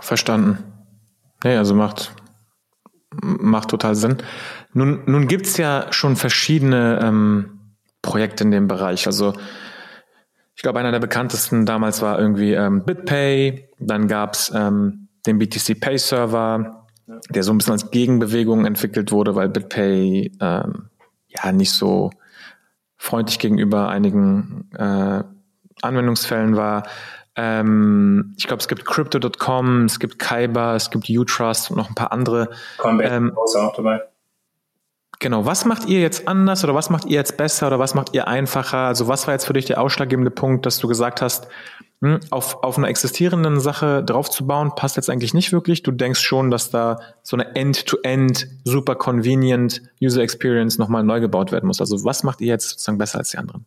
Verstanden. 0.00 0.58
Nee, 1.42 1.56
also 1.56 1.74
macht, 1.74 2.12
macht 3.10 3.70
total 3.70 3.94
Sinn. 3.94 4.18
Nun, 4.72 5.02
nun 5.06 5.28
gibt 5.28 5.46
es 5.46 5.56
ja 5.56 5.86
schon 5.90 6.16
verschiedene 6.16 7.00
ähm, 7.02 7.74
Projekte 8.02 8.44
in 8.44 8.50
dem 8.50 8.68
Bereich. 8.68 9.06
Also 9.06 9.34
ich 10.54 10.62
glaube, 10.62 10.78
einer 10.78 10.92
der 10.92 10.98
bekanntesten 10.98 11.66
damals 11.66 12.02
war 12.02 12.18
irgendwie 12.18 12.52
ähm, 12.52 12.84
BitPay, 12.84 13.68
dann 13.78 14.08
gab 14.08 14.34
es 14.34 14.52
ähm, 14.54 15.07
den 15.28 15.38
BTC 15.38 15.80
Pay 15.80 15.98
Server, 15.98 16.86
ja. 17.06 17.20
der 17.30 17.42
so 17.42 17.52
ein 17.52 17.58
bisschen 17.58 17.72
als 17.72 17.90
Gegenbewegung 17.90 18.64
entwickelt 18.66 19.12
wurde, 19.12 19.34
weil 19.34 19.48
BitPay 19.48 20.32
ähm, 20.40 20.90
ja 21.28 21.52
nicht 21.52 21.72
so 21.72 22.10
freundlich 22.96 23.38
gegenüber 23.38 23.88
einigen 23.88 24.70
äh, 24.76 25.22
Anwendungsfällen 25.82 26.56
war. 26.56 26.82
Ähm, 27.36 28.34
ich 28.36 28.46
glaube, 28.48 28.60
es 28.60 28.66
gibt 28.66 28.84
Crypto.com, 28.84 29.84
es 29.84 30.00
gibt 30.00 30.18
Kyber, 30.18 30.74
es 30.74 30.90
gibt 30.90 31.08
Utrust 31.08 31.70
und 31.70 31.76
noch 31.76 31.88
ein 31.88 31.94
paar 31.94 32.10
andere. 32.10 32.50
Coinbase 32.78 33.14
ähm, 33.14 33.36
ist 33.44 33.56
auch 33.56 33.76
dabei. 33.76 34.02
Genau, 35.20 35.46
was 35.46 35.64
macht 35.64 35.86
ihr 35.86 36.00
jetzt 36.00 36.28
anders 36.28 36.62
oder 36.62 36.74
was 36.74 36.90
macht 36.90 37.04
ihr 37.06 37.16
jetzt 37.16 37.36
besser 37.36 37.66
oder 37.68 37.78
was 37.78 37.94
macht 37.94 38.14
ihr 38.14 38.28
einfacher? 38.28 38.78
Also 38.78 39.08
was 39.08 39.26
war 39.26 39.34
jetzt 39.34 39.46
für 39.46 39.52
dich 39.52 39.66
der 39.66 39.80
ausschlaggebende 39.80 40.30
Punkt, 40.30 40.64
dass 40.64 40.78
du 40.78 40.86
gesagt 40.86 41.22
hast, 41.22 41.48
auf, 42.30 42.62
auf 42.62 42.78
einer 42.78 42.88
existierenden 42.88 43.58
Sache 43.58 44.04
draufzubauen, 44.04 44.74
passt 44.76 44.96
jetzt 44.96 45.10
eigentlich 45.10 45.34
nicht 45.34 45.52
wirklich. 45.52 45.82
Du 45.82 45.90
denkst 45.90 46.20
schon, 46.20 46.50
dass 46.50 46.70
da 46.70 47.00
so 47.22 47.36
eine 47.36 47.56
End-to-End, 47.56 48.46
super 48.64 48.94
convenient 48.94 49.82
User 50.00 50.22
Experience 50.22 50.78
nochmal 50.78 51.02
neu 51.02 51.20
gebaut 51.20 51.50
werden 51.50 51.66
muss. 51.66 51.80
Also 51.80 52.04
was 52.04 52.22
macht 52.22 52.40
ihr 52.40 52.48
jetzt 52.48 52.68
sozusagen 52.68 52.98
besser 52.98 53.18
als 53.18 53.30
die 53.30 53.38
anderen? 53.38 53.66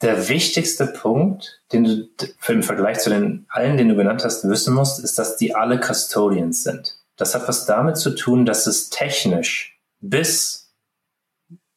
Der 0.00 0.28
wichtigste 0.28 0.86
Punkt, 0.86 1.60
den 1.72 1.84
du 1.84 2.08
im 2.48 2.62
Vergleich 2.62 2.98
zu 2.98 3.10
den 3.10 3.46
allen, 3.48 3.76
den 3.76 3.90
du 3.90 3.96
genannt 3.96 4.24
hast, 4.24 4.48
wissen 4.48 4.74
musst, 4.74 5.02
ist, 5.02 5.18
dass 5.18 5.36
die 5.36 5.54
alle 5.54 5.78
Custodians 5.78 6.62
sind. 6.62 6.96
Das 7.16 7.34
hat 7.34 7.46
was 7.48 7.66
damit 7.66 7.96
zu 7.98 8.10
tun, 8.10 8.44
dass 8.46 8.66
es 8.66 8.90
technisch 8.90 9.78
bis 10.00 10.72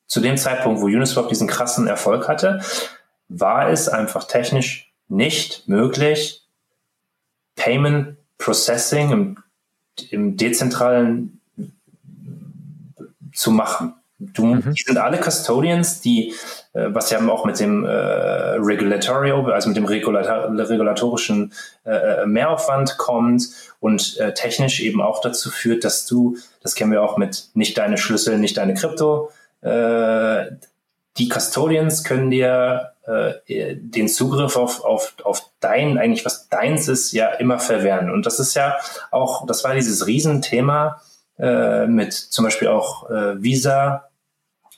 zu 0.08 0.22
dem 0.22 0.38
Zeitpunkt, 0.38 0.82
wo 0.82 0.86
Uniswap 0.86 1.28
diesen 1.28 1.48
krassen 1.48 1.88
Erfolg 1.88 2.28
hatte, 2.28 2.62
war 3.28 3.70
es 3.70 3.90
einfach 3.90 4.24
technisch 4.24 4.87
nicht 5.08 5.68
möglich, 5.68 6.44
Payment 7.56 8.18
Processing 8.38 9.12
im, 9.12 9.38
im 10.12 10.38
dezentralen 10.38 11.42
zu 13.34 13.52
machen. 13.52 13.94
Du, 14.20 14.46
mhm. 14.46 14.74
Die 14.74 14.84
sind 14.84 14.98
alle 14.98 15.20
Custodians, 15.20 16.02
die, 16.02 16.34
äh, 16.74 16.88
was 16.90 17.12
ja 17.12 17.20
auch 17.30 17.46
mit 17.46 17.60
dem 17.60 17.86
äh, 17.86 17.90
Regulatory, 17.90 19.32
also 19.32 19.70
mit 19.70 19.78
dem 19.78 19.86
Regulator 19.86 20.50
regulatorischen 20.50 21.54
äh, 21.86 22.26
Mehraufwand 22.26 22.98
kommt 22.98 23.44
und 23.80 24.18
äh, 24.18 24.34
technisch 24.34 24.82
eben 24.82 25.02
auch 25.02 25.22
dazu 25.22 25.52
führt, 25.52 25.84
dass 25.84 26.08
du, 26.08 26.38
das 26.64 26.74
kennen 26.74 26.92
wir 26.92 27.04
auch 27.04 27.18
mit 27.18 27.50
nicht 27.54 27.78
deine 27.78 28.00
Schlüssel, 28.00 28.40
nicht 28.40 28.58
deine 28.58 28.74
Krypto, 28.74 29.30
äh, 29.62 30.48
die 31.18 31.30
Custodians 31.30 32.04
können 32.04 32.30
dir 32.30 32.92
äh, 33.06 33.76
den 33.78 34.08
Zugriff 34.08 34.56
auf, 34.56 34.84
auf, 34.84 35.16
auf 35.24 35.50
dein, 35.60 35.98
eigentlich 35.98 36.26
was 36.26 36.50
deins 36.50 36.88
ist, 36.88 37.12
ja 37.12 37.30
immer 37.30 37.60
verwehren. 37.60 38.12
Und 38.12 38.26
das 38.26 38.40
ist 38.40 38.54
ja 38.54 38.76
auch, 39.12 39.46
das 39.46 39.64
war 39.64 39.74
dieses 39.74 40.06
Riesenthema 40.06 41.02
äh, 41.40 41.88
mit 41.88 42.14
zum 42.14 42.46
Beispiel 42.46 42.68
auch 42.68 43.10
äh, 43.10 43.42
Visa 43.42 44.10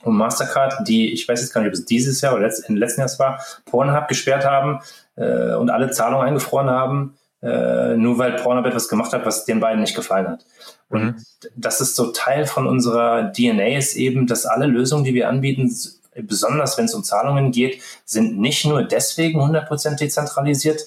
und 0.04 0.16
Mastercard, 0.16 0.88
die, 0.88 1.12
ich 1.12 1.28
weiß 1.28 1.42
jetzt 1.42 1.54
gar 1.54 1.62
nicht, 1.62 1.70
ob 1.70 1.74
es 1.74 1.86
dieses 1.86 2.22
Jahr 2.22 2.34
oder 2.34 2.44
letzt, 2.44 2.70
im 2.70 2.78
letzten 2.78 3.02
Jahr 3.02 3.10
war, 3.20 3.44
Pornhub 3.66 4.08
gesperrt 4.08 4.46
haben 4.46 4.80
äh, 5.16 5.54
und 5.56 5.70
alle 5.70 5.92
Zahlungen 5.92 6.26
eingefroren 6.26 6.70
haben, 6.70 7.18
äh, 7.42 7.96
nur 7.96 8.18
weil 8.18 8.34
Pornhub 8.34 8.66
etwas 8.66 8.88
gemacht 8.88 9.12
hat, 9.12 9.26
was 9.26 9.46
den 9.46 9.60
beiden 9.60 9.82
nicht 9.82 9.96
gefallen 9.96 10.28
hat. 10.28 10.46
Und 10.88 11.02
mhm. 11.04 11.16
das 11.56 11.82
ist 11.82 11.96
so 11.96 12.12
Teil 12.12 12.46
von 12.46 12.66
unserer 12.66 13.32
DNA 13.34 13.78
ist 13.78 13.96
eben, 13.96 14.26
dass 14.26 14.46
alle 14.46 14.68
Lösungen, 14.68 15.04
die 15.04 15.14
wir 15.14 15.30
anbieten, 15.30 15.70
besonders 16.16 16.78
wenn 16.78 16.86
es 16.86 16.94
um 16.94 17.04
Zahlungen 17.04 17.52
geht, 17.52 17.82
sind 18.06 18.40
nicht 18.40 18.66
nur 18.66 18.84
deswegen 18.84 19.40
100% 19.42 19.98
dezentralisiert, 19.98 20.82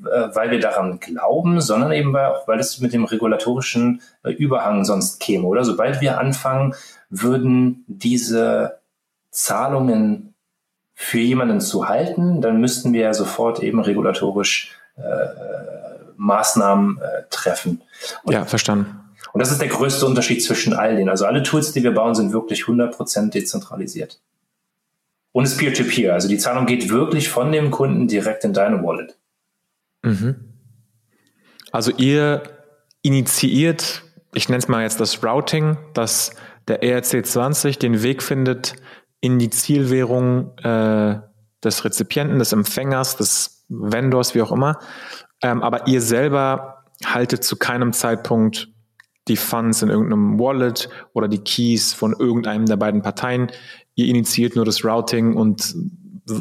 äh, 0.00 0.34
weil 0.34 0.50
wir 0.50 0.60
daran 0.60 1.00
glauben, 1.00 1.60
sondern 1.60 1.92
eben 1.92 2.12
weil, 2.12 2.26
auch, 2.26 2.46
weil 2.46 2.60
es 2.60 2.80
mit 2.80 2.92
dem 2.92 3.04
regulatorischen 3.04 4.00
äh, 4.24 4.30
Überhang 4.30 4.84
sonst 4.84 5.18
käme. 5.20 5.46
Oder 5.46 5.64
sobald 5.64 6.00
wir 6.00 6.18
anfangen, 6.18 6.74
würden 7.10 7.84
diese 7.88 8.78
Zahlungen 9.30 10.34
für 10.94 11.18
jemanden 11.18 11.60
zu 11.60 11.88
halten, 11.88 12.40
dann 12.40 12.60
müssten 12.60 12.92
wir 12.92 13.02
ja 13.02 13.14
sofort 13.14 13.62
eben 13.62 13.80
regulatorisch 13.80 14.76
äh, 14.96 15.02
Maßnahmen 16.16 16.98
äh, 16.98 17.22
treffen. 17.30 17.82
Und, 18.24 18.32
ja, 18.32 18.44
verstanden. 18.44 18.98
Und 19.32 19.40
das 19.40 19.52
ist 19.52 19.60
der 19.60 19.68
größte 19.68 20.06
Unterschied 20.06 20.42
zwischen 20.42 20.74
all 20.74 20.96
denen. 20.96 21.08
Also 21.08 21.26
alle 21.26 21.42
Tools, 21.42 21.72
die 21.72 21.82
wir 21.82 21.92
bauen, 21.92 22.14
sind 22.14 22.32
wirklich 22.32 22.62
100% 22.62 23.30
dezentralisiert. 23.30 24.20
Und 25.32 25.44
es 25.44 25.52
ist 25.52 25.58
Peer-to-Peer. 25.58 26.10
-Peer. 26.10 26.12
Also 26.12 26.28
die 26.28 26.38
Zahlung 26.38 26.66
geht 26.66 26.88
wirklich 26.88 27.28
von 27.28 27.52
dem 27.52 27.70
Kunden 27.70 28.08
direkt 28.08 28.44
in 28.44 28.52
deine 28.52 28.82
Wallet. 28.82 29.18
Mhm. 30.02 30.36
Also 31.70 31.92
ihr 31.96 32.42
initiiert, 33.02 34.02
ich 34.34 34.48
nenne 34.48 34.58
es 34.58 34.68
mal 34.68 34.82
jetzt 34.82 35.00
das 35.00 35.22
Routing, 35.22 35.76
dass 35.94 36.34
der 36.66 36.82
ERC20 36.82 37.78
den 37.78 38.02
Weg 38.02 38.22
findet 38.22 38.74
in 39.20 39.38
die 39.38 39.50
Zielwährung 39.50 40.56
äh, 40.58 41.20
des 41.62 41.84
Rezipienten, 41.84 42.38
des 42.38 42.52
Empfängers, 42.52 43.16
des 43.16 43.64
Vendors, 43.68 44.34
wie 44.34 44.42
auch 44.42 44.52
immer. 44.52 44.78
Ähm, 45.42 45.62
aber 45.62 45.86
ihr 45.86 46.00
selber 46.00 46.84
haltet 47.04 47.44
zu 47.44 47.56
keinem 47.56 47.92
Zeitpunkt 47.92 48.68
die 49.28 49.36
Funds 49.36 49.82
in 49.82 49.90
irgendeinem 49.90 50.38
Wallet 50.38 50.88
oder 51.12 51.28
die 51.28 51.42
Keys 51.44 51.92
von 51.92 52.14
irgendeinem 52.18 52.66
der 52.66 52.76
beiden 52.76 53.02
Parteien. 53.02 53.50
Ihr 53.98 54.06
initiiert 54.06 54.54
nur 54.54 54.64
das 54.64 54.84
Routing 54.84 55.34
und 55.34 55.74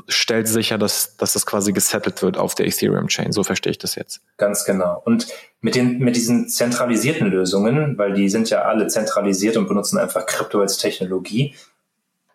stellt 0.07 0.47
sicher, 0.47 0.77
dass, 0.77 1.17
dass 1.17 1.33
das 1.33 1.47
quasi 1.47 1.73
gesettelt 1.73 2.21
wird 2.21 2.37
auf 2.37 2.53
der 2.53 2.67
Ethereum-Chain. 2.67 3.31
So 3.31 3.43
verstehe 3.43 3.71
ich 3.71 3.79
das 3.79 3.95
jetzt. 3.95 4.21
Ganz 4.37 4.63
genau. 4.63 5.01
Und 5.05 5.27
mit, 5.59 5.73
den, 5.73 5.97
mit 5.97 6.15
diesen 6.15 6.49
zentralisierten 6.49 7.25
Lösungen, 7.25 7.97
weil 7.97 8.13
die 8.13 8.29
sind 8.29 8.51
ja 8.51 8.61
alle 8.61 8.85
zentralisiert 8.85 9.57
und 9.57 9.67
benutzen 9.67 9.97
einfach 9.97 10.27
Krypto 10.27 10.61
als 10.61 10.77
Technologie. 10.77 11.55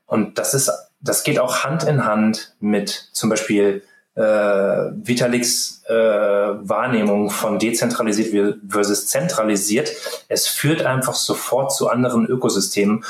Und 0.07 0.39
das 0.39 0.55
ist, 0.55 0.73
das 1.01 1.23
geht 1.23 1.39
auch 1.39 1.63
Hand 1.63 1.85
in 1.85 2.05
Hand 2.05 2.57
mit 2.59 2.89
zum 3.13 3.31
Beispiel 3.31 3.85
äh, 4.17 4.23
Vitaliks 4.23 5.85
äh, 5.87 5.95
Wahrnehmung 5.95 7.31
von 7.31 7.61
dezentralisiert 7.61 8.59
versus 8.69 9.07
zentralisiert. 9.07 9.93
Es 10.27 10.49
führt 10.49 10.83
einfach 10.83 11.15
sofort 11.15 11.73
zu 11.73 11.89
anderen 11.89 12.27
Ökosystemen 12.27 13.05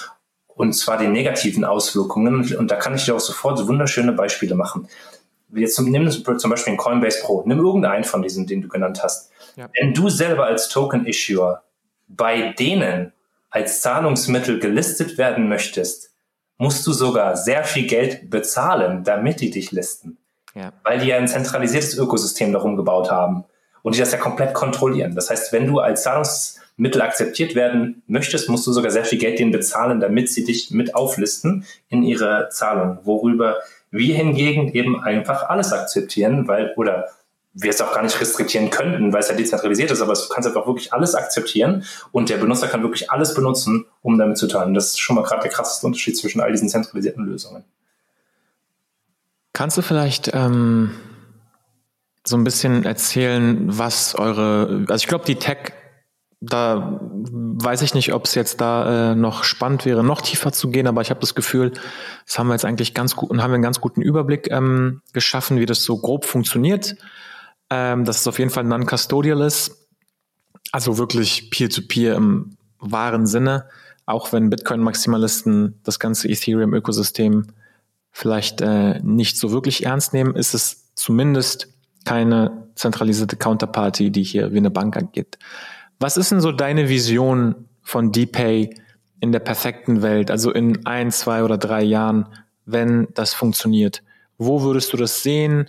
und 0.54 0.72
zwar 0.74 0.98
den 0.98 1.12
negativen 1.12 1.64
Auswirkungen. 1.64 2.54
Und 2.54 2.70
da 2.70 2.76
kann 2.76 2.94
ich 2.94 3.04
dir 3.04 3.14
auch 3.14 3.20
sofort 3.20 3.58
so 3.58 3.68
wunderschöne 3.68 4.12
Beispiele 4.12 4.54
machen. 4.54 4.88
Jetzt 5.54 5.78
nimm 5.80 6.10
zum 6.10 6.50
Beispiel 6.50 6.76
Coinbase 6.76 7.20
Pro. 7.22 7.42
Nimm 7.46 7.58
irgendeinen 7.58 8.04
von 8.04 8.22
diesen, 8.22 8.46
den 8.46 8.62
du 8.62 8.68
genannt 8.68 9.02
hast. 9.02 9.30
Ja. 9.56 9.68
Wenn 9.78 9.92
du 9.92 10.08
selber 10.08 10.46
als 10.46 10.68
Token-Issuer 10.68 11.62
bei 12.08 12.52
denen 12.52 13.12
als 13.50 13.80
Zahlungsmittel 13.82 14.58
gelistet 14.58 15.18
werden 15.18 15.48
möchtest, 15.48 16.10
musst 16.56 16.86
du 16.86 16.92
sogar 16.92 17.36
sehr 17.36 17.64
viel 17.64 17.86
Geld 17.86 18.30
bezahlen, 18.30 19.04
damit 19.04 19.40
die 19.40 19.50
dich 19.50 19.72
listen. 19.72 20.16
Ja. 20.54 20.72
Weil 20.84 21.00
die 21.00 21.08
ja 21.08 21.16
ein 21.16 21.28
zentralisiertes 21.28 21.96
Ökosystem 21.96 22.52
darum 22.52 22.76
gebaut 22.76 23.10
haben 23.10 23.44
und 23.82 23.94
die 23.94 24.00
das 24.00 24.12
ja 24.12 24.18
komplett 24.18 24.54
kontrollieren. 24.54 25.14
Das 25.14 25.28
heißt, 25.28 25.52
wenn 25.52 25.66
du 25.66 25.80
als 25.80 26.02
Zahlungsmittel 26.76 27.02
akzeptiert 27.02 27.54
werden 27.54 28.02
möchtest, 28.06 28.48
musst 28.48 28.66
du 28.66 28.72
sogar 28.72 28.90
sehr 28.90 29.04
viel 29.04 29.18
Geld 29.18 29.38
denen 29.38 29.52
bezahlen, 29.52 30.00
damit 30.00 30.30
sie 30.30 30.44
dich 30.44 30.70
mit 30.70 30.94
auflisten 30.94 31.64
in 31.88 32.02
ihre 32.02 32.48
Zahlung. 32.50 32.98
Worüber 33.04 33.58
wir 33.90 34.14
hingegen 34.14 34.72
eben 34.72 35.00
einfach 35.00 35.48
alles 35.48 35.72
akzeptieren, 35.72 36.48
weil, 36.48 36.72
oder 36.76 37.08
wir 37.54 37.68
es 37.68 37.82
auch 37.82 37.92
gar 37.92 38.02
nicht 38.02 38.18
restriktieren 38.18 38.70
könnten, 38.70 39.12
weil 39.12 39.20
es 39.20 39.28
ja 39.28 39.34
dezentralisiert 39.34 39.90
ist, 39.90 40.00
aber 40.00 40.14
du 40.14 40.20
kannst 40.32 40.48
einfach 40.48 40.66
wirklich 40.66 40.92
alles 40.94 41.14
akzeptieren 41.14 41.84
und 42.10 42.30
der 42.30 42.38
Benutzer 42.38 42.68
kann 42.68 42.82
wirklich 42.82 43.10
alles 43.10 43.34
benutzen, 43.34 43.84
um 44.00 44.18
damit 44.18 44.38
zu 44.38 44.48
teilen. 44.48 44.72
Das 44.72 44.86
ist 44.86 45.00
schon 45.00 45.16
mal 45.16 45.22
gerade 45.22 45.42
der 45.42 45.50
krasseste 45.50 45.86
Unterschied 45.86 46.16
zwischen 46.16 46.40
all 46.40 46.50
diesen 46.50 46.70
zentralisierten 46.70 47.26
Lösungen. 47.26 47.64
Kannst 49.52 49.76
du 49.76 49.82
vielleicht 49.82 50.30
ähm, 50.32 50.92
so 52.24 52.38
ein 52.38 52.44
bisschen 52.44 52.86
erzählen, 52.86 53.58
was 53.66 54.14
eure, 54.14 54.86
also 54.88 55.02
ich 55.02 55.08
glaube, 55.08 55.26
die 55.26 55.34
Tech, 55.34 55.74
da 56.44 57.00
weiß 57.12 57.82
ich 57.82 57.94
nicht, 57.94 58.12
ob 58.12 58.24
es 58.24 58.34
jetzt 58.34 58.60
da 58.60 59.12
äh, 59.12 59.14
noch 59.14 59.44
spannend 59.44 59.84
wäre, 59.84 60.02
noch 60.02 60.20
tiefer 60.20 60.52
zu 60.52 60.70
gehen, 60.70 60.88
aber 60.88 61.00
ich 61.00 61.10
habe 61.10 61.20
das 61.20 61.36
Gefühl, 61.36 61.72
das 62.26 62.36
haben 62.38 62.48
wir 62.48 62.54
jetzt 62.54 62.64
eigentlich 62.64 62.94
ganz 62.94 63.14
gut 63.14 63.30
und 63.30 63.42
haben 63.42 63.52
wir 63.52 63.54
einen 63.54 63.62
ganz 63.62 63.80
guten 63.80 64.02
Überblick 64.02 64.50
ähm, 64.50 65.02
geschaffen, 65.12 65.60
wie 65.60 65.66
das 65.66 65.84
so 65.84 65.98
grob 65.98 66.24
funktioniert. 66.24 66.96
Ähm, 67.70 68.04
dass 68.04 68.20
es 68.20 68.26
auf 68.26 68.38
jeden 68.38 68.50
Fall 68.50 68.64
non-custodial 68.64 69.40
ist, 69.40 69.88
also 70.72 70.98
wirklich 70.98 71.50
Peer-to-Peer 71.50 72.14
-peer 72.14 72.16
im 72.16 72.56
wahren 72.80 73.26
Sinne, 73.26 73.68
auch 74.04 74.32
wenn 74.32 74.50
Bitcoin-Maximalisten 74.50 75.80
das 75.84 75.98
ganze 75.98 76.28
Ethereum-Ökosystem 76.28 77.46
vielleicht 78.10 78.60
äh, 78.60 79.00
nicht 79.02 79.38
so 79.38 79.52
wirklich 79.52 79.86
ernst 79.86 80.12
nehmen, 80.12 80.34
ist 80.34 80.54
es 80.54 80.92
zumindest 80.94 81.68
keine 82.04 82.68
zentralisierte 82.74 83.36
Counterparty, 83.36 84.10
die 84.10 84.24
hier 84.24 84.52
wie 84.52 84.58
eine 84.58 84.70
Bank 84.70 84.96
agiert. 84.96 85.38
Was 86.02 86.16
ist 86.16 86.32
denn 86.32 86.40
so 86.40 86.50
deine 86.50 86.88
Vision 86.88 87.68
von 87.80 88.10
DPay 88.10 88.74
in 89.20 89.30
der 89.30 89.38
perfekten 89.38 90.02
Welt, 90.02 90.32
also 90.32 90.50
in 90.50 90.84
ein, 90.84 91.12
zwei 91.12 91.44
oder 91.44 91.58
drei 91.58 91.84
Jahren, 91.84 92.26
wenn 92.66 93.06
das 93.14 93.34
funktioniert? 93.34 94.02
Wo 94.36 94.62
würdest 94.62 94.92
du 94.92 94.96
das 94.96 95.22
sehen 95.22 95.66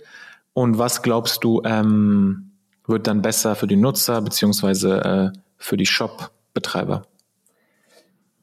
und 0.52 0.76
was 0.76 1.02
glaubst 1.02 1.44
du 1.44 1.62
ähm, 1.64 2.50
wird 2.84 3.06
dann 3.06 3.22
besser 3.22 3.54
für 3.54 3.68
die 3.68 3.76
Nutzer 3.76 4.20
beziehungsweise 4.22 5.32
äh, 5.34 5.38
für 5.56 5.76
die 5.76 5.86
Shop-Betreiber? 5.86 7.02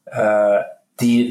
Äh, 0.06 0.60
die 0.98 1.30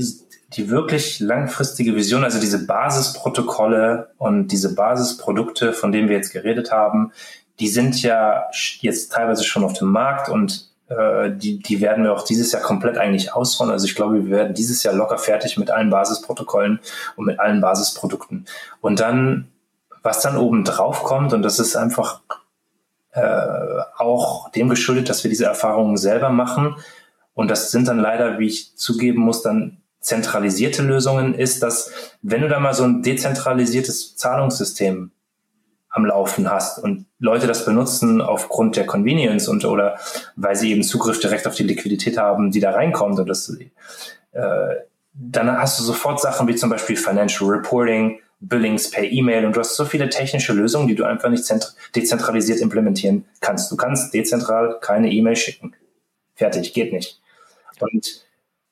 die 0.54 0.70
wirklich 0.70 1.20
langfristige 1.22 1.96
Vision, 1.96 2.26
also 2.26 2.40
diese 2.40 2.66
Basisprotokolle 2.66 4.10
und 4.18 4.50
diese 4.50 4.76
Basisprodukte, 4.76 5.72
von 5.72 5.94
denen 5.94 6.10
wir 6.10 6.18
jetzt 6.18 6.34
geredet 6.34 6.72
haben, 6.72 7.14
die 7.60 7.68
sind 7.68 8.02
ja 8.02 8.46
jetzt 8.80 9.12
teilweise 9.12 9.44
schon 9.44 9.64
auf 9.64 9.74
dem 9.74 9.90
Markt 9.90 10.30
und 10.30 10.72
äh, 10.90 11.32
die, 11.32 11.60
die 11.60 11.80
werden 11.80 12.04
wir 12.04 12.14
auch 12.14 12.24
dieses 12.24 12.52
Jahr 12.52 12.62
komplett 12.62 12.98
eigentlich 12.98 13.34
ausrollen. 13.34 13.72
Also 13.72 13.86
ich 13.86 13.96
glaube, 13.96 14.26
wir 14.26 14.32
werden 14.32 14.54
dieses 14.54 14.84
Jahr 14.84 14.94
locker 14.94 15.18
fertig 15.18 15.58
mit 15.58 15.72
allen 15.72 15.90
Basisprotokollen 15.90 16.80
und 17.16 17.26
mit 17.26 17.40
allen 17.40 17.62
Basisprodukten. 17.62 18.46
Und 18.82 19.00
dann, 19.00 19.48
was 20.04 20.22
dann 20.22 20.38
oben 20.38 20.64
drauf 20.64 21.04
kommt, 21.04 21.34
und 21.34 21.44
das 21.44 21.60
ist 21.60 21.76
einfach 21.76 22.22
äh, 23.12 23.22
auch 23.98 24.50
dem 24.52 24.70
geschuldet, 24.70 25.10
dass 25.10 25.24
wir 25.24 25.30
diese 25.30 25.46
Erfahrungen 25.46 25.98
selber 25.98 26.30
machen. 26.30 26.76
Und 27.34 27.50
das 27.50 27.72
sind 27.72 27.88
dann 27.88 28.00
leider, 28.00 28.40
wie 28.40 28.48
ich 28.48 28.76
zugeben 28.76 29.22
muss, 29.22 29.42
dann 29.42 29.78
zentralisierte 30.02 30.82
Lösungen 30.82 31.36
ist, 31.36 31.64
dass 31.64 31.92
wenn 32.22 32.42
du 32.42 32.50
da 32.50 32.60
mal 32.60 32.74
so 32.74 32.84
ein 32.84 33.04
dezentralisiertes 33.04 34.16
Zahlungssystem 34.16 35.12
am 35.92 36.06
Laufen 36.06 36.50
hast 36.50 36.80
und 36.80 37.06
Leute 37.20 37.48
das 37.48 37.66
benutzen 37.66 38.22
aufgrund 38.22 38.78
der 38.78 38.86
Convenience 38.86 39.48
und 39.48 39.66
oder 39.66 40.00
weil 40.36 40.56
sie 40.56 40.72
eben 40.72 40.84
Zugriff 40.84 41.20
direkt 41.20 41.46
auf 41.46 41.56
die 41.56 41.64
Liquidität 41.64 42.18
haben, 42.18 42.52
die 42.52 42.62
da 42.62 42.72
reinkommt 42.72 43.20
und 43.20 43.28
das, 43.28 43.50
äh, 44.32 44.76
dann 45.14 45.52
hast 45.58 45.80
du 45.80 45.84
sofort 45.84 46.22
Sachen 46.22 46.48
wie 46.48 46.56
zum 46.56 46.70
Beispiel 46.70 46.96
Financial 46.96 47.50
Reporting, 47.50 48.20
Billings 48.40 48.90
per 48.90 49.04
E-Mail 49.04 49.46
und 49.46 49.56
du 49.56 49.60
hast 49.60 49.76
so 49.76 49.86
viele 49.86 50.10
technische 50.10 50.54
Lösungen, 50.54 50.88
die 50.88 50.96
du 50.96 51.04
einfach 51.04 51.30
nicht 51.30 51.44
dezentralisiert 51.96 52.60
implementieren 52.60 53.26
kannst. 53.42 53.72
Du 53.72 53.76
kannst 53.76 54.14
dezentral 54.14 54.80
keine 54.82 55.12
E-Mail 55.12 55.36
schicken. 55.36 55.76
Fertig, 56.36 56.74
geht 56.74 56.92
nicht. 56.92 57.22
Und 57.80 58.26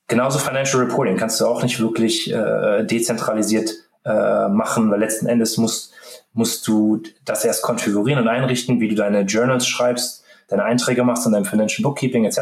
genauso 0.07 0.39
Financial 0.39 0.82
Reporting 0.82 1.17
kannst 1.17 1.39
du 1.39 1.45
auch 1.45 1.61
nicht 1.61 1.80
wirklich 1.80 2.34
äh, 2.34 2.84
dezentralisiert 2.84 3.72
äh, 4.05 4.47
machen, 4.47 4.89
weil 4.89 4.99
letzten 4.99 5.28
Endes 5.28 5.57
musst, 5.57 5.93
musst 6.34 6.67
du 6.67 7.01
das 7.25 7.45
erst 7.45 7.63
konfigurieren 7.63 8.21
und 8.21 8.27
einrichten, 8.27 8.80
wie 8.80 8.89
du 8.89 8.95
deine 8.95 9.21
Journals 9.21 9.67
schreibst, 9.67 10.23
deine 10.47 10.63
Einträge 10.63 11.03
machst 11.03 11.25
in 11.25 11.32
deinem 11.32 11.45
Financial 11.45 11.84
Bookkeeping 11.84 12.25
etc. 12.25 12.39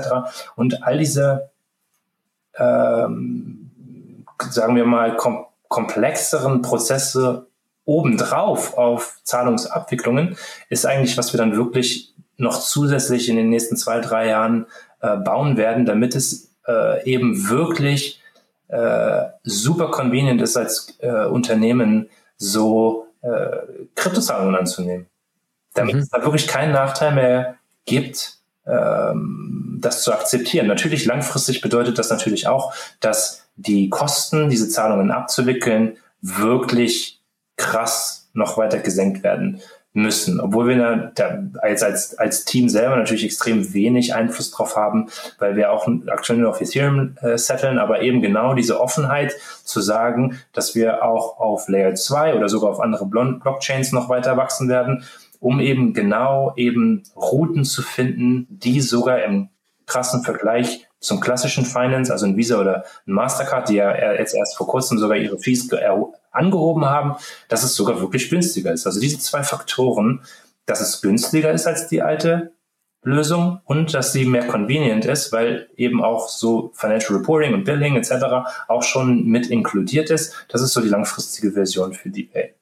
Und 0.56 0.84
all 0.84 0.98
diese, 0.98 1.50
ähm, 2.58 3.72
sagen 4.50 4.76
wir 4.76 4.86
mal, 4.86 5.16
kom 5.16 5.46
komplexeren 5.70 6.62
Prozesse 6.62 7.48
obendrauf 7.84 8.78
auf 8.78 9.20
Zahlungsabwicklungen 9.24 10.38
ist 10.70 10.86
eigentlich, 10.86 11.18
was 11.18 11.34
wir 11.34 11.38
dann 11.38 11.58
wirklich 11.58 12.14
noch 12.38 12.58
zusätzlich 12.60 13.28
in 13.28 13.36
den 13.36 13.50
nächsten 13.50 13.76
zwei, 13.76 14.00
drei 14.00 14.28
Jahren 14.28 14.68
äh, 15.02 15.18
bauen 15.18 15.58
werden, 15.58 15.86
damit 15.86 16.16
es 16.16 16.54
äh, 16.68 17.04
eben 17.06 17.50
wirklich 17.50 18.22
äh, 18.68 19.24
super 19.44 19.90
convenient 19.92 20.42
ist, 20.42 20.58
als 20.58 20.98
äh, 21.00 21.26
Unternehmen 21.26 22.10
so 22.38 23.07
äh, 23.28 23.86
Kryptozahlungen 23.96 24.56
anzunehmen. 24.56 25.08
Damit 25.74 25.96
mhm. 25.96 26.02
es 26.02 26.10
da 26.10 26.22
wirklich 26.24 26.48
keinen 26.48 26.72
Nachteil 26.72 27.14
mehr 27.14 27.56
gibt, 27.86 28.38
ähm, 28.66 29.78
das 29.82 30.04
zu 30.04 30.14
akzeptieren. 30.14 30.68
Natürlich 30.68 31.06
langfristig 31.06 31.62
bedeutet 31.62 31.98
das 31.98 32.10
natürlich 32.10 32.48
auch, 32.48 32.74
dass 33.00 33.48
die 33.56 33.90
Kosten, 33.90 34.50
diese 34.50 34.70
Zahlungen 34.70 35.12
abzuwickeln, 35.12 35.98
wirklich 36.22 37.22
krass 37.58 38.30
noch 38.34 38.58
weiter 38.58 38.80
gesenkt 38.80 39.24
werden 39.24 39.62
müssen, 39.98 40.40
obwohl 40.40 40.68
wir 40.68 41.12
da 41.16 41.44
als, 41.60 41.82
als, 41.82 42.18
als 42.20 42.46
Team 42.46 42.70
selber 42.70 42.96
natürlich 42.96 43.26
extrem 43.26 43.74
wenig 43.74 44.14
Einfluss 44.14 44.52
drauf 44.52 44.76
haben, 44.76 45.10
weil 45.40 45.56
wir 45.56 45.72
auch 45.72 45.88
aktuell 46.08 46.38
nur 46.38 46.52
auf 46.52 46.62
Ethereum 46.62 47.18
äh, 47.22 47.38
setteln, 47.38 47.80
aber 47.80 48.02
eben 48.02 48.22
genau 48.22 48.54
diese 48.54 48.80
Offenheit 48.80 49.34
zu 49.64 49.82
sagen, 49.82 50.40
dass 50.54 50.76
wir 50.76 51.04
auch 51.04 51.40
auf 51.40 51.68
Layer 51.68 51.96
2 51.96 52.36
oder 52.36 52.48
sogar 52.48 52.70
auf 52.70 52.80
andere 52.80 53.08
Blockchains 53.08 53.92
noch 53.92 54.08
weiter 54.08 54.38
wachsen 54.38 54.70
werden, 54.70 55.04
um 55.40 55.60
eben 55.60 55.94
genau 55.94 56.54
eben 56.56 57.02
Routen 57.16 57.66
zu 57.66 57.82
finden, 57.82 58.46
die 58.50 58.82
sogar 58.82 59.24
im 59.24 59.50
krassen 59.88 60.24
Vergleich 60.24 60.88
zum 61.00 61.20
klassischen 61.20 61.66
Finance, 61.66 62.12
also 62.12 62.28
ein 62.28 62.38
Visa 62.38 62.60
oder 62.60 62.84
ein 63.08 63.14
Mastercard, 63.14 63.70
die 63.70 63.76
ja 63.76 64.14
jetzt 64.14 64.36
erst 64.36 64.58
vor 64.58 64.68
kurzem 64.68 65.00
sogar 65.00 65.18
ihre 65.18 65.40
Fees 65.40 65.68
angehoben 66.38 66.86
haben, 66.86 67.16
dass 67.50 67.64
es 67.64 67.76
sogar 67.76 68.00
wirklich 68.00 68.30
günstiger 68.30 68.72
ist. 68.72 68.86
Also 68.86 69.00
diese 69.00 69.20
zwei 69.20 69.44
Faktoren, 69.44 70.22
dass 70.66 70.82
es 70.82 71.02
günstiger 71.02 71.52
ist 71.52 71.68
als 71.68 71.88
die 71.88 72.02
alte 72.02 72.52
Lösung 73.04 73.62
und 73.66 73.94
dass 73.94 74.12
sie 74.12 74.26
mehr 74.26 74.48
convenient 74.48 75.06
ist, 75.06 75.32
weil 75.32 75.70
eben 75.78 76.04
auch 76.04 76.28
so 76.30 76.72
Financial 76.76 77.18
Reporting 77.18 77.54
und 77.54 77.64
Billing 77.64 77.96
etc. 77.96 78.12
auch 78.68 78.84
schon 78.84 79.26
mit 79.26 79.48
inkludiert 79.48 80.10
ist. 80.10 80.46
Das 80.50 80.62
ist 80.62 80.74
so 80.74 80.82
die 80.82 80.90
langfristige 80.90 81.52
Version 81.52 81.94
für 81.94 82.10
DPay. 82.10 82.54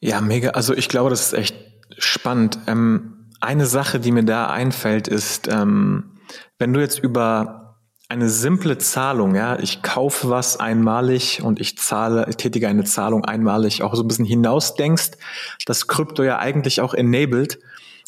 Ja, 0.00 0.20
mega. 0.20 0.50
Also 0.50 0.74
ich 0.74 0.88
glaube, 0.88 1.10
das 1.10 1.26
ist 1.26 1.32
echt 1.32 1.56
spannend. 1.96 2.58
Ähm, 2.66 3.30
eine 3.40 3.66
Sache, 3.66 4.00
die 4.00 4.10
mir 4.10 4.24
da 4.24 4.48
einfällt, 4.48 5.08
ist, 5.08 5.48
ähm, 5.48 6.18
wenn 6.58 6.72
du 6.72 6.80
jetzt 6.80 6.98
über 6.98 7.63
eine 8.08 8.28
simple 8.28 8.78
Zahlung, 8.78 9.34
ja, 9.34 9.58
ich 9.58 9.82
kaufe 9.82 10.28
was 10.28 10.60
einmalig 10.60 11.42
und 11.42 11.60
ich 11.60 11.78
zahle, 11.78 12.26
ich 12.28 12.36
tätige 12.36 12.68
eine 12.68 12.84
Zahlung 12.84 13.24
einmalig, 13.24 13.82
auch 13.82 13.94
so 13.94 14.02
ein 14.02 14.08
bisschen 14.08 14.26
hinausdenkst, 14.26 15.12
dass 15.66 15.86
Krypto 15.86 16.22
ja 16.22 16.38
eigentlich 16.38 16.80
auch 16.80 16.94
enabled, 16.94 17.58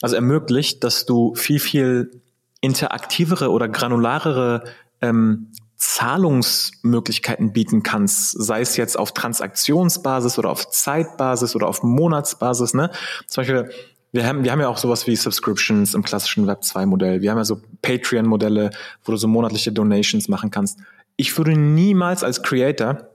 also 0.02 0.16
ermöglicht, 0.16 0.84
dass 0.84 1.06
du 1.06 1.34
viel, 1.34 1.60
viel 1.60 2.22
interaktivere 2.60 3.50
oder 3.50 3.68
granularere 3.68 4.64
ähm, 5.00 5.52
Zahlungsmöglichkeiten 5.76 7.52
bieten 7.52 7.82
kannst, 7.82 8.32
sei 8.32 8.60
es 8.60 8.76
jetzt 8.76 8.98
auf 8.98 9.12
Transaktionsbasis 9.12 10.38
oder 10.38 10.50
auf 10.50 10.70
Zeitbasis 10.70 11.54
oder 11.54 11.68
auf 11.68 11.82
Monatsbasis. 11.82 12.74
Ne? 12.74 12.90
Zum 13.26 13.42
Beispiel 13.42 13.70
wir 14.16 14.26
haben, 14.26 14.42
wir 14.42 14.50
haben 14.50 14.60
ja 14.60 14.68
auch 14.68 14.78
sowas 14.78 15.06
wie 15.06 15.14
Subscriptions 15.14 15.94
im 15.94 16.02
klassischen 16.02 16.46
Web 16.46 16.64
2 16.64 16.86
Modell. 16.86 17.20
Wir 17.20 17.30
haben 17.30 17.38
ja 17.38 17.44
so 17.44 17.60
Patreon-Modelle, 17.82 18.70
wo 19.04 19.12
du 19.12 19.18
so 19.18 19.28
monatliche 19.28 19.70
Donations 19.70 20.28
machen 20.28 20.50
kannst. 20.50 20.80
Ich 21.16 21.36
würde 21.38 21.52
niemals 21.52 22.24
als 22.24 22.42
Creator 22.42 23.10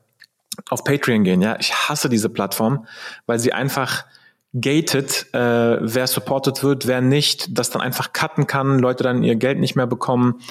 auf 0.69 0.83
Patreon 0.83 1.23
gehen, 1.23 1.41
ja. 1.41 1.57
Ich 1.59 1.73
hasse 1.73 2.07
diese 2.07 2.29
Plattform, 2.29 2.85
weil 3.25 3.39
sie 3.39 3.53
einfach 3.53 4.05
gated, 4.53 5.27
äh, 5.33 5.77
wer 5.81 6.07
supported 6.07 6.61
wird, 6.61 6.85
wer 6.85 7.01
nicht, 7.01 7.57
das 7.57 7.69
dann 7.69 7.81
einfach 7.81 8.11
cutten 8.11 8.47
kann, 8.47 8.79
Leute 8.79 9.03
dann 9.03 9.23
ihr 9.23 9.35
Geld 9.35 9.59
nicht 9.59 9.75
mehr 9.75 9.87
bekommen. 9.87 10.41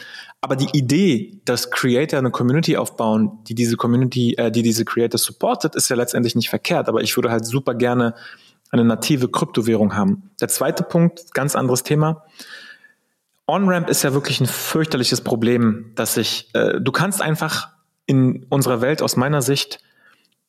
Aber 0.40 0.56
die 0.56 0.70
Idee, 0.72 1.38
dass 1.44 1.70
Creator 1.70 2.18
eine 2.18 2.30
Community 2.30 2.78
aufbauen, 2.78 3.40
die 3.46 3.54
diese 3.54 3.76
Community, 3.76 4.34
äh, 4.34 4.50
die 4.50 4.62
diese 4.62 4.86
Creator 4.86 5.18
supportet, 5.18 5.74
ist 5.74 5.90
ja 5.90 5.96
letztendlich 5.96 6.34
nicht 6.34 6.48
verkehrt. 6.48 6.88
Aber 6.88 7.02
ich 7.02 7.14
würde 7.16 7.30
halt 7.30 7.44
super 7.44 7.74
gerne 7.74 8.14
eine 8.70 8.84
native 8.84 9.28
Kryptowährung 9.28 9.94
haben. 9.94 10.30
Der 10.40 10.48
zweite 10.48 10.82
Punkt, 10.82 11.34
ganz 11.34 11.56
anderes 11.56 11.82
Thema. 11.82 12.24
On-Ramp 13.46 13.88
ist 13.88 14.02
ja 14.02 14.14
wirklich 14.14 14.40
ein 14.40 14.46
fürchterliches 14.46 15.22
Problem, 15.22 15.92
dass 15.96 16.16
ich, 16.16 16.48
äh, 16.54 16.80
du 16.80 16.92
kannst 16.92 17.20
einfach 17.20 17.68
in 18.06 18.46
unserer 18.48 18.80
Welt 18.80 19.02
aus 19.02 19.16
meiner 19.16 19.42
Sicht, 19.42 19.80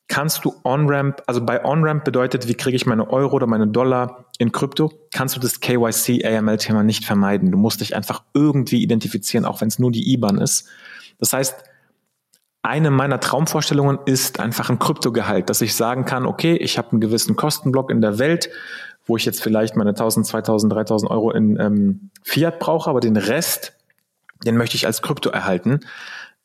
kannst 0.08 0.46
du 0.46 0.54
On-Ramp, 0.64 1.24
also 1.26 1.44
bei 1.44 1.64
On-Ramp 1.64 2.04
bedeutet, 2.04 2.48
wie 2.48 2.54
kriege 2.54 2.76
ich 2.76 2.86
meine 2.86 3.10
Euro 3.10 3.38
oder 3.38 3.48
meine 3.48 3.68
Dollar 3.68 4.26
in 4.38 4.52
Krypto, 4.52 4.92
kannst 5.14 5.36
du 5.36 5.40
das 5.40 5.62
KYC 5.62 6.26
AML-Thema 6.26 6.84
nicht 6.84 7.06
vermeiden. 7.06 7.50
Du 7.52 7.58
musst 7.58 7.82
dich 7.82 7.96
einfach 7.96 8.24
irgendwie 8.34 8.84
identifizieren, 8.84 9.46
auch 9.46 9.62
wenn 9.62 9.70
es 9.70 9.80
nur 9.80 9.92
die 9.92 10.12
IBAN 10.14 10.38
ist. 10.38 10.68
Das 11.18 11.34
heißt, 11.34 11.56
eine 12.64 12.92
meiner 12.92 13.20
Traumvorstellungen 13.20 14.00
ist 14.06 14.40
einfach 14.40 14.70
ein 14.70 14.80
Kryptogehalt, 14.80 15.50
dass 15.50 15.62
ich 15.62 15.76
sagen 15.76 16.06
kann, 16.06 16.26
okay, 16.26 16.56
ich 16.56 16.78
habe 16.78 16.92
einen 16.92 17.02
gewissen 17.02 17.36
Kostenblock 17.36 17.90
in 17.90 18.02
der 18.02 18.20
Welt, 18.20 18.50
wo 19.06 19.18
ich 19.18 19.26
jetzt 19.26 19.42
vielleicht 19.42 19.76
meine 19.76 19.92
1000, 19.92 20.28
2000, 20.28 20.72
3000 20.74 21.12
Euro 21.12 21.32
in 21.32 21.60
ähm, 21.60 22.12
Fiat 22.24 22.60
brauche, 22.60 22.90
aber 22.90 23.00
den 23.00 23.18
Rest, 23.18 23.74
den 24.46 24.58
möchte 24.58 24.76
ich 24.76 24.86
als 24.86 25.02
Krypto 25.02 25.30
erhalten. 25.30 25.80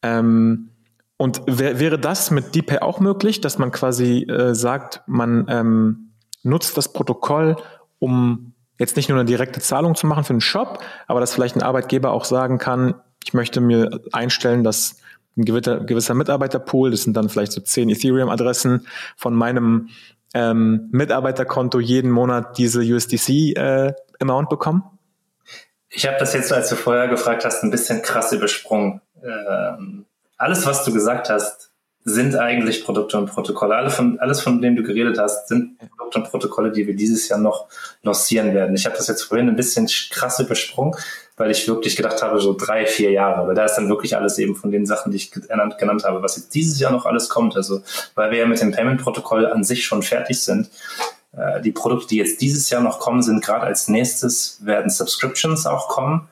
Ähm, 0.03 0.71
und 1.19 1.43
wär, 1.47 1.81
wäre 1.81 1.99
das 1.99 2.31
mit 2.31 2.55
DPay 2.55 2.79
auch 2.79 3.01
möglich, 3.01 3.41
dass 3.41 3.59
man 3.59 3.71
quasi 3.71 4.23
äh, 4.23 4.55
sagt, 4.55 5.03
man 5.07 5.47
ähm, 5.49 6.13
nutzt 6.43 6.77
das 6.77 6.93
Protokoll, 6.93 7.57
um 7.99 8.53
jetzt 8.79 8.97
nicht 8.97 9.09
nur 9.09 9.19
eine 9.19 9.27
direkte 9.27 9.61
Zahlung 9.61 9.95
zu 9.95 10.07
machen 10.07 10.25
für 10.25 10.33
einen 10.33 10.41
Shop, 10.41 10.83
aber 11.07 11.21
dass 11.21 11.35
vielleicht 11.35 11.57
ein 11.57 11.63
Arbeitgeber 11.63 12.11
auch 12.11 12.25
sagen 12.25 12.59
kann, 12.59 12.95
ich 13.25 13.35
möchte 13.35 13.61
mir 13.61 14.01
einstellen, 14.13 14.63
dass 14.63 14.99
ein 15.37 15.45
gewisser, 15.45 15.81
gewisser 15.81 16.15
Mitarbeiterpool, 16.15 16.91
das 16.91 17.03
sind 17.03 17.17
dann 17.17 17.29
vielleicht 17.29 17.53
so 17.53 17.61
zehn 17.61 17.89
Ethereum-Adressen 17.91 18.87
von 19.17 19.35
meinem 19.35 19.91
ähm, 20.35 20.89
Mitarbeiterkonto 20.93 21.81
jeden 21.81 22.11
Monat 22.11 22.59
diese 22.59 22.81
USDC-Amount 22.81 24.47
äh, 24.47 24.51
bekommen? 24.51 24.85
Ich 25.89 26.07
habe 26.07 26.17
das 26.19 26.35
jetzt, 26.35 26.53
als 26.53 26.69
du 26.69 26.77
vorher 26.77 27.09
gefragt 27.09 27.45
hast, 27.45 27.63
ein 27.63 27.71
bisschen 27.71 28.03
krass 28.03 28.33
übersprungen. 28.33 29.01
Ähm, 29.23 30.05
alles, 30.37 30.67
was 30.67 30.85
du 30.85 30.93
gesagt 30.93 31.31
hast, 31.31 31.71
sind 32.05 32.37
eigentlich 32.37 32.85
Produkte 32.85 33.19
und 33.19 33.27
Protokolle. 33.27 33.75
Alle 33.75 33.91
von, 33.91 34.21
alles, 34.21 34.41
von 34.41 34.63
dem 34.63 34.77
du 34.77 34.83
geredet 34.83 35.19
hast, 35.19 35.49
sind 35.49 35.79
Produkte 35.79 36.19
und 36.19 36.31
Protokolle, 36.31 36.71
die 36.71 36.87
wir 36.87 36.95
dieses 36.95 37.29
Jahr 37.29 37.41
noch 37.41 37.67
lancieren 38.03 38.55
werden. 38.55 38.77
Ich 38.77 38.87
habe 38.87 38.97
das 38.97 39.09
jetzt 39.09 39.23
vorhin 39.23 39.49
ein 39.49 39.57
bisschen 39.57 39.89
krass 40.11 40.39
übersprungen, 40.39 40.95
weil 41.37 41.51
ich 41.51 41.69
wirklich 41.69 41.97
gedacht 41.97 42.23
habe, 42.23 42.41
so 42.41 42.55
drei, 42.55 42.87
vier 42.87 43.11
Jahre. 43.11 43.37
Aber 43.37 43.55
da 43.55 43.65
ist 43.65 43.75
dann 43.75 43.89
wirklich 43.89 44.17
alles 44.17 44.39
eben 44.39 44.57
von 44.57 44.71
den 44.71 44.87
Sachen, 44.87 45.13
die 45.13 45.17
ich 45.17 45.31
genannt, 45.31 45.77
genannt 45.79 46.05
habe, 46.05 46.23
was 46.23 46.37
jetzt 46.37 46.55
dieses 46.55 46.81
Jahr 46.81 46.93
noch 46.93 47.05
alles 47.05 47.29
kommt. 47.29 47.57
Also, 47.57 47.83
weil 48.15 48.31
wir 48.31 48.39
ja 48.39 48.47
mit 48.47 48.61
dem 48.61 48.73
Payment-Protokoll 48.73 49.47
an 49.47 49.63
sich 49.63 49.85
schon 49.85 50.03
fertig 50.03 50.41
sind. 50.41 50.71
Äh, 51.37 51.61
die 51.61 51.73
Produkte, 51.73 52.09
die 52.09 52.17
jetzt 52.17 52.41
dieses 52.41 52.71
Jahr 52.71 52.83
noch 52.83 53.01
kommen, 53.01 53.23
sind 53.23 53.45
gerade 53.45 53.67
als 53.67 53.89
nächstes 53.89 54.59
werden 54.65 54.91
Subscriptions 54.91 55.67
auch 55.67 55.89
kommen. 55.89 56.29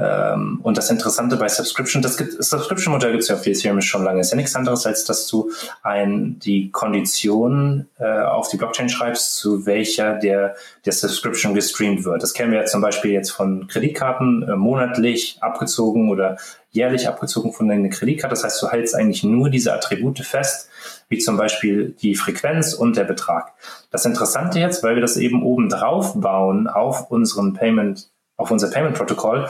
Ähm, 0.00 0.60
und 0.62 0.78
das 0.78 0.88
Interessante 0.90 1.36
bei 1.36 1.48
Subscription, 1.48 2.00
das, 2.00 2.16
gibt, 2.16 2.42
Subscription-Modell 2.42 3.10
gibt 3.12 3.24
es 3.24 3.28
ja 3.28 3.34
auf 3.34 3.46
Ethereum 3.46 3.82
schon 3.82 4.02
lange. 4.02 4.20
Ist 4.20 4.30
ja 4.30 4.36
nichts 4.36 4.56
anderes, 4.56 4.86
als 4.86 5.04
dass 5.04 5.26
du 5.26 5.50
ein, 5.82 6.38
die 6.38 6.70
Kondition 6.70 7.86
äh, 7.98 8.22
auf 8.22 8.48
die 8.48 8.56
Blockchain 8.56 8.88
schreibst, 8.88 9.36
zu 9.36 9.66
welcher 9.66 10.14
der, 10.14 10.56
der 10.86 10.92
Subscription 10.94 11.52
gestreamt 11.52 12.04
wird. 12.04 12.22
Das 12.22 12.32
kennen 12.32 12.50
wir 12.50 12.60
ja 12.60 12.64
zum 12.64 12.80
Beispiel 12.80 13.10
jetzt 13.10 13.30
von 13.30 13.66
Kreditkarten, 13.68 14.42
äh, 14.48 14.56
monatlich 14.56 15.36
abgezogen 15.40 16.08
oder 16.08 16.38
jährlich 16.70 17.06
abgezogen 17.06 17.52
von 17.52 17.68
deiner 17.68 17.88
Kreditkarte. 17.88 18.34
Das 18.34 18.44
heißt, 18.44 18.62
du 18.62 18.70
hältst 18.70 18.94
eigentlich 18.94 19.22
nur 19.22 19.50
diese 19.50 19.74
Attribute 19.74 20.20
fest, 20.20 20.70
wie 21.08 21.18
zum 21.18 21.36
Beispiel 21.36 21.94
die 22.00 22.14
Frequenz 22.14 22.72
und 22.72 22.96
der 22.96 23.04
Betrag. 23.04 23.52
Das 23.90 24.06
Interessante 24.06 24.60
jetzt, 24.60 24.82
weil 24.82 24.94
wir 24.94 25.02
das 25.02 25.18
eben 25.18 25.42
oben 25.42 25.68
drauf 25.68 26.18
bauen 26.18 26.68
auf 26.68 27.10
unseren 27.10 27.52
Payment, 27.52 28.08
auf 28.36 28.50
unser 28.50 28.70
Payment-Protokoll, 28.70 29.48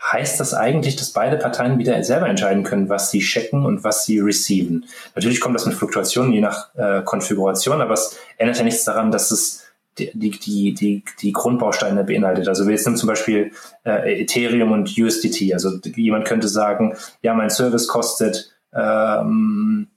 heißt 0.00 0.40
das 0.40 0.54
eigentlich, 0.54 0.96
dass 0.96 1.12
beide 1.12 1.36
Parteien 1.36 1.78
wieder 1.78 2.02
selber 2.02 2.28
entscheiden 2.28 2.64
können, 2.64 2.88
was 2.88 3.10
sie 3.10 3.20
checken 3.20 3.66
und 3.66 3.84
was 3.84 4.06
sie 4.06 4.18
receiven. 4.18 4.86
Natürlich 5.14 5.40
kommt 5.40 5.54
das 5.54 5.66
mit 5.66 5.74
Fluktuationen 5.74 6.32
je 6.32 6.40
nach 6.40 6.74
äh, 6.74 7.02
Konfiguration, 7.02 7.82
aber 7.82 7.94
es 7.94 8.18
ändert 8.38 8.58
ja 8.58 8.64
nichts 8.64 8.84
daran, 8.84 9.10
dass 9.10 9.30
es 9.30 9.64
die, 9.98 10.30
die, 10.30 10.74
die, 10.74 11.04
die 11.20 11.32
Grundbausteine 11.32 12.04
beinhaltet. 12.04 12.48
Also 12.48 12.66
wir 12.66 12.72
jetzt 12.72 12.86
nehmen 12.86 12.96
zum 12.96 13.08
Beispiel 13.08 13.52
äh, 13.84 14.22
Ethereum 14.22 14.72
und 14.72 14.96
USDT. 14.96 15.52
Also 15.52 15.78
jemand 15.94 16.24
könnte 16.24 16.48
sagen, 16.48 16.96
ja, 17.22 17.34
mein 17.34 17.50
Service 17.50 17.86
kostet 17.86 18.52
ähm, 18.72 19.88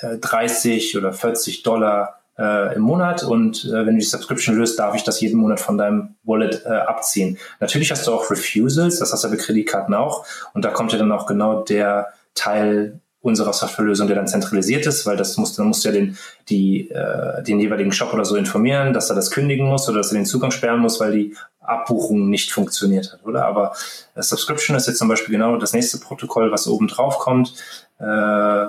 30 0.00 0.94
äh, 0.94 0.98
oder 0.98 1.12
40 1.12 1.62
Dollar 1.62 2.19
äh, 2.40 2.74
im 2.74 2.82
Monat 2.82 3.22
und 3.22 3.64
äh, 3.66 3.86
wenn 3.86 3.94
du 3.94 4.00
die 4.00 4.06
Subscription 4.06 4.56
löst, 4.56 4.78
darf 4.78 4.94
ich 4.94 5.04
das 5.04 5.20
jeden 5.20 5.38
Monat 5.38 5.60
von 5.60 5.76
deinem 5.76 6.14
Wallet 6.24 6.64
äh, 6.64 6.70
abziehen. 6.70 7.38
Natürlich 7.60 7.90
hast 7.90 8.06
du 8.06 8.12
auch 8.12 8.30
Refusals, 8.30 8.98
das 8.98 9.12
hast 9.12 9.24
du 9.24 9.30
bei 9.30 9.36
Kreditkarten 9.36 9.94
auch 9.94 10.24
und 10.54 10.64
da 10.64 10.70
kommt 10.70 10.92
ja 10.92 10.98
dann 10.98 11.12
auch 11.12 11.26
genau 11.26 11.62
der 11.62 12.08
Teil 12.34 13.00
unserer 13.22 13.52
Softwarelösung, 13.52 14.06
der 14.06 14.16
dann 14.16 14.26
zentralisiert 14.26 14.86
ist, 14.86 15.04
weil 15.04 15.16
das 15.16 15.36
muss, 15.36 15.54
dann 15.54 15.66
musst 15.66 15.84
du 15.84 15.90
ja 15.90 15.94
den, 15.94 16.16
die, 16.48 16.90
äh, 16.90 17.42
den 17.42 17.60
jeweiligen 17.60 17.92
Shop 17.92 18.14
oder 18.14 18.24
so 18.24 18.36
informieren, 18.36 18.94
dass 18.94 19.10
er 19.10 19.16
das 19.16 19.30
kündigen 19.30 19.66
muss 19.66 19.88
oder 19.88 19.98
dass 19.98 20.10
er 20.10 20.18
den 20.18 20.24
Zugang 20.24 20.50
sperren 20.50 20.80
muss, 20.80 21.00
weil 21.00 21.12
die 21.12 21.36
Abbuchung 21.60 22.30
nicht 22.30 22.50
funktioniert 22.50 23.12
hat, 23.12 23.24
oder? 23.24 23.44
Aber 23.44 23.72
äh, 24.14 24.22
Subscription 24.22 24.74
ist 24.76 24.86
jetzt 24.86 24.98
zum 24.98 25.08
Beispiel 25.08 25.32
genau 25.32 25.56
das 25.58 25.74
nächste 25.74 25.98
Protokoll, 25.98 26.50
was 26.50 26.66
oben 26.66 26.88
drauf 26.88 27.18
kommt. 27.18 27.52
Äh, 27.98 28.68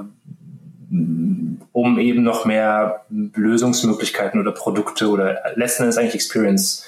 um 0.91 1.99
eben 1.99 2.23
noch 2.23 2.45
mehr 2.45 3.05
Lösungsmöglichkeiten 3.09 4.39
oder 4.39 4.51
Produkte 4.51 5.09
oder 5.09 5.39
letzten 5.55 5.83
Endes 5.83 5.97
eigentlich 5.97 6.15
Experiences 6.15 6.85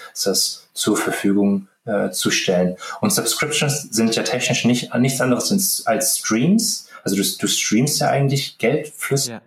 zur 0.74 0.98
Verfügung 0.98 1.68
äh, 1.86 2.10
zu 2.10 2.30
stellen. 2.30 2.76
Und 3.00 3.12
Subscriptions 3.12 3.84
sind 3.92 4.16
ja 4.16 4.24
technisch 4.24 4.66
nicht 4.66 4.94
nichts 4.96 5.22
anderes 5.22 5.84
als 5.86 6.18
Streams. 6.18 6.90
Also 7.04 7.16
du, 7.16 7.24
du 7.24 7.48
streamst 7.48 8.00
ja 8.02 8.10
eigentlich 8.10 8.58
Geldflüsse. 8.58 9.32
Ja. 9.32 9.42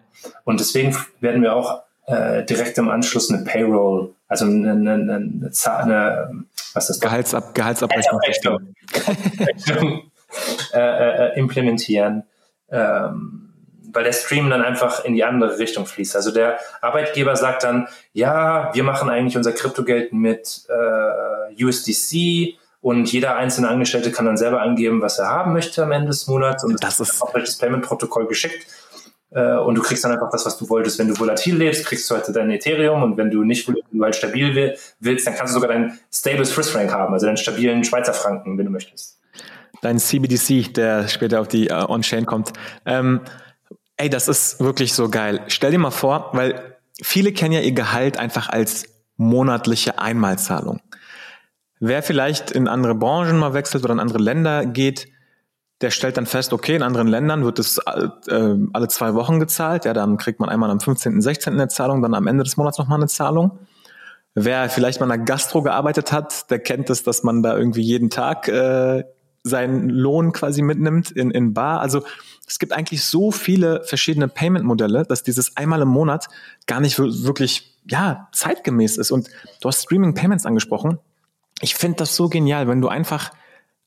Und 0.44 0.60
deswegen 0.60 0.96
werden 1.20 1.42
wir 1.42 1.54
auch 1.54 1.82
äh, 2.06 2.44
direkt 2.44 2.78
im 2.78 2.88
Anschluss 2.88 3.30
eine 3.30 3.44
Payroll, 3.44 4.14
also 4.28 4.46
eine, 4.46 4.72
eine, 4.72 4.92
eine, 4.92 5.50
eine 5.64 6.46
was 6.72 6.90
ist 6.90 7.02
das? 7.02 7.10
Gehaltsab 7.10 7.54
Gehaltsabrechnung, 7.54 8.20
Gehaltsabrechnung 8.92 10.02
äh, 10.74 10.78
äh, 10.78 11.38
implementieren. 11.38 12.24
Ähm, 12.70 13.46
weil 13.92 14.04
der 14.04 14.12
Stream 14.12 14.50
dann 14.50 14.62
einfach 14.62 15.04
in 15.04 15.14
die 15.14 15.24
andere 15.24 15.58
Richtung 15.58 15.86
fließt. 15.86 16.16
Also 16.16 16.32
der 16.32 16.58
Arbeitgeber 16.80 17.36
sagt 17.36 17.64
dann, 17.64 17.88
ja, 18.12 18.70
wir 18.74 18.82
machen 18.82 19.08
eigentlich 19.10 19.36
unser 19.36 19.52
Kryptogeld 19.52 20.12
mit 20.12 20.62
äh, 20.68 21.64
USDC 21.64 22.58
und 22.80 23.10
jeder 23.12 23.36
einzelne 23.36 23.68
Angestellte 23.68 24.12
kann 24.12 24.26
dann 24.26 24.36
selber 24.36 24.60
angeben, 24.60 25.02
was 25.02 25.18
er 25.18 25.28
haben 25.28 25.52
möchte 25.52 25.82
am 25.82 25.92
Ende 25.92 26.08
des 26.08 26.26
Monats 26.26 26.64
und 26.64 26.82
das, 26.82 27.00
ist 27.00 27.20
auf 27.22 27.32
das 27.32 27.58
Payment-Protokoll 27.58 28.26
geschickt. 28.26 28.66
Äh, 29.30 29.56
und 29.56 29.74
du 29.74 29.82
kriegst 29.82 30.04
dann 30.04 30.12
einfach 30.12 30.30
das, 30.30 30.46
was 30.46 30.56
du 30.56 30.68
wolltest. 30.68 30.98
Wenn 30.98 31.08
du 31.08 31.18
volatil 31.18 31.56
lebst, 31.56 31.84
kriegst 31.84 32.08
du 32.10 32.14
halt 32.14 32.24
dein 32.34 32.50
Ethereum 32.50 33.02
und 33.02 33.16
wenn 33.16 33.30
du 33.30 33.44
nicht 33.44 33.68
du 33.68 34.02
halt 34.02 34.14
stabil 34.14 34.78
willst, 35.00 35.26
dann 35.26 35.34
kannst 35.34 35.52
du 35.52 35.60
sogar 35.60 35.74
dein 35.74 35.98
stable 36.12 36.44
Swiss 36.44 36.70
Franc 36.70 36.92
haben, 36.92 37.12
also 37.12 37.26
deinen 37.26 37.36
stabilen 37.36 37.84
Schweizer 37.84 38.12
Franken, 38.12 38.56
wenn 38.56 38.66
du 38.66 38.72
möchtest. 38.72 39.18
Dein 39.82 39.98
CBDC, 39.98 40.72
der 40.74 41.08
später 41.08 41.40
auf 41.40 41.48
die 41.48 41.70
uh, 41.70 41.90
On-Chain 41.90 42.24
kommt. 42.24 42.52
Ähm, 42.86 43.20
Ey, 43.96 44.10
das 44.10 44.28
ist 44.28 44.60
wirklich 44.60 44.92
so 44.92 45.08
geil. 45.08 45.40
Stell 45.48 45.70
dir 45.70 45.78
mal 45.78 45.90
vor, 45.90 46.30
weil 46.32 46.76
viele 47.02 47.32
kennen 47.32 47.52
ja 47.52 47.60
ihr 47.60 47.72
Gehalt 47.72 48.18
einfach 48.18 48.48
als 48.48 48.84
monatliche 49.16 49.98
Einmalzahlung. 49.98 50.80
Wer 51.80 52.02
vielleicht 52.02 52.50
in 52.50 52.68
andere 52.68 52.94
Branchen 52.94 53.38
mal 53.38 53.54
wechselt 53.54 53.84
oder 53.84 53.94
in 53.94 54.00
andere 54.00 54.18
Länder 54.18 54.66
geht, 54.66 55.08
der 55.82 55.90
stellt 55.90 56.16
dann 56.16 56.26
fest, 56.26 56.52
okay, 56.52 56.74
in 56.74 56.82
anderen 56.82 57.08
Ländern 57.08 57.44
wird 57.44 57.58
es 57.58 57.78
äh, 57.78 58.54
alle 58.72 58.88
zwei 58.88 59.14
Wochen 59.14 59.40
gezahlt. 59.40 59.84
Ja, 59.84 59.92
dann 59.92 60.16
kriegt 60.16 60.40
man 60.40 60.48
einmal 60.48 60.70
am 60.70 60.80
15., 60.80 61.20
16. 61.20 61.52
eine 61.54 61.68
Zahlung, 61.68 62.00
dann 62.00 62.14
am 62.14 62.26
Ende 62.26 62.44
des 62.44 62.56
Monats 62.56 62.78
nochmal 62.78 62.98
eine 62.98 63.08
Zahlung. 63.08 63.58
Wer 64.34 64.68
vielleicht 64.70 65.00
mal 65.00 65.06
in 65.06 65.10
der 65.10 65.18
Gastro 65.26 65.62
gearbeitet 65.62 66.12
hat, 66.12 66.50
der 66.50 66.58
kennt 66.58 66.88
es, 66.90 67.02
dass 67.02 67.22
man 67.22 67.42
da 67.42 67.56
irgendwie 67.56 67.82
jeden 67.82 68.10
Tag 68.10 68.48
äh, 68.48 69.04
seinen 69.42 69.88
Lohn 69.88 70.32
quasi 70.32 70.62
mitnimmt 70.62 71.10
in, 71.10 71.30
in 71.30 71.54
Bar. 71.54 71.80
Also 71.80 72.02
es 72.46 72.58
gibt 72.58 72.72
eigentlich 72.72 73.04
so 73.04 73.30
viele 73.30 73.82
verschiedene 73.84 74.28
Payment-Modelle, 74.28 75.04
dass 75.04 75.22
dieses 75.22 75.56
einmal 75.56 75.82
im 75.82 75.88
Monat 75.88 76.28
gar 76.66 76.80
nicht 76.80 76.98
wirklich 76.98 77.76
ja, 77.88 78.28
zeitgemäß 78.32 78.96
ist. 78.96 79.10
Und 79.10 79.28
du 79.60 79.68
hast 79.68 79.82
Streaming 79.82 80.14
Payments 80.14 80.46
angesprochen. 80.46 80.98
Ich 81.60 81.74
finde 81.74 81.98
das 81.98 82.14
so 82.14 82.28
genial, 82.28 82.68
wenn 82.68 82.80
du 82.80 82.88
einfach 82.88 83.32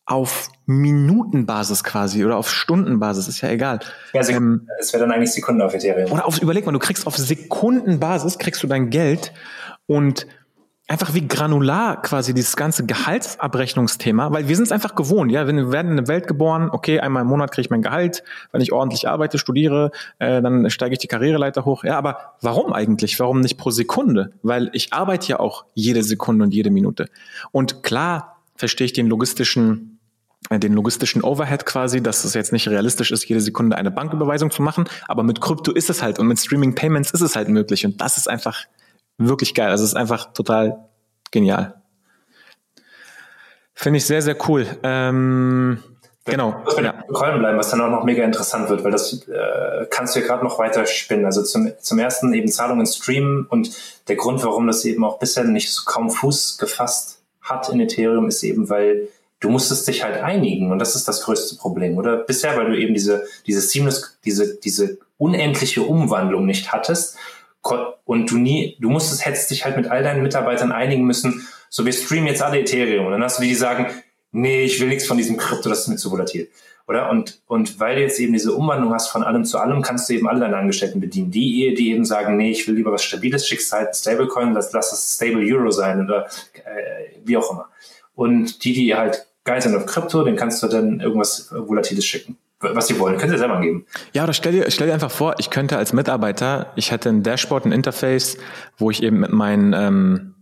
auf 0.06 0.50
Minutenbasis 0.66 1.84
quasi 1.84 2.26
oder 2.26 2.38
auf 2.38 2.50
Stundenbasis, 2.50 3.28
ist 3.28 3.42
ja 3.42 3.50
egal. 3.50 3.80
Ja, 4.14 4.28
ähm, 4.28 4.68
es 4.80 4.92
wäre 4.92 5.04
dann 5.04 5.12
eigentlich 5.12 5.32
Sekunden 5.32 5.62
auf 5.62 5.74
Ethereum. 5.74 6.12
Oder 6.12 6.26
auf, 6.26 6.42
überleg 6.42 6.66
mal, 6.66 6.72
du 6.72 6.80
kriegst 6.80 7.06
auf 7.06 7.16
Sekundenbasis, 7.16 8.40
kriegst 8.40 8.64
du 8.64 8.68
dein 8.68 8.90
Geld 8.90 9.32
und 9.86 10.26
einfach 10.90 11.14
wie 11.14 11.28
granular 11.28 12.02
quasi 12.02 12.34
dieses 12.34 12.56
ganze 12.56 12.86
Gehaltsabrechnungsthema, 12.86 14.32
weil 14.32 14.48
wir 14.48 14.56
sind 14.56 14.66
es 14.66 14.72
einfach 14.72 14.96
gewohnt, 14.96 15.32
ja, 15.32 15.48
wir 15.48 15.72
werden 15.72 15.92
in 15.92 16.00
eine 16.00 16.08
Welt 16.08 16.28
geboren, 16.28 16.70
okay, 16.72 17.00
einmal 17.00 17.22
im 17.22 17.28
Monat 17.28 17.52
kriege 17.52 17.62
ich 17.66 17.70
mein 17.70 17.84
Gehalt, 17.84 18.24
wenn 18.52 18.60
ich 18.60 18.74
ordentlich 18.74 19.08
arbeite, 19.08 19.38
studiere, 19.38 19.92
äh, 20.18 20.42
dann 20.42 20.70
steige 20.72 20.94
ich 20.94 21.00
die 21.00 21.08
Karriereleiter 21.08 21.64
hoch. 21.64 21.84
Ja, 21.84 21.98
aber 21.98 22.34
warum 22.42 22.74
eigentlich? 22.74 23.20
Warum 23.20 23.40
nicht 23.40 23.58
pro 23.58 23.70
Sekunde? 23.70 24.32
Weil 24.42 24.72
ich 24.74 24.92
arbeite 24.92 25.28
ja 25.30 25.40
auch 25.40 25.66
jede 25.76 26.02
Sekunde 26.02 26.44
und 26.44 26.54
jede 26.54 26.72
Minute. 26.72 27.08
Und 27.52 27.84
klar 27.84 28.38
verstehe 28.56 28.86
ich 28.86 28.94
den 28.94 29.06
logistischen 29.06 30.00
äh, 30.50 30.58
den 30.58 30.74
logistischen 30.74 31.24
Overhead 31.24 31.68
quasi, 31.68 32.02
dass 32.02 32.24
es 32.24 32.34
jetzt 32.34 32.52
nicht 32.52 32.68
realistisch 32.68 33.12
ist, 33.12 33.26
jede 33.30 33.42
Sekunde 33.42 33.78
eine 33.78 33.92
Banküberweisung 33.92 34.50
zu 34.50 34.64
machen, 34.64 34.86
aber 35.08 35.22
mit 35.22 35.40
Krypto 35.40 35.72
ist 35.72 35.92
es 35.92 36.02
halt 36.02 36.18
und 36.18 36.26
mit 36.26 36.40
Streaming 36.40 36.74
Payments 36.74 37.12
ist 37.12 37.22
es 37.22 37.36
halt 37.36 37.48
möglich 37.48 37.86
und 37.86 38.02
das 38.02 38.18
ist 38.18 38.28
einfach 38.28 38.66
wirklich 39.20 39.54
geil. 39.54 39.70
Also 39.70 39.84
es 39.84 39.92
ist 39.92 39.96
einfach 39.96 40.34
total 40.34 40.90
genial. 41.32 41.76
Finde 43.74 43.98
ich 43.98 44.06
sehr, 44.06 44.22
sehr 44.22 44.36
cool. 44.50 44.66
Ähm, 44.84 45.82
genau. 46.26 46.64
Ich 46.68 46.78
ja. 46.84 46.92
bleiben, 47.12 47.58
was 47.58 47.70
dann 47.70 47.82
auch 47.82 47.90
noch 47.90 48.04
mega 48.04 48.24
interessant 48.24 48.70
wird, 48.70 48.84
weil 48.84 48.92
das 48.92 49.26
äh, 49.28 49.86
kannst 49.90 50.16
du 50.16 50.20
ja 50.20 50.26
gerade 50.26 50.44
noch 50.44 50.60
weiter 50.60 50.86
spinnen. 50.86 51.26
Also 51.26 51.44
zum, 51.44 51.72
zum 51.80 52.00
ersten 52.00 52.34
eben 52.34 52.50
Zahlungen 52.50 52.86
streamen 52.86 53.46
und 53.46 53.72
der 54.08 54.16
Grund, 54.16 54.44
warum 54.44 54.68
das 54.68 54.84
eben 54.86 55.04
auch 55.04 55.20
bisher 55.20 55.44
nicht 55.44 55.72
so 55.72 55.84
kaum 55.86 56.10
Fuß 56.10 56.58
gefasst 56.58 57.22
hat 57.42 57.70
in 57.70 57.80
Ethereum, 57.80 58.28
ist 58.28 58.44
eben, 58.44 58.70
weil 58.70 59.08
du 59.40 59.50
musstest 59.50 59.88
dich 59.88 60.04
halt 60.04 60.22
einigen 60.22 60.72
und 60.72 60.80
das 60.80 60.96
ist 60.96 61.08
das 61.08 61.22
größte 61.22 61.56
Problem, 61.56 61.98
oder? 61.98 62.18
Bisher, 62.18 62.58
weil 62.58 62.72
du 62.72 62.78
eben 62.78 62.94
diese, 62.94 63.24
diese 63.48 63.62
Seamless, 63.62 64.20
diese, 64.26 64.56
diese 64.58 64.98
unendliche 65.18 65.82
Umwandlung 65.84 66.46
nicht 66.46 66.72
hattest, 66.72 67.16
und 67.62 68.32
du 68.32 68.38
nie, 68.38 68.78
du 68.80 68.90
musstest, 68.90 69.26
hättest 69.26 69.52
dich 69.52 69.66
halt 69.66 69.78
mit 69.78 69.88
all 69.88 70.04
deinen 70.04 70.24
Mitarbeitern 70.24 70.72
einigen 70.72 71.04
müssen, 71.04 71.48
so 71.70 71.86
wir 71.86 71.94
streamen 71.94 72.28
jetzt 72.28 72.42
alle 72.42 72.60
Ethereum 72.60 73.06
und 73.06 73.12
dann 73.12 73.24
hast 73.24 73.38
du 73.38 73.44
die, 73.44 73.50
die 73.50 73.56
sagen, 73.56 73.88
nee, 74.32 74.64
ich 74.64 74.80
will 74.80 74.88
nichts 74.88 75.06
von 75.06 75.18
diesem 75.18 75.38
Krypto, 75.38 75.70
das 75.70 75.82
ist 75.82 75.88
mir 75.88 75.98
zu 75.98 76.12
volatil. 76.12 76.50
Oder? 76.88 77.12
Und, 77.12 77.42
und 77.46 77.80
weil 77.80 77.96
du 77.96 78.02
jetzt 78.02 78.20
eben 78.20 78.34
diese 78.34 78.52
Umwandlung 78.54 78.92
hast 78.92 79.10
von 79.10 79.22
allem 79.22 79.46
zu 79.46 79.60
allem, 79.60 79.84
kannst 79.84 80.10
du 80.10 80.14
eben 80.14 80.28
alle 80.28 80.40
deine 80.40 80.58
Angestellten 80.58 81.00
bedienen. 81.00 81.30
Die, 81.30 81.76
die 81.76 81.92
eben 81.92 82.04
sagen, 82.04 82.36
nee, 82.36 82.50
ich 82.50 82.68
will 82.68 82.74
lieber 82.74 82.92
was 82.92 83.04
Stabiles, 83.04 83.48
schickst 83.48 83.72
halt 83.72 83.96
Stablecoin, 83.96 84.54
lass, 84.54 84.74
lass 84.74 84.92
es 84.92 85.14
Stable 85.14 85.46
Euro 85.46 85.70
sein 85.70 86.04
oder 86.04 86.26
äh, 86.56 87.12
wie 87.24 87.38
auch 87.38 87.52
immer. 87.52 87.70
Und 88.16 88.64
die, 88.64 88.74
die 88.74 88.96
halt 88.96 89.28
geil 89.44 89.62
sind 89.62 89.76
auf 89.76 89.86
Krypto, 89.86 90.24
den 90.24 90.36
kannst 90.36 90.64
du 90.64 90.68
dann 90.68 91.00
irgendwas 91.00 91.50
Volatiles 91.52 92.06
schicken 92.06 92.40
was 92.60 92.88
sie 92.88 93.00
wollen. 93.00 93.18
Können 93.18 93.32
Sie 93.32 93.38
selber 93.38 93.56
angeben. 93.56 93.86
Ja, 94.14 94.24
oder 94.24 94.34
stell 94.34 94.52
dir, 94.52 94.70
stell 94.70 94.88
dir 94.88 94.94
einfach 94.94 95.12
vor, 95.12 95.36
ich 95.40 95.50
könnte 95.50 95.78
als 95.78 95.94
Mitarbeiter, 95.94 96.72
ich 96.76 96.92
hätte 96.92 97.10
ein 97.10 97.24
Dashboard, 97.24 97.66
ein 97.66 97.72
Interface, 97.72 98.38
wo 98.78 98.92
ich 98.92 99.02
eben 99.04 99.20
mit 99.20 99.32
meinem 99.32 99.74
ähm, 99.74 100.36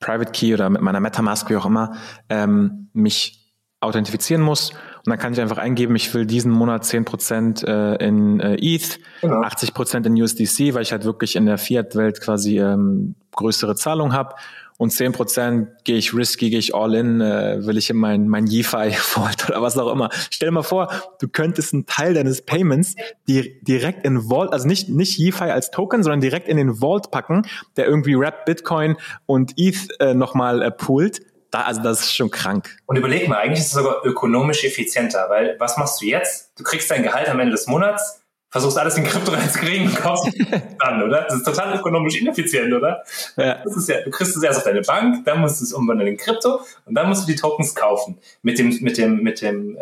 Private 0.00 0.32
Key 0.32 0.54
oder 0.54 0.70
mit 0.70 0.82
meiner 0.82 1.00
Metamask, 1.00 1.48
wie 1.50 1.56
auch 1.56 1.66
immer, 1.66 1.96
ähm, 2.28 2.88
mich 2.92 3.46
authentifizieren 3.80 4.42
muss. 4.42 4.70
Und 4.70 5.10
dann 5.10 5.18
kann 5.18 5.32
ich 5.32 5.40
einfach 5.40 5.58
eingeben, 5.58 5.94
ich 5.96 6.12
will 6.14 6.26
diesen 6.26 6.50
Monat 6.50 6.84
10% 6.84 7.66
äh, 7.66 8.04
in 8.04 8.40
äh, 8.40 8.56
ETH, 8.56 8.98
genau. 9.20 9.42
80% 9.42 10.06
in 10.06 10.20
USDC, 10.20 10.74
weil 10.74 10.82
ich 10.82 10.92
halt 10.92 11.04
wirklich 11.04 11.36
in 11.36 11.46
der 11.46 11.58
Fiat-Welt 11.58 12.20
quasi 12.20 12.58
ähm, 12.58 13.14
größere 13.32 13.76
Zahlung 13.76 14.12
habe. 14.12 14.34
Und 14.78 14.90
zehn 14.90 15.12
Prozent 15.12 15.68
gehe 15.84 15.96
ich 15.96 16.14
risky, 16.14 16.50
gehe 16.50 16.58
ich 16.58 16.74
all 16.74 16.94
in, 16.94 17.20
äh, 17.20 17.66
will 17.66 17.76
ich 17.76 17.90
in 17.90 17.96
mein, 17.96 18.28
mein 18.28 18.46
YeFi 18.46 18.90
Vault 18.96 19.48
oder 19.48 19.62
was 19.62 19.78
auch 19.78 19.90
immer. 19.92 20.10
Stell 20.30 20.48
dir 20.48 20.52
mal 20.52 20.62
vor, 20.62 20.90
du 21.20 21.28
könntest 21.28 21.72
einen 21.72 21.86
Teil 21.86 22.14
deines 22.14 22.42
Payments 22.42 22.94
die, 23.28 23.60
direkt 23.62 24.04
in 24.04 24.28
Vault, 24.28 24.52
also 24.52 24.66
nicht, 24.66 24.88
nicht 24.88 25.18
YeFi 25.18 25.44
als 25.44 25.70
Token, 25.70 26.02
sondern 26.02 26.20
direkt 26.20 26.48
in 26.48 26.56
den 26.56 26.76
Vault 26.76 27.10
packen, 27.10 27.46
der 27.76 27.86
irgendwie 27.86 28.18
Wrap 28.18 28.44
Bitcoin 28.44 28.96
und 29.26 29.54
ETH 29.56 29.88
äh, 30.00 30.14
nochmal 30.14 30.62
äh, 30.62 30.70
poolt. 30.70 31.20
Da, 31.50 31.62
also 31.62 31.82
das 31.82 32.00
ist 32.00 32.14
schon 32.14 32.30
krank. 32.30 32.76
Und 32.86 32.96
überleg 32.96 33.28
mal, 33.28 33.38
eigentlich 33.38 33.60
ist 33.60 33.66
es 33.66 33.72
sogar 33.72 34.04
ökonomisch 34.04 34.64
effizienter, 34.64 35.26
weil 35.28 35.56
was 35.58 35.76
machst 35.76 36.02
du 36.02 36.06
jetzt? 36.06 36.52
Du 36.58 36.64
kriegst 36.64 36.90
dein 36.90 37.02
Gehalt 37.02 37.28
am 37.28 37.38
Ende 37.38 37.52
des 37.52 37.66
Monats, 37.66 38.25
versuchst 38.56 38.78
alles 38.78 38.96
in 38.96 39.04
Krypto 39.04 39.32
reinzukriegen 39.32 39.86
und 39.88 39.96
kaufst 39.96 40.32
dann, 40.78 41.02
oder? 41.02 41.22
Das 41.28 41.36
ist 41.36 41.44
total 41.44 41.78
ökonomisch 41.78 42.20
ineffizient, 42.20 42.72
oder? 42.72 43.04
Ja. 43.36 43.60
Das 43.62 43.76
ist 43.76 43.88
ja, 43.88 44.00
du 44.00 44.10
kriegst 44.10 44.34
es 44.34 44.42
erst 44.42 44.58
auf 44.58 44.64
deine 44.64 44.80
Bank, 44.80 45.26
dann 45.26 45.40
musst 45.40 45.60
du 45.60 45.64
es 45.64 45.72
umwandeln 45.74 46.08
in 46.08 46.16
Krypto 46.16 46.60
und 46.86 46.94
dann 46.94 47.08
musst 47.08 47.28
du 47.28 47.32
die 47.32 47.38
Tokens 47.38 47.74
kaufen. 47.74 48.18
Mit 48.42 48.58
dem, 48.58 48.76
mit 48.80 48.96
dem, 48.96 49.22
mit 49.22 49.42
dem, 49.42 49.76
äh, 49.76 49.80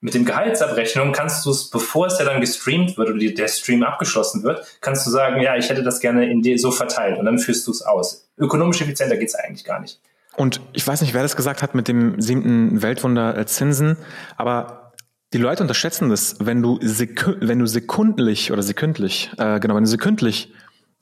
mit 0.00 0.14
dem 0.14 0.24
Gehaltsabrechnung 0.24 1.12
kannst 1.12 1.46
du 1.46 1.50
es, 1.50 1.70
bevor 1.70 2.08
es 2.08 2.18
ja 2.18 2.24
dann 2.24 2.40
gestreamt 2.40 2.98
wird 2.98 3.08
oder 3.08 3.18
die, 3.18 3.34
der 3.34 3.46
Stream 3.46 3.84
abgeschlossen 3.84 4.42
wird, 4.42 4.66
kannst 4.80 5.06
du 5.06 5.10
sagen, 5.12 5.40
ja, 5.40 5.56
ich 5.56 5.70
hätte 5.70 5.84
das 5.84 6.00
gerne 6.00 6.28
in 6.28 6.42
dir 6.42 6.58
so 6.58 6.72
verteilt 6.72 7.20
und 7.20 7.24
dann 7.24 7.38
führst 7.38 7.68
du 7.68 7.70
es 7.70 7.82
aus. 7.82 8.26
Ökonomisch 8.36 8.80
effizienter 8.80 9.16
geht's 9.16 9.36
eigentlich 9.36 9.64
gar 9.64 9.80
nicht. 9.80 10.00
Und 10.36 10.60
ich 10.72 10.84
weiß 10.84 11.02
nicht, 11.02 11.14
wer 11.14 11.22
das 11.22 11.36
gesagt 11.36 11.62
hat 11.62 11.76
mit 11.76 11.86
dem 11.86 12.20
siebten 12.20 12.82
Weltwunder 12.82 13.36
äh, 13.36 13.46
Zinsen, 13.46 13.96
aber 14.36 14.91
die 15.32 15.38
Leute 15.38 15.62
unterschätzen 15.62 16.10
das, 16.10 16.36
wenn 16.40 16.62
du, 16.62 16.78
sekü 16.82 17.36
wenn 17.40 17.58
du 17.58 17.66
sekundlich 17.66 18.52
oder 18.52 18.62
sekündlich, 18.62 19.30
äh, 19.38 19.60
genau, 19.60 19.74
wenn 19.74 19.84
du 19.84 19.90
sekündlich 19.90 20.52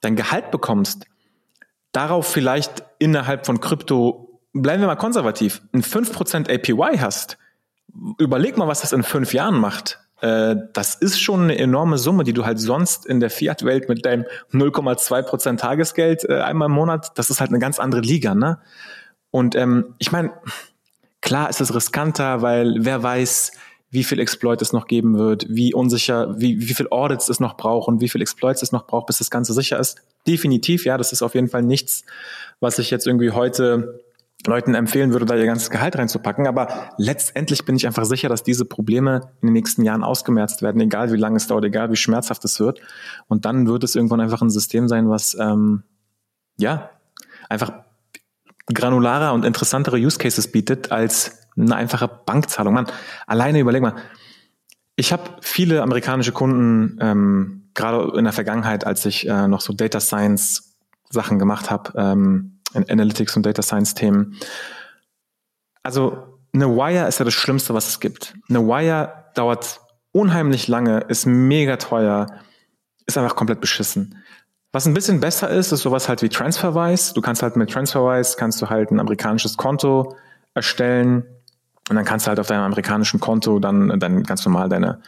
dein 0.00 0.16
Gehalt 0.16 0.50
bekommst, 0.50 1.06
darauf 1.92 2.26
vielleicht 2.26 2.84
innerhalb 2.98 3.46
von 3.46 3.60
Krypto, 3.60 4.40
bleiben 4.52 4.82
wir 4.82 4.86
mal 4.86 4.96
konservativ, 4.96 5.62
ein 5.72 5.82
5% 5.82 6.52
APY 6.52 6.98
hast, 6.98 7.38
überleg 8.18 8.56
mal, 8.56 8.68
was 8.68 8.82
das 8.82 8.92
in 8.92 9.02
fünf 9.02 9.34
Jahren 9.34 9.58
macht. 9.58 9.98
Äh, 10.20 10.56
das 10.72 10.94
ist 10.94 11.20
schon 11.20 11.42
eine 11.42 11.58
enorme 11.58 11.98
Summe, 11.98 12.24
die 12.24 12.32
du 12.32 12.44
halt 12.44 12.60
sonst 12.60 13.06
in 13.06 13.20
der 13.20 13.30
Fiat-Welt 13.30 13.88
mit 13.88 14.06
deinem 14.06 14.26
0,2% 14.52 15.56
Tagesgeld 15.56 16.28
äh, 16.28 16.40
einmal 16.40 16.66
im 16.66 16.74
Monat, 16.74 17.12
das 17.16 17.30
ist 17.30 17.40
halt 17.40 17.50
eine 17.50 17.58
ganz 17.58 17.78
andere 17.78 18.00
Liga, 18.00 18.34
ne? 18.34 18.60
Und 19.32 19.54
ähm, 19.54 19.94
ich 19.98 20.10
meine, 20.10 20.32
klar 21.20 21.48
ist 21.50 21.60
es 21.60 21.74
riskanter, 21.74 22.42
weil 22.42 22.76
wer 22.80 23.02
weiß, 23.02 23.52
wie 23.90 24.04
viel 24.04 24.20
Exploit 24.20 24.62
es 24.62 24.72
noch 24.72 24.86
geben 24.86 25.18
wird, 25.18 25.46
wie 25.48 25.74
unsicher, 25.74 26.38
wie, 26.38 26.60
wie 26.60 26.74
viel 26.74 26.88
Audits 26.90 27.28
es 27.28 27.40
noch 27.40 27.56
braucht 27.56 27.88
und 27.88 28.00
wie 28.00 28.08
viel 28.08 28.22
Exploits 28.22 28.62
es 28.62 28.70
noch 28.70 28.86
braucht, 28.86 29.06
bis 29.06 29.18
das 29.18 29.30
Ganze 29.30 29.52
sicher 29.52 29.78
ist. 29.78 30.00
Definitiv, 30.26 30.84
ja, 30.84 30.96
das 30.96 31.12
ist 31.12 31.22
auf 31.22 31.34
jeden 31.34 31.48
Fall 31.48 31.62
nichts, 31.62 32.04
was 32.60 32.78
ich 32.78 32.90
jetzt 32.90 33.06
irgendwie 33.06 33.32
heute 33.32 34.00
Leuten 34.46 34.74
empfehlen 34.74 35.12
würde, 35.12 35.26
da 35.26 35.36
ihr 35.36 35.44
ganzes 35.44 35.70
Gehalt 35.70 35.96
reinzupacken. 35.96 36.46
Aber 36.46 36.92
letztendlich 36.96 37.64
bin 37.64 37.76
ich 37.76 37.86
einfach 37.86 38.04
sicher, 38.04 38.28
dass 38.28 38.42
diese 38.42 38.64
Probleme 38.64 39.32
in 39.42 39.48
den 39.48 39.52
nächsten 39.54 39.82
Jahren 39.82 40.04
ausgemerzt 40.04 40.62
werden, 40.62 40.80
egal 40.80 41.12
wie 41.12 41.18
lange 41.18 41.36
es 41.36 41.46
dauert, 41.46 41.64
egal 41.64 41.90
wie 41.90 41.96
schmerzhaft 41.96 42.44
es 42.44 42.60
wird. 42.60 42.80
Und 43.28 43.44
dann 43.44 43.66
wird 43.66 43.84
es 43.84 43.96
irgendwann 43.96 44.20
einfach 44.20 44.40
ein 44.40 44.50
System 44.50 44.88
sein, 44.88 45.10
was 45.10 45.36
ähm, 45.38 45.82
ja 46.58 46.90
einfach 47.48 47.72
granularer 48.72 49.34
und 49.34 49.44
interessantere 49.44 49.96
Use 49.96 50.18
Cases 50.18 50.50
bietet 50.50 50.92
als 50.92 51.39
eine 51.60 51.76
einfache 51.76 52.08
Bankzahlung. 52.08 52.74
Man, 52.74 52.86
alleine 53.26 53.60
überleg 53.60 53.82
mal. 53.82 53.94
Ich 54.96 55.12
habe 55.12 55.22
viele 55.40 55.82
amerikanische 55.82 56.32
Kunden, 56.32 56.98
ähm, 57.00 57.70
gerade 57.74 58.16
in 58.18 58.24
der 58.24 58.32
Vergangenheit, 58.32 58.86
als 58.86 59.06
ich 59.06 59.28
äh, 59.28 59.48
noch 59.48 59.60
so 59.60 59.72
Data 59.72 60.00
Science 60.00 60.76
Sachen 61.10 61.38
gemacht 61.38 61.70
habe, 61.70 61.92
ähm, 61.96 62.60
Analytics 62.74 63.36
und 63.36 63.46
Data 63.46 63.62
Science 63.62 63.94
Themen. 63.94 64.36
Also 65.82 66.38
eine 66.52 66.68
Wire 66.68 67.06
ist 67.08 67.18
ja 67.18 67.24
das 67.24 67.34
Schlimmste, 67.34 67.74
was 67.74 67.88
es 67.88 68.00
gibt. 68.00 68.34
Eine 68.48 68.60
Wire 68.66 69.24
dauert 69.34 69.80
unheimlich 70.12 70.68
lange, 70.68 71.00
ist 71.08 71.26
mega 71.26 71.76
teuer, 71.76 72.26
ist 73.06 73.16
einfach 73.16 73.36
komplett 73.36 73.60
beschissen. 73.60 74.16
Was 74.72 74.86
ein 74.86 74.94
bisschen 74.94 75.20
besser 75.20 75.50
ist, 75.50 75.72
ist 75.72 75.82
sowas 75.82 76.08
halt 76.08 76.22
wie 76.22 76.28
TransferWise. 76.28 77.14
Du 77.14 77.20
kannst 77.20 77.42
halt 77.42 77.56
mit 77.56 77.70
TransferWise 77.70 78.36
kannst 78.36 78.62
du 78.62 78.68
halt 78.68 78.90
ein 78.90 79.00
amerikanisches 79.00 79.56
Konto 79.56 80.16
erstellen 80.54 81.24
und 81.90 81.96
dann 81.96 82.04
kannst 82.04 82.26
du 82.26 82.28
halt 82.28 82.38
auf 82.38 82.46
deinem 82.46 82.62
amerikanischen 82.62 83.18
Konto 83.18 83.58
dann, 83.58 83.98
dann 83.98 84.22
ganz 84.22 84.44
normal 84.46 84.68
deine 84.68 85.00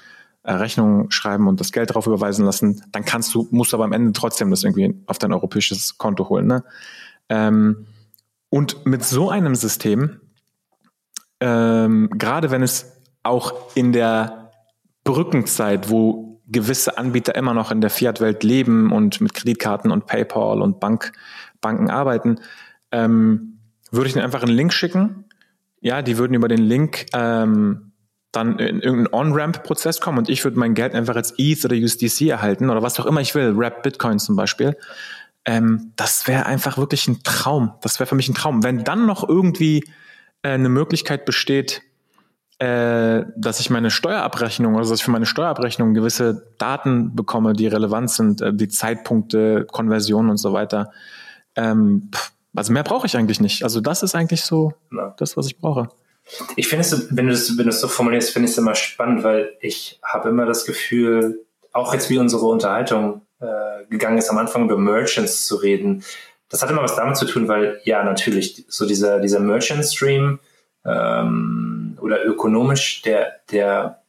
Rechnung 0.45 1.13
schreiben 1.13 1.47
und 1.47 1.61
das 1.61 1.71
Geld 1.71 1.95
drauf 1.95 2.09
überweisen 2.09 2.45
lassen. 2.45 2.83
Dann 2.91 3.05
kannst 3.05 3.33
du, 3.33 3.47
musst 3.53 3.73
aber 3.73 3.85
am 3.85 3.93
Ende 3.93 4.11
trotzdem 4.11 4.51
das 4.51 4.65
irgendwie 4.65 5.01
auf 5.07 5.17
dein 5.19 5.33
europäisches 5.33 5.97
Konto 5.97 6.29
holen. 6.29 6.49
Ne? 6.49 6.65
Ähm, 7.29 7.87
und 8.51 8.85
mit 8.85 9.05
so 9.05 9.31
einem 9.31 9.55
System, 9.55 10.21
ähm, 11.39 12.11
gerade 12.19 12.51
wenn 12.51 12.65
es 12.65 13.01
auch 13.23 13.77
in 13.77 13.93
der 13.93 14.51
Brückenzeit, 15.05 15.89
wo 15.89 16.41
gewisse 16.49 16.99
Anbieter 16.99 17.37
immer 17.37 17.55
noch 17.55 17.71
in 17.71 17.81
der 17.81 17.91
Fiat-Welt 17.91 18.43
leben 18.43 18.91
und 18.91 19.21
mit 19.21 19.35
Kreditkarten 19.35 19.93
und 19.93 20.07
PayPal 20.07 20.61
und 20.61 20.81
Bank, 20.81 21.13
Banken 21.61 21.91
arbeiten, 21.91 22.41
ähm, 22.91 23.61
würde 23.93 24.09
ich 24.09 24.17
ihnen 24.17 24.25
einfach 24.25 24.43
einen 24.43 24.57
Link 24.57 24.73
schicken 24.73 25.22
ja, 25.83 26.01
die 26.01 26.17
würden 26.17 26.35
über 26.35 26.49
den 26.49 26.63
Link 26.63 27.07
ähm, 27.13 27.93
dann 28.31 28.59
in 28.59 28.81
irgendeinen 28.81 29.13
On-Ramp-Prozess 29.13 30.01
kommen 30.01 30.19
und 30.19 30.31
ich 30.31 30.43
würde 30.43 30.59
mein 30.59 30.75
Geld 30.75 30.95
einfach 30.95 31.17
als 31.17 31.35
ETH 31.37 31.65
oder 31.65 31.77
USDC 31.77 32.29
erhalten 32.29 32.71
oder 32.71 32.83
was 32.83 32.99
auch 32.99 33.05
immer 33.05 33.21
ich 33.21 33.35
will, 33.35 33.57
Wrap 33.59 33.83
Bitcoin 33.83 34.19
zum 34.19 34.37
Beispiel. 34.37 34.77
Ähm, 35.45 35.93
das 35.97 36.27
wäre 36.29 36.47
einfach 36.47 36.79
wirklich 36.79 37.09
ein 37.09 37.23
Traum. 37.25 37.75
Das 37.83 37.99
wäre 37.99 38.07
für 38.07 38.15
mich 38.15 38.29
ein 38.29 38.35
Traum. 38.35 38.63
Wenn 38.63 38.85
dann 38.85 39.07
noch 39.07 39.29
irgendwie 39.29 39.85
äh, 40.43 40.51
eine 40.51 40.69
Möglichkeit 40.69 41.25
besteht, 41.25 41.83
äh, 42.59 43.25
dass 43.37 43.59
ich 43.59 43.71
meine 43.71 43.91
Steuerabrechnung, 43.91 44.77
also 44.79 44.91
dass 44.91 45.01
ich 45.01 45.05
für 45.05 45.11
meine 45.11 45.27
Steuerabrechnung 45.27 45.95
gewisse 45.95 46.47
Daten 46.59 47.17
bekomme, 47.17 47.55
die 47.55 47.67
relevant 47.67 48.11
sind, 48.11 48.41
äh, 48.41 48.55
die 48.55 48.69
Zeitpunkte, 48.69 49.67
Konversionen 49.71 50.31
und 50.31 50.37
so 50.39 50.53
weiter. 50.53 50.93
Ähm, 51.57 52.09
pff, 52.15 52.32
also 52.55 52.73
mehr 52.73 52.83
brauche 52.83 53.07
ich 53.07 53.17
eigentlich 53.17 53.41
nicht. 53.41 53.65
Also 53.65 53.81
das 53.81 54.03
ist 54.03 54.15
eigentlich 54.15 54.43
so 54.43 54.75
ja. 54.93 55.15
das, 55.19 55.37
was 55.37 55.47
ich 55.47 55.59
brauche. 55.59 55.89
Ich 56.57 56.69
finde 56.69 56.85
es, 56.85 57.17
wenn 57.17 57.27
du 57.27 57.33
es, 57.33 57.59
wenn 57.59 57.65
du 57.65 57.71
es 57.71 57.81
so 57.81 57.89
formulierst, 57.89 58.31
finde 58.31 58.47
ich 58.47 58.53
es 58.53 58.59
immer 58.59 58.75
spannend, 58.75 59.25
weil 59.25 59.57
ich 59.61 59.99
habe 60.05 60.29
immer 60.29 60.47
das 60.47 60.65
Gefühl, 60.65 61.45
auch 61.73 61.93
jetzt 61.93 62.11
wie 62.11 62.19
unsere 62.19 62.47
Unterhaltung 62.47 63.23
äh, 63.41 63.87
gegangen 63.89 64.19
ist, 64.19 64.31
am 64.31 64.39
Anfang 64.39 64.65
über 64.65 64.79
Merchants 64.79 65.47
zu 65.47 65.57
reden. 65.57 66.05
Das 66.49 66.63
hat 66.63 66.71
immer 66.71 66.83
was 66.83 66.97
damit 66.97 67.17
zu 67.17 67.27
tun, 67.27 67.49
weil 67.49 67.81
ja 67.85 68.05
natürlich 68.05 68.65
so 68.69 68.87
dieser 68.87 69.21
dieser 69.21 69.41
Merchant 69.41 69.85
Stream 69.85 70.39
ähm, 70.85 71.99
oder 72.01 72.25
ökonomisch 72.25 73.03
der 73.03 73.41
der 73.51 74.03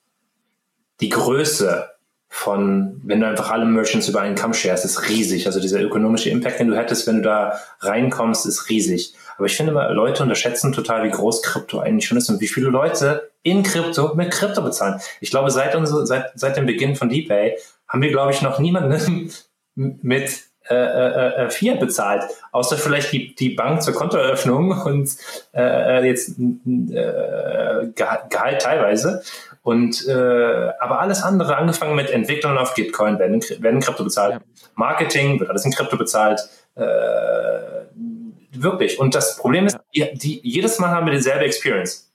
die 0.99 1.09
Größe 1.09 1.89
von, 2.35 2.99
wenn 3.03 3.19
du 3.19 3.27
einfach 3.27 3.51
alle 3.51 3.63
Merchants 3.63 4.09
über 4.09 4.21
einen 4.21 4.33
Kamm 4.33 4.55
sharest, 4.55 4.83
ist 4.85 5.07
riesig. 5.07 5.45
Also 5.45 5.59
dieser 5.59 5.79
ökonomische 5.79 6.31
Impact, 6.31 6.59
den 6.59 6.67
du 6.67 6.75
hättest, 6.75 7.05
wenn 7.05 7.17
du 7.17 7.21
da 7.21 7.59
reinkommst, 7.79 8.47
ist 8.47 8.69
riesig. 8.69 9.13
Aber 9.37 9.45
ich 9.45 9.55
finde 9.55 9.71
immer, 9.71 9.91
Leute 9.91 10.23
unterschätzen 10.23 10.73
total, 10.73 11.03
wie 11.03 11.11
groß 11.11 11.43
Krypto 11.43 11.79
eigentlich 11.79 12.07
schon 12.07 12.17
ist 12.17 12.29
und 12.29 12.41
wie 12.41 12.47
viele 12.47 12.69
Leute 12.69 13.29
in 13.43 13.61
Krypto 13.61 14.15
mit 14.15 14.31
Krypto 14.31 14.63
bezahlen. 14.63 14.99
Ich 15.21 15.29
glaube, 15.29 15.51
seit, 15.51 15.75
unsere, 15.75 16.07
seit, 16.07 16.31
seit 16.33 16.57
dem 16.57 16.65
Beginn 16.65 16.95
von 16.95 17.07
DeepPay 17.07 17.55
haben 17.87 18.01
wir, 18.01 18.09
glaube 18.09 18.31
ich, 18.31 18.41
noch 18.41 18.57
niemanden 18.57 19.29
mit 19.75 20.41
äh, 20.69 20.75
äh, 20.75 21.45
äh, 21.45 21.49
Fiat 21.49 21.79
bezahlt, 21.79 22.23
außer 22.53 22.77
vielleicht 22.77 23.11
die, 23.11 23.35
die 23.35 23.49
Bank 23.49 23.81
zur 23.83 23.93
Kontoeröffnung 23.93 24.71
und 24.85 25.09
äh, 25.53 26.07
jetzt 26.07 26.39
äh, 26.39 27.87
Gehalt 27.93 28.61
teilweise. 28.61 29.23
Und 29.61 30.07
äh, 30.07 30.71
aber 30.79 31.01
alles 31.01 31.21
andere, 31.21 31.57
angefangen 31.57 31.95
mit 31.95 32.09
Entwicklungen 32.09 32.57
auf 32.57 32.75
Gitcoin, 32.75 33.19
werden, 33.19 33.41
werden 33.59 33.81
Krypto 33.81 34.05
bezahlt. 34.05 34.41
Marketing 34.75 35.39
wird 35.39 35.49
alles 35.49 35.65
in 35.65 35.71
Krypto 35.71 35.97
bezahlt. 35.97 36.39
Äh, 36.75 36.83
wirklich. 38.51 38.99
Und 38.99 39.15
das 39.15 39.37
Problem 39.37 39.67
ist, 39.67 39.77
die, 39.93 40.13
die, 40.13 40.39
jedes 40.43 40.79
Mal 40.79 40.91
haben 40.91 41.05
wir 41.05 41.13
dieselbe 41.13 41.43
Experience. 41.45 42.09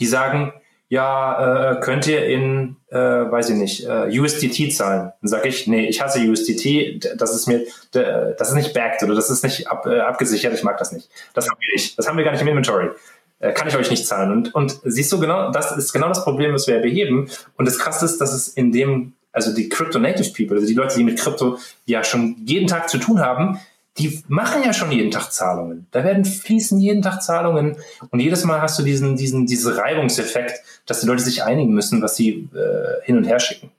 Die 0.00 0.06
sagen, 0.06 0.52
ja, 0.88 1.72
äh, 1.72 1.80
könnt 1.80 2.06
ihr 2.06 2.26
in, 2.26 2.76
äh, 2.96 3.30
weiß 3.30 3.50
ich 3.50 3.56
nicht, 3.56 3.86
äh, 3.86 4.18
USDT 4.18 4.72
zahlen? 4.74 5.12
Dann 5.20 5.28
sage 5.28 5.48
ich, 5.48 5.66
nee, 5.66 5.86
ich 5.86 6.00
hasse 6.00 6.20
USDT, 6.20 7.16
das 7.16 7.34
ist 7.34 7.46
mir, 7.46 7.64
das 7.92 8.48
ist 8.48 8.54
nicht 8.54 8.72
backed 8.72 9.02
oder 9.02 9.14
das 9.14 9.30
ist 9.30 9.44
nicht 9.44 9.68
ab, 9.68 9.86
äh, 9.86 10.00
abgesichert, 10.00 10.54
ich 10.54 10.62
mag 10.62 10.78
das 10.78 10.92
nicht. 10.92 11.08
Das 11.34 11.48
haben 11.48 11.58
wir 11.60 11.74
nicht. 11.74 11.98
Das 11.98 12.08
haben 12.08 12.16
wir 12.16 12.24
gar 12.24 12.32
nicht 12.32 12.42
im 12.42 12.48
Inventory. 12.48 12.90
Äh, 13.38 13.52
kann 13.52 13.68
ich 13.68 13.76
euch 13.76 13.90
nicht 13.90 14.06
zahlen. 14.06 14.32
Und, 14.32 14.54
und 14.54 14.80
siehst 14.84 15.12
du 15.12 15.20
genau, 15.20 15.50
das 15.50 15.76
ist 15.76 15.92
genau 15.92 16.08
das 16.08 16.24
Problem, 16.24 16.54
was 16.54 16.66
wir 16.66 16.78
beheben. 16.78 17.28
Und 17.56 17.66
das 17.66 17.78
krasse 17.78 18.04
ist, 18.04 18.18
dass 18.18 18.32
es 18.32 18.48
in 18.48 18.72
dem, 18.72 19.12
also 19.32 19.54
die 19.54 19.68
Crypto 19.68 19.98
Native 19.98 20.32
People, 20.32 20.56
also 20.56 20.66
die 20.66 20.74
Leute, 20.74 20.96
die 20.96 21.04
mit 21.04 21.18
Krypto 21.18 21.58
ja 21.84 22.02
schon 22.02 22.36
jeden 22.44 22.66
Tag 22.66 22.88
zu 22.88 22.98
tun 22.98 23.20
haben, 23.20 23.60
die 23.98 24.22
machen 24.28 24.62
ja 24.64 24.72
schon 24.72 24.92
jeden 24.92 25.10
Tag 25.10 25.32
Zahlungen. 25.32 25.86
Da 25.90 26.04
werden 26.04 26.24
fließen 26.24 26.78
jeden 26.78 27.02
Tag 27.02 27.22
Zahlungen 27.22 27.76
und 28.10 28.20
jedes 28.20 28.44
Mal 28.44 28.60
hast 28.60 28.78
du 28.78 28.82
diesen, 28.82 29.16
diesen, 29.16 29.46
diesen 29.46 29.72
Reibungseffekt, 29.72 30.60
dass 30.86 31.00
die 31.00 31.06
Leute 31.06 31.22
sich 31.22 31.44
einigen 31.44 31.72
müssen, 31.72 32.02
was 32.02 32.16
sie 32.16 32.48
äh, 32.54 33.04
hin 33.04 33.16
und 33.16 33.24
her 33.24 33.40
schicken. 33.40 33.70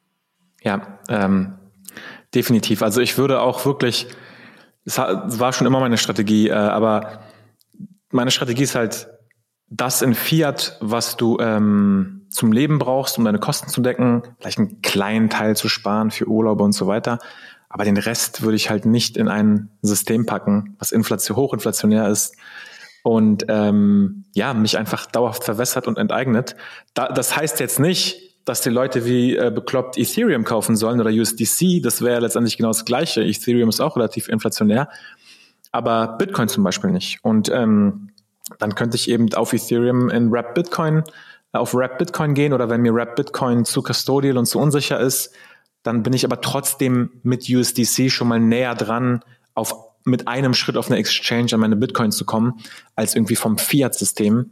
Ja, 0.62 1.00
ähm, 1.10 1.54
definitiv. 2.34 2.82
Also 2.82 3.02
ich 3.02 3.18
würde 3.18 3.42
auch 3.42 3.66
wirklich 3.66 4.08
es 4.88 4.98
war 4.98 5.52
schon 5.52 5.68
immer 5.68 5.82
meine 5.82 5.98
Strategie, 5.98 6.48
äh, 6.48 6.54
aber 6.54 7.20
meine 8.10 8.32
Strategie 8.32 8.64
ist 8.64 8.76
halt, 8.76 9.10
das 9.70 10.02
in 10.02 10.16
Fiat, 10.16 10.78
was 10.80 11.18
du 11.18 11.40
ähm, 11.42 12.26
zum 12.30 12.54
Leben 12.54 12.80
brauchst, 12.80 13.18
um 13.18 13.26
deine 13.26 13.40
Kosten 13.40 13.68
zu 13.68 13.82
decken, 13.82 14.24
vielleicht 14.40 14.60
einen 14.60 14.82
kleinen 14.82 15.30
Teil 15.30 15.58
zu 15.58 15.68
sparen 15.68 16.10
für 16.10 16.26
Urlaube 16.26 16.64
und 16.64 16.72
so 16.72 16.88
weiter. 16.88 17.20
Aber 17.70 17.84
den 17.84 17.98
Rest 17.98 18.42
würde 18.44 18.56
ich 18.56 18.70
halt 18.70 18.86
nicht 18.86 19.18
in 19.18 19.28
ein 19.28 19.70
System 19.82 20.26
packen, 20.26 20.76
was 20.80 20.92
Inflation, 20.92 21.38
hochinflationär 21.38 22.08
ist 22.08 22.36
und 23.04 23.46
ähm, 23.48 24.26
ja, 24.36 24.54
mich 24.54 24.78
einfach 24.78 25.06
dauerhaft 25.06 25.44
verwässert 25.44 25.88
und 25.88 25.98
enteignet. 25.98 26.56
Da, 26.94 27.08
das 27.08 27.36
heißt 27.36 27.60
jetzt 27.60 27.80
nicht, 27.80 28.28
dass 28.46 28.62
die 28.62 28.70
Leute 28.70 29.06
wie 29.06 29.36
äh, 29.36 29.52
bekloppt 29.54 29.98
Ethereum 29.98 30.44
kaufen 30.46 30.76
sollen 30.76 31.02
oder 31.02 31.10
USDC. 31.10 31.82
Das 31.82 32.02
wäre 32.02 32.22
letztendlich 32.22 32.58
genau 32.58 32.70
das 32.70 32.86
Gleiche. 32.86 33.22
Ethereum 33.22 33.70
ist 33.70 33.82
auch 33.82 33.98
relativ 33.98 34.30
inflationär, 34.30 34.90
aber 35.72 36.18
Bitcoin 36.18 36.48
zum 36.48 36.64
Beispiel 36.64 36.92
nicht. 36.92 37.20
Und 37.24 37.50
ähm, 37.50 38.10
dann 38.60 38.76
könnte 38.76 38.96
ich 38.96 39.10
eben 39.10 39.34
auf 39.34 39.54
Ethereum 39.54 40.10
in 40.10 40.32
Wrap 40.32 40.56
Bitcoin, 40.56 41.04
äh, 41.54 41.58
auf 41.58 41.74
Wrap 41.74 41.98
Bitcoin 41.98 42.34
gehen 42.34 42.54
oder 42.54 42.70
wenn 42.70 42.82
mir 42.82 42.94
Wrap 42.94 43.16
Bitcoin 43.16 43.66
zu 43.66 43.82
custodial 43.82 44.38
und 44.38 44.46
zu 44.46 44.60
unsicher 44.60 45.00
ist, 45.00 45.34
dann 45.88 46.04
bin 46.04 46.14
ich 46.14 46.26
aber 46.26 46.42
trotzdem 46.42 47.10
mit 47.24 47.50
USDC 47.50 48.12
schon 48.12 48.28
mal 48.28 48.40
näher 48.40 48.76
dran, 48.76 49.24
auf, 49.54 49.74
mit 50.04 50.28
einem 50.28 50.54
Schritt 50.54 50.76
auf 50.78 50.90
eine 50.90 51.00
Exchange 51.00 51.54
an 51.54 51.62
meine 51.62 51.78
Bitcoins 51.78 52.18
zu 52.18 52.26
kommen, 52.26 52.60
als 52.96 53.16
irgendwie 53.16 53.38
vom 53.38 53.58
Fiat-System. 53.58 54.52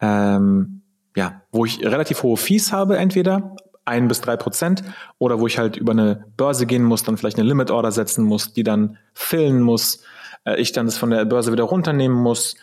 Ähm, 0.00 0.82
ja, 1.16 1.42
wo 1.50 1.64
ich 1.64 1.84
relativ 1.84 2.22
hohe 2.22 2.36
Fees 2.36 2.72
habe, 2.72 2.96
entweder 2.96 3.56
ein 3.84 4.06
bis 4.06 4.20
drei 4.20 4.36
Prozent 4.36 4.84
oder 5.18 5.40
wo 5.40 5.48
ich 5.48 5.58
halt 5.58 5.76
über 5.76 5.92
eine 5.92 6.26
Börse 6.36 6.64
gehen 6.64 6.84
muss, 6.84 7.02
dann 7.02 7.16
vielleicht 7.16 7.38
eine 7.38 7.48
Limit 7.48 7.72
Order 7.72 7.90
setzen 7.90 8.24
muss, 8.24 8.52
die 8.52 8.62
dann 8.62 8.98
fillen 9.14 9.60
muss, 9.60 10.04
äh, 10.44 10.60
ich 10.60 10.70
dann 10.70 10.86
das 10.86 10.96
von 10.96 11.10
der 11.10 11.24
Börse 11.24 11.50
wieder 11.50 11.64
runternehmen 11.64 12.16
muss, 12.16 12.54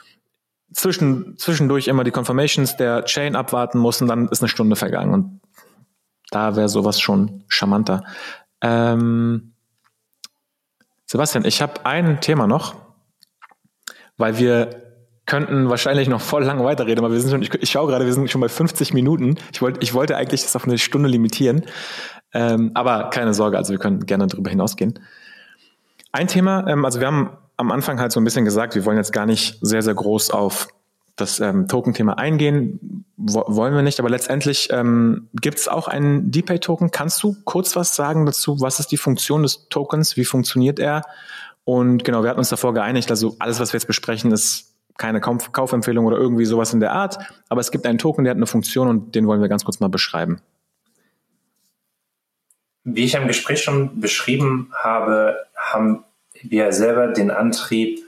zwischen, 0.71 1.37
zwischendurch 1.37 1.89
immer 1.89 2.05
die 2.05 2.11
Confirmations 2.11 2.77
der 2.77 3.03
Chain 3.03 3.35
abwarten 3.35 3.77
muss 3.77 4.01
und 4.01 4.07
dann 4.07 4.29
ist 4.29 4.41
eine 4.41 4.49
Stunde 4.49 4.77
vergangen 4.77 5.13
und 5.13 5.41
da 6.35 6.57
wäre 6.57 6.67
sowas 6.67 6.99
schon 6.99 7.45
charmanter. 7.47 8.03
Ähm, 8.61 9.53
Sebastian, 11.05 11.45
ich 11.45 11.61
habe 11.61 11.85
ein 11.85 12.19
Thema 12.19 12.45
noch, 12.45 12.75
weil 14.17 14.37
wir 14.37 14.81
könnten 15.25 15.69
wahrscheinlich 15.69 16.09
noch 16.09 16.21
voll 16.21 16.43
lang 16.43 16.61
weiterreden, 16.63 17.03
aber 17.03 17.13
wir 17.13 17.21
sind 17.21 17.31
schon, 17.31 17.41
ich, 17.41 17.53
ich 17.53 17.69
schaue 17.71 17.87
gerade, 17.87 18.05
wir 18.05 18.13
sind 18.13 18.29
schon 18.29 18.41
bei 18.41 18.49
50 18.49 18.93
Minuten. 18.93 19.37
Ich 19.53 19.61
wollte, 19.61 19.79
ich 19.81 19.93
wollte 19.93 20.17
eigentlich 20.17 20.43
das 20.43 20.55
auf 20.57 20.65
eine 20.65 20.77
Stunde 20.77 21.07
limitieren. 21.07 21.63
Ähm, 22.33 22.71
aber 22.73 23.09
keine 23.11 23.33
Sorge, 23.33 23.57
also 23.57 23.71
wir 23.71 23.79
können 23.79 24.05
gerne 24.05 24.27
darüber 24.27 24.49
hinausgehen. 24.49 24.99
Ein 26.11 26.27
Thema, 26.27 26.67
ähm, 26.67 26.83
also 26.83 26.99
wir 26.99 27.07
haben 27.07 27.29
am 27.55 27.71
Anfang 27.71 27.99
halt 27.99 28.11
so 28.11 28.19
ein 28.19 28.25
bisschen 28.25 28.43
gesagt, 28.43 28.75
wir 28.75 28.83
wollen 28.83 28.97
jetzt 28.97 29.13
gar 29.13 29.25
nicht 29.25 29.57
sehr, 29.61 29.81
sehr 29.81 29.93
groß 29.93 30.31
auf 30.31 30.67
das 31.15 31.39
ähm, 31.39 31.67
Token-Thema 31.67 32.17
eingehen. 32.17 33.05
Wo, 33.17 33.43
wollen 33.47 33.73
wir 33.73 33.81
nicht, 33.81 33.99
aber 33.99 34.09
letztendlich 34.09 34.69
ähm, 34.71 35.29
gibt 35.33 35.59
es 35.59 35.67
auch 35.67 35.87
einen 35.87 36.31
DPay-Token. 36.31 36.91
Kannst 36.91 37.23
du 37.23 37.35
kurz 37.45 37.75
was 37.75 37.95
sagen 37.95 38.25
dazu? 38.25 38.59
Was 38.59 38.79
ist 38.79 38.91
die 38.91 38.97
Funktion 38.97 39.43
des 39.43 39.69
Tokens? 39.69 40.17
Wie 40.17 40.25
funktioniert 40.25 40.79
er? 40.79 41.03
Und 41.63 42.03
genau, 42.03 42.23
wir 42.23 42.29
hatten 42.29 42.39
uns 42.39 42.49
davor 42.49 42.73
geeinigt, 42.73 43.09
also 43.09 43.35
alles, 43.39 43.59
was 43.59 43.73
wir 43.73 43.79
jetzt 43.79 43.87
besprechen, 43.87 44.31
ist 44.31 44.75
keine 44.97 45.19
Kauf 45.19 45.51
Kaufempfehlung 45.51 46.05
oder 46.05 46.17
irgendwie 46.17 46.45
sowas 46.45 46.73
in 46.73 46.79
der 46.79 46.93
Art, 46.93 47.17
aber 47.49 47.59
es 47.59 47.71
gibt 47.71 47.85
einen 47.85 47.97
Token, 47.97 48.23
der 48.23 48.31
hat 48.31 48.37
eine 48.37 48.45
Funktion 48.45 48.87
und 48.87 49.15
den 49.15 49.27
wollen 49.27 49.41
wir 49.41 49.49
ganz 49.49 49.65
kurz 49.65 49.79
mal 49.79 49.89
beschreiben. 49.89 50.41
Wie 52.83 53.03
ich 53.03 53.15
im 53.15 53.27
Gespräch 53.27 53.63
schon 53.63 53.99
beschrieben 53.99 54.71
habe, 54.73 55.37
haben 55.57 56.05
wir 56.43 56.71
selber 56.71 57.07
den 57.07 57.31
Antrieb, 57.31 57.99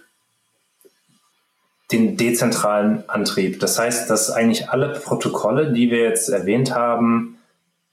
den 1.91 2.17
dezentralen 2.17 3.07
Antrieb. 3.07 3.59
Das 3.59 3.79
heißt, 3.79 4.09
dass 4.09 4.29
eigentlich 4.29 4.69
alle 4.69 4.93
Protokolle, 4.93 5.71
die 5.71 5.89
wir 5.89 6.03
jetzt 6.03 6.29
erwähnt 6.29 6.73
haben, 6.73 7.37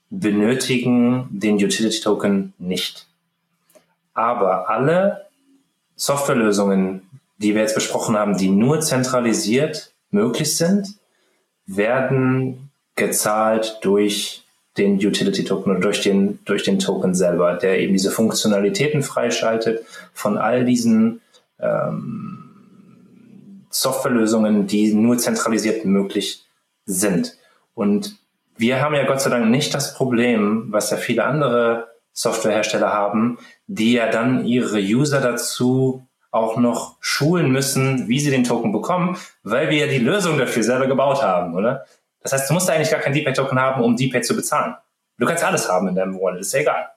benötigen 0.09 1.27
den 1.31 1.55
Utility 1.55 2.01
Token 2.01 2.53
nicht. 2.57 3.07
Aber 4.13 4.69
alle 4.69 5.25
Softwarelösungen, 5.95 7.01
die 7.37 7.53
wir 7.53 7.61
jetzt 7.61 7.75
besprochen 7.75 8.17
haben, 8.17 8.37
die 8.37 8.49
nur 8.49 8.81
zentralisiert 8.81 9.93
möglich 10.11 10.55
sind, 10.57 10.87
werden 11.65 12.71
gezahlt 12.95 13.79
durch 13.81 14.43
den 14.77 14.95
Utility 14.95 15.45
Token 15.45 15.71
oder 15.71 15.79
durch 15.79 16.01
den, 16.01 16.39
durch 16.45 16.63
den 16.63 16.79
Token 16.79 17.15
selber, 17.15 17.53
der 17.53 17.79
eben 17.79 17.93
diese 17.93 18.11
Funktionalitäten 18.11 19.03
freischaltet 19.03 19.85
von 20.13 20.37
all 20.37 20.65
diesen 20.65 21.21
ähm, 21.59 22.44
Softwarelösungen, 23.81 24.67
die 24.67 24.93
nur 24.93 25.17
zentralisiert 25.17 25.85
möglich 25.85 26.45
sind. 26.85 27.37
Und 27.73 28.17
wir 28.57 28.81
haben 28.81 28.95
ja 28.95 29.05
Gott 29.05 29.21
sei 29.21 29.29
Dank 29.29 29.49
nicht 29.49 29.73
das 29.73 29.93
Problem, 29.93 30.67
was 30.69 30.91
ja 30.91 30.97
viele 30.97 31.25
andere 31.25 31.89
Softwarehersteller 32.13 32.93
haben, 32.93 33.37
die 33.67 33.93
ja 33.93 34.09
dann 34.09 34.45
ihre 34.45 34.79
User 34.79 35.19
dazu 35.19 36.07
auch 36.31 36.57
noch 36.57 36.97
schulen 37.01 37.51
müssen, 37.51 38.07
wie 38.07 38.19
sie 38.19 38.31
den 38.31 38.43
Token 38.43 38.71
bekommen, 38.71 39.17
weil 39.43 39.69
wir 39.69 39.85
ja 39.85 39.87
die 39.87 39.99
Lösung 39.99 40.37
dafür 40.37 40.63
selber 40.63 40.87
gebaut 40.87 41.21
haben, 41.21 41.55
oder? 41.55 41.85
Das 42.21 42.33
heißt, 42.33 42.49
du 42.49 42.53
musst 42.53 42.69
eigentlich 42.69 42.91
gar 42.91 43.01
kein 43.01 43.13
DPay-Token 43.13 43.59
haben, 43.59 43.83
um 43.83 43.95
DPay 43.95 44.21
zu 44.21 44.35
bezahlen. 44.35 44.75
Du 45.17 45.25
kannst 45.25 45.43
alles 45.43 45.69
haben 45.69 45.87
in 45.89 45.95
deinem 45.95 46.19
Wallet, 46.19 46.41
ist 46.41 46.53
ja 46.53 46.61
egal. 46.61 46.89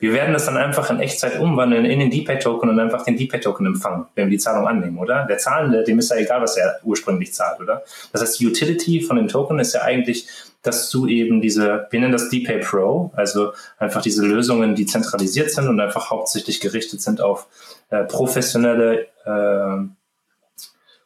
Wir 0.00 0.14
werden 0.14 0.32
das 0.32 0.46
dann 0.46 0.56
einfach 0.56 0.90
in 0.90 0.98
Echtzeit 0.98 1.38
umwandeln 1.38 1.84
in 1.84 2.00
den 2.00 2.10
DPay-Token 2.10 2.70
und 2.70 2.80
einfach 2.80 3.04
den 3.04 3.16
DPay-Token 3.16 3.66
empfangen, 3.66 4.06
wenn 4.14 4.26
wir 4.26 4.30
die 4.30 4.38
Zahlung 4.38 4.66
annehmen, 4.66 4.98
oder? 4.98 5.26
Der 5.26 5.38
Zahlende, 5.38 5.84
dem 5.84 5.98
ist 5.98 6.10
ja 6.10 6.16
egal, 6.16 6.40
was 6.40 6.56
er 6.56 6.80
ursprünglich 6.82 7.34
zahlt, 7.34 7.60
oder? 7.60 7.84
Das 8.12 8.22
heißt, 8.22 8.40
die 8.40 8.46
Utility 8.46 9.02
von 9.02 9.16
dem 9.16 9.28
Token 9.28 9.58
ist 9.58 9.74
ja 9.74 9.82
eigentlich, 9.82 10.26
dass 10.62 10.90
du 10.90 11.06
eben 11.06 11.40
diese, 11.40 11.86
wir 11.90 12.00
nennen 12.00 12.12
das 12.12 12.30
DPay 12.30 12.60
Pro, 12.60 13.12
also 13.14 13.52
einfach 13.78 14.02
diese 14.02 14.24
Lösungen, 14.24 14.74
die 14.74 14.86
zentralisiert 14.86 15.50
sind 15.50 15.68
und 15.68 15.80
einfach 15.80 16.10
hauptsächlich 16.10 16.60
gerichtet 16.60 17.02
sind 17.02 17.20
auf 17.20 17.46
äh, 17.90 18.04
professionelle 18.04 19.06
äh, 19.24 19.86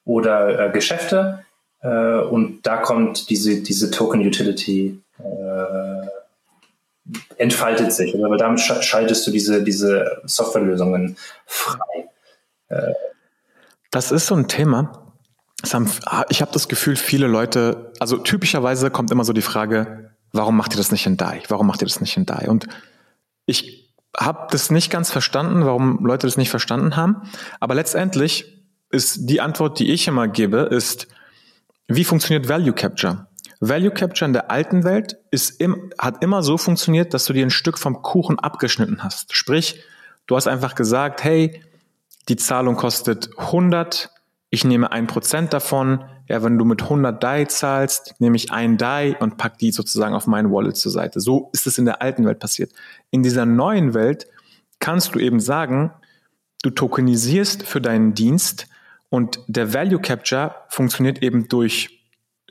oder 0.05 0.68
äh, 0.68 0.70
Geschäfte. 0.70 1.45
Äh, 1.82 1.88
und 1.88 2.61
da 2.62 2.78
kommt 2.78 3.28
diese, 3.30 3.62
diese 3.62 3.90
Token 3.90 4.26
Utility 4.26 5.01
äh, 5.18 5.93
entfaltet 7.37 7.93
sich. 7.93 8.15
Aber 8.25 8.37
damit 8.37 8.61
schaltest 8.61 9.27
du 9.27 9.31
diese, 9.31 9.63
diese 9.63 10.23
Softwarelösungen 10.25 11.17
frei. 11.47 12.09
Das 13.91 14.11
ist 14.11 14.27
so 14.27 14.35
ein 14.35 14.49
Thema. 14.49 15.13
Ich 16.29 16.41
habe 16.41 16.53
das 16.53 16.69
Gefühl, 16.69 16.97
viele 16.97 17.27
Leute, 17.27 17.93
also 18.01 18.19
typischerweise 18.19 18.91
kommt 18.91 19.11
immer 19.11 19.25
so 19.25 19.33
die 19.33 19.43
Frage, 19.43 20.11
warum 20.33 20.57
macht 20.57 20.75
ihr 20.75 20.79
das 20.79 20.93
nicht 20.93 21.07
in 21.07 21.17
DAI? 21.17 21.43
Warum 21.49 21.67
macht 21.67 21.83
ihr 21.83 21.89
das 21.89 22.01
nicht 22.01 22.17
in 22.17 22.27
DAI? 22.27 22.49
Und 22.49 22.67
ich 23.47 23.93
habe 24.17 24.49
das 24.51 24.71
nicht 24.71 24.91
ganz 24.91 25.11
verstanden, 25.11 25.65
warum 25.65 26.05
Leute 26.05 26.27
das 26.27 26.37
nicht 26.37 26.51
verstanden 26.51 26.97
haben. 26.97 27.31
Aber 27.61 27.75
letztendlich 27.75 28.65
ist 28.91 29.29
die 29.29 29.41
Antwort, 29.41 29.79
die 29.79 29.93
ich 29.93 30.07
immer 30.07 30.29
gebe, 30.29 30.59
ist, 30.59 31.09
wie 31.89 32.05
funktioniert 32.05 32.49
Value 32.49 32.73
Capture? 32.73 33.27
Value 33.61 33.91
Capture 33.91 34.27
in 34.27 34.33
der 34.33 34.51
alten 34.51 34.85
Welt 34.85 35.17
ist 35.31 35.61
im, 35.61 35.91
hat 35.99 36.23
immer 36.23 36.43
so 36.43 36.59
funktioniert, 36.59 37.15
dass 37.15 37.25
du 37.25 37.33
dir 37.33 37.45
ein 37.45 37.51
Stück 37.51 37.79
vom 37.79 38.03
Kuchen 38.03 38.39
abgeschnitten 38.39 39.03
hast. 39.03 39.35
Sprich, 39.35 39.83
du 40.27 40.37
hast 40.37 40.47
einfach 40.47 40.75
gesagt, 40.75 41.25
hey, 41.25 41.63
die 42.29 42.37
Zahlung 42.37 42.77
kostet 42.77 43.31
100, 43.39 44.11
ich 44.51 44.65
nehme 44.65 44.93
ein 44.93 45.07
Prozent 45.07 45.53
davon. 45.53 46.05
Ja, 46.29 46.43
wenn 46.43 46.57
du 46.57 46.65
mit 46.65 46.83
100 46.83 47.23
DAI 47.23 47.45
zahlst, 47.47 48.15
nehme 48.19 48.37
ich 48.37 48.51
ein 48.51 48.79
DAI 48.79 49.17
und 49.19 49.37
pack 49.37 49.59
die 49.59 49.73
sozusagen 49.73 50.15
auf 50.15 50.27
mein 50.27 50.51
Wallet 50.51 50.77
zur 50.77 50.93
Seite. 50.93 51.21
So 51.21 51.51
ist 51.53 51.67
es 51.67 51.77
in 51.77 51.85
der 51.85 52.01
alten 52.01 52.25
Welt 52.25 52.39
passiert. 52.39 52.73
In 53.11 53.23
dieser 53.23 53.45
neuen 53.45 53.95
Welt 53.95 54.27
kannst 54.79 55.15
du 55.15 55.19
eben 55.19 55.41
sagen, 55.41 55.93
du 56.63 56.71
tokenisierst 56.71 57.65
für 57.65 57.81
deinen 57.81 58.15
Dienst 58.15 58.69
und 59.11 59.41
der 59.49 59.75
Value 59.75 60.01
Capture 60.01 60.55
funktioniert 60.69 61.23
eben 61.23 61.49
durch 61.49 62.04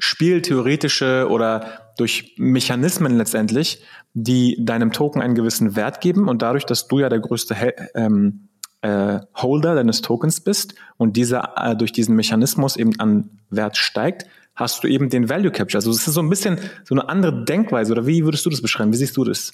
spieltheoretische 0.04 1.28
oder 1.30 1.94
durch 1.98 2.36
Mechanismen 2.38 3.18
letztendlich, 3.18 3.82
die 4.14 4.58
deinem 4.60 4.92
Token 4.92 5.22
einen 5.22 5.34
gewissen 5.34 5.78
Wert 5.78 6.02
geben 6.02 6.28
und 6.28 6.42
dadurch, 6.42 6.66
dass 6.66 6.90
du 6.90 7.00
ja 7.00 7.08
der 7.08 7.22
größte 7.22 7.56
ähm, 7.96 8.50
äh, 8.82 9.20
Holder 9.34 9.76
deines 9.76 10.02
Tokens 10.02 10.42
bist 10.42 10.76
und 10.98 11.16
dieser 11.16 11.54
äh, 11.56 11.78
durch 11.78 11.94
diesen 11.94 12.18
Mechanismus 12.18 12.76
eben 12.76 13.00
an 13.00 13.30
Wert 13.50 13.78
steigt, 13.78 14.26
hast 14.56 14.84
du 14.84 14.90
eben 14.90 15.10
den 15.10 15.30
Value 15.30 15.52
Capture. 15.52 15.78
Also 15.78 15.90
es 15.92 16.06
ist 16.06 16.14
so 16.14 16.22
ein 16.22 16.30
bisschen 16.30 16.60
so 16.84 16.96
eine 16.96 17.08
andere 17.08 17.46
Denkweise 17.46 17.94
oder 17.94 18.06
wie 18.06 18.26
würdest 18.26 18.46
du 18.46 18.50
das 18.50 18.62
beschreiben? 18.62 18.92
Wie 18.92 18.98
siehst 18.98 19.16
du 19.16 19.24
das? 19.24 19.54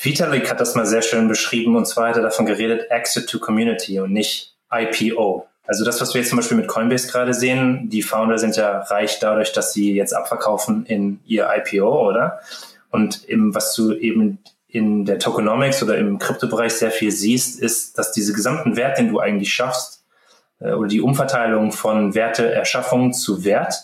Vitalik 0.00 0.48
hat 0.48 0.60
das 0.60 0.76
mal 0.76 0.86
sehr 0.86 1.02
schön 1.02 1.26
beschrieben 1.26 1.74
und 1.74 1.86
zwar 1.86 2.10
hat 2.10 2.16
er 2.16 2.22
davon 2.22 2.46
geredet, 2.46 2.88
Exit 2.90 3.28
to 3.28 3.40
Community 3.40 3.98
und 3.98 4.12
nicht 4.12 4.54
IPO. 4.70 5.48
Also 5.68 5.84
das, 5.84 6.00
was 6.00 6.14
wir 6.14 6.22
jetzt 6.22 6.30
zum 6.30 6.38
Beispiel 6.38 6.56
mit 6.56 6.66
Coinbase 6.66 7.06
gerade 7.08 7.34
sehen, 7.34 7.90
die 7.90 8.02
Founder 8.02 8.38
sind 8.38 8.56
ja 8.56 8.80
reich 8.80 9.18
dadurch, 9.20 9.52
dass 9.52 9.74
sie 9.74 9.94
jetzt 9.94 10.14
abverkaufen 10.14 10.86
in 10.86 11.20
ihr 11.26 11.46
IPO, 11.54 12.08
oder? 12.08 12.40
Und 12.90 13.28
eben, 13.28 13.54
was 13.54 13.74
du 13.74 13.92
eben 13.92 14.38
in 14.66 15.04
der 15.04 15.18
Tokenomics 15.18 15.82
oder 15.82 15.98
im 15.98 16.18
Kryptobereich 16.18 16.72
sehr 16.72 16.90
viel 16.90 17.10
siehst, 17.10 17.60
ist, 17.60 17.98
dass 17.98 18.12
diese 18.12 18.32
gesamten 18.32 18.76
Wert, 18.76 18.96
den 18.98 19.10
du 19.10 19.20
eigentlich 19.20 19.52
schaffst, 19.52 20.06
äh, 20.60 20.72
oder 20.72 20.88
die 20.88 21.02
Umverteilung 21.02 21.72
von 21.72 22.14
Werteerschaffung 22.14 23.12
zu 23.12 23.44
Wert 23.44 23.74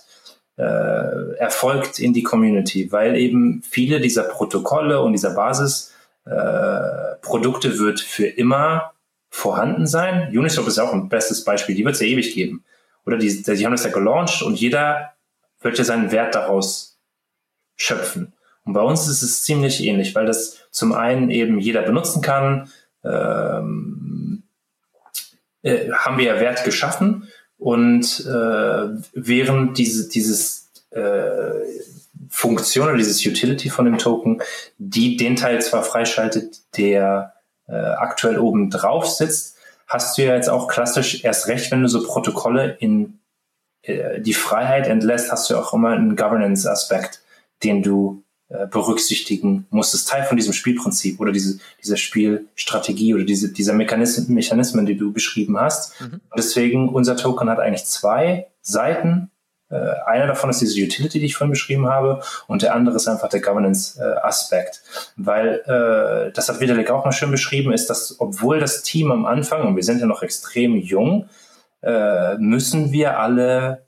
äh, 0.57 1.35
erfolgt 1.37 1.99
in 1.99 2.15
die 2.15 2.23
Community, 2.23 2.93
weil 2.93 3.15
eben 3.17 3.61
viele 3.63 4.01
dieser 4.01 4.23
Protokolle 4.23 5.03
und 5.03 5.13
dieser 5.13 5.35
Basisprodukte 5.35 7.69
äh, 7.69 7.79
wird 7.79 8.01
für 8.01 8.27
immer 8.27 8.94
vorhanden 9.35 9.85
sein. 9.89 10.29
Uniswap 10.29 10.69
ist 10.69 10.79
ja 10.79 10.85
auch 10.85 10.93
ein 10.93 11.09
bestes 11.09 11.43
Beispiel, 11.43 11.75
die 11.75 11.85
wird 11.85 11.97
es 11.97 12.01
ja 12.01 12.07
ewig 12.07 12.35
geben. 12.35 12.65
Oder 13.05 13.19
die, 13.19 13.43
die 13.43 13.65
haben 13.67 13.73
das 13.73 13.83
ja 13.83 13.91
gelauncht 13.91 14.43
und 14.43 14.55
jeder 14.55 15.15
wird 15.61 15.77
ja 15.77 15.83
seinen 15.83 16.13
Wert 16.13 16.37
daraus 16.37 17.01
schöpfen. 17.75 18.33
Und 18.65 18.75
bei 18.75 18.81
uns 18.81 19.09
ist 19.09 19.23
es 19.23 19.43
ziemlich 19.43 19.83
ähnlich, 19.83 20.15
weil 20.15 20.25
das 20.25 20.61
zum 20.71 20.93
einen 20.93 21.31
eben 21.31 21.59
jeder 21.59 21.83
benutzen 21.83 22.23
kann, 22.23 22.71
ähm, 23.03 24.45
äh, 25.63 25.91
haben 25.91 26.17
wir 26.17 26.27
ja 26.27 26.41
Wert 26.41 26.63
geschaffen 26.63 27.29
und 27.59 28.21
äh, 28.21 28.89
während 29.15 29.79
diese, 29.79 30.09
dieses 30.09 30.71
äh, 30.91 31.51
Funktion 32.29 32.87
oder 32.87 32.97
dieses 32.97 33.27
Utility 33.27 33.69
von 33.69 33.85
dem 33.85 33.99
Token, 33.99 34.41
die 34.79 35.17
den 35.17 35.35
Teil 35.35 35.61
zwar 35.61 35.83
freischaltet, 35.83 36.61
der 36.77 37.34
äh, 37.67 37.75
aktuell 37.75 38.39
oben 38.39 38.71
drauf 38.71 39.07
sitzt, 39.07 39.57
hast 39.87 40.19
du 40.19 40.23
ja 40.23 40.35
jetzt 40.35 40.49
auch 40.49 40.69
klassisch 40.69 41.25
erst 41.25 41.49
recht, 41.49 41.71
wenn 41.71 41.83
du 41.83 41.89
so 41.89 42.05
Protokolle 42.05 42.77
in 42.81 43.21
äh, 43.83 44.21
die 44.21 44.35
Freiheit 44.35 44.87
entlässt, 44.87 45.31
hast 45.31 45.51
du 45.51 45.57
auch 45.57 45.73
immer 45.73 45.91
einen 45.91 46.17
Governance-Aspekt, 46.17 47.23
den 47.63 47.83
du 47.83 48.25
äh, 48.49 48.67
berücksichtigen 48.67 49.67
musst. 49.71 49.95
Das 49.95 50.03
ist 50.03 50.09
Teil 50.09 50.25
von 50.25 50.37
diesem 50.37 50.53
Spielprinzip 50.53 51.21
oder 51.21 51.33
diese, 51.33 51.59
dieser 51.83 51.97
Spielstrategie 51.97 53.15
oder 53.15 53.25
diese, 53.25 53.53
dieser 53.53 53.73
Mechanismen, 53.73 54.35
Mechanismen, 54.35 54.87
die 54.87 54.97
du 54.97 55.13
beschrieben 55.13 55.59
hast. 55.59 56.01
Mhm. 56.01 56.21
Deswegen, 56.37 56.89
unser 56.89 57.17
Token 57.17 57.49
hat 57.49 57.59
eigentlich 57.59 57.87
zwei 57.87 58.49
Seiten. 58.61 59.31
Äh, 59.75 60.03
einer 60.07 60.29
davon 60.29 60.51
ist 60.51 60.61
diese 60.61 60.81
Utility, 60.81 61.19
die 61.19 61.27
ich 61.27 61.35
vorhin 61.35 61.51
beschrieben 61.51 61.89
habe, 61.89 62.21
und 62.47 62.63
der 62.63 62.75
andere 62.75 62.97
ist 62.97 63.09
einfach 63.09 63.29
der 63.29 63.41
Governance-Aspekt. 63.41 64.83
Weil, 65.17 65.63
äh, 65.67 66.33
das 66.33 66.49
hat 66.49 66.61
Vitalik 66.61 66.91
auch 66.91 67.05
mal 67.05 67.13
schön 67.13 67.33
beschrieben, 67.33 67.73
ist, 67.73 67.91
dass 67.91 68.21
obwohl 68.21 68.61
das 68.61 68.83
Team 68.83 69.11
am 69.11 69.27
Anfang, 69.27 69.67
und 69.67 69.77
wir 69.77 69.83
sind 69.83 70.01
ja 70.01 70.07
noch 70.07 70.23
extrem 70.23 70.77
jung, 70.77 71.29
äh, 71.83 72.37
müssen 72.37 72.93
wir 72.93 73.19
alle 73.19 73.87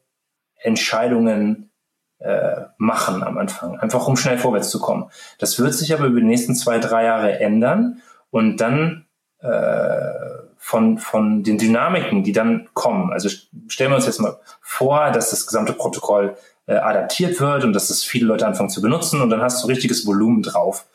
Entscheidungen 0.57 1.71
äh, 2.19 2.63
machen 2.79 3.23
am 3.23 3.39
Anfang, 3.39 3.79
einfach 3.79 4.09
um 4.09 4.17
schnell 4.17 4.39
vorwärts 4.39 4.71
zu 4.71 4.81
kommen. 4.81 5.11
Das 5.39 5.59
wird 5.59 5.75
sich 5.75 5.95
aber 5.95 6.07
über 6.07 6.21
die 6.21 6.27
nächsten 6.27 6.55
zwei, 6.55 6.79
drei 6.79 7.05
Jahre 7.05 7.39
ändern 7.39 8.03
und 8.31 8.57
dann 8.57 9.07
äh, 9.41 10.46
von, 10.67 10.99
von 10.99 11.45
den 11.45 11.59
Dynamiken, 11.59 12.25
die 12.25 12.33
dann 12.33 12.69
kommen. 12.75 13.13
Also 13.13 13.29
stellen 13.69 13.93
wir 13.93 13.95
uns 13.95 14.07
jetzt 14.07 14.19
mal 14.19 14.41
vor, 14.61 15.13
dass 15.13 15.31
das 15.31 15.47
gesamte 15.47 15.73
Protokoll 15.73 16.37
äh, 16.67 16.75
adaptiert 16.75 17.39
wird 17.39 17.63
und 17.63 17.73
dass 17.73 17.87
das 17.87 18.03
viele 18.03 18.27
Leute 18.27 18.49
anfangen 18.49 18.69
zu 18.69 18.83
benutzen 18.83 19.21
und 19.21 19.31
dann 19.31 19.41
hast 19.41 19.63
du 19.63 19.69
richtiges 19.69 20.05
Volumen 20.09 20.43
drauf. 20.43 20.87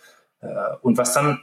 Äh, 0.41 0.47
und 0.81 0.97
was 0.97 1.13
dann 1.13 1.39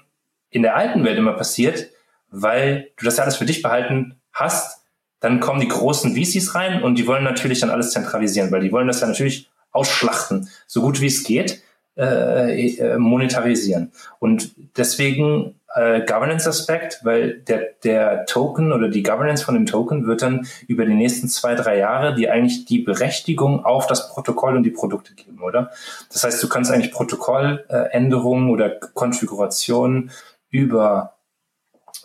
in 0.50 0.60
der 0.60 0.76
alten 0.76 1.04
Welt 1.04 1.16
immer 1.16 1.32
passiert, 1.32 1.88
weil 2.30 2.90
du 2.98 3.06
das 3.06 3.16
ja 3.16 3.22
alles 3.22 3.36
für 3.36 3.46
dich 3.46 3.62
behalten 3.62 4.20
hast, 4.34 4.84
dann 5.20 5.40
kommen 5.40 5.60
die 5.60 5.68
großen 5.68 6.14
VCs 6.14 6.54
rein 6.54 6.82
und 6.82 6.96
die 6.96 7.06
wollen 7.06 7.24
natürlich 7.24 7.60
dann 7.60 7.70
alles 7.70 7.92
zentralisieren, 7.92 8.52
weil 8.52 8.60
die 8.60 8.72
wollen 8.72 8.88
das 8.88 9.00
ja 9.00 9.06
natürlich 9.06 9.48
ausschlachten, 9.72 10.50
so 10.66 10.82
gut 10.82 11.00
wie 11.00 11.06
es 11.06 11.24
geht, 11.24 11.62
äh, 11.96 12.76
äh, 12.76 12.98
monetarisieren. 12.98 13.90
Und 14.18 14.54
deswegen 14.76 15.57
äh, 15.74 16.00
Governance-Aspekt, 16.00 17.00
weil 17.04 17.40
der, 17.40 17.74
der 17.84 18.24
Token 18.26 18.72
oder 18.72 18.88
die 18.88 19.02
Governance 19.02 19.44
von 19.44 19.54
dem 19.54 19.66
Token 19.66 20.06
wird 20.06 20.22
dann 20.22 20.46
über 20.66 20.86
die 20.86 20.94
nächsten 20.94 21.28
zwei, 21.28 21.54
drei 21.54 21.78
Jahre 21.78 22.14
die 22.14 22.28
eigentlich 22.28 22.64
die 22.64 22.80
Berechtigung 22.80 23.64
auf 23.64 23.86
das 23.86 24.08
Protokoll 24.08 24.56
und 24.56 24.62
die 24.62 24.70
Produkte 24.70 25.14
geben, 25.14 25.42
oder? 25.42 25.70
Das 26.12 26.24
heißt, 26.24 26.42
du 26.42 26.48
kannst 26.48 26.70
eigentlich 26.70 26.92
Protokolländerungen 26.92 28.50
oder 28.50 28.70
Konfigurationen 28.70 30.10
über 30.50 31.14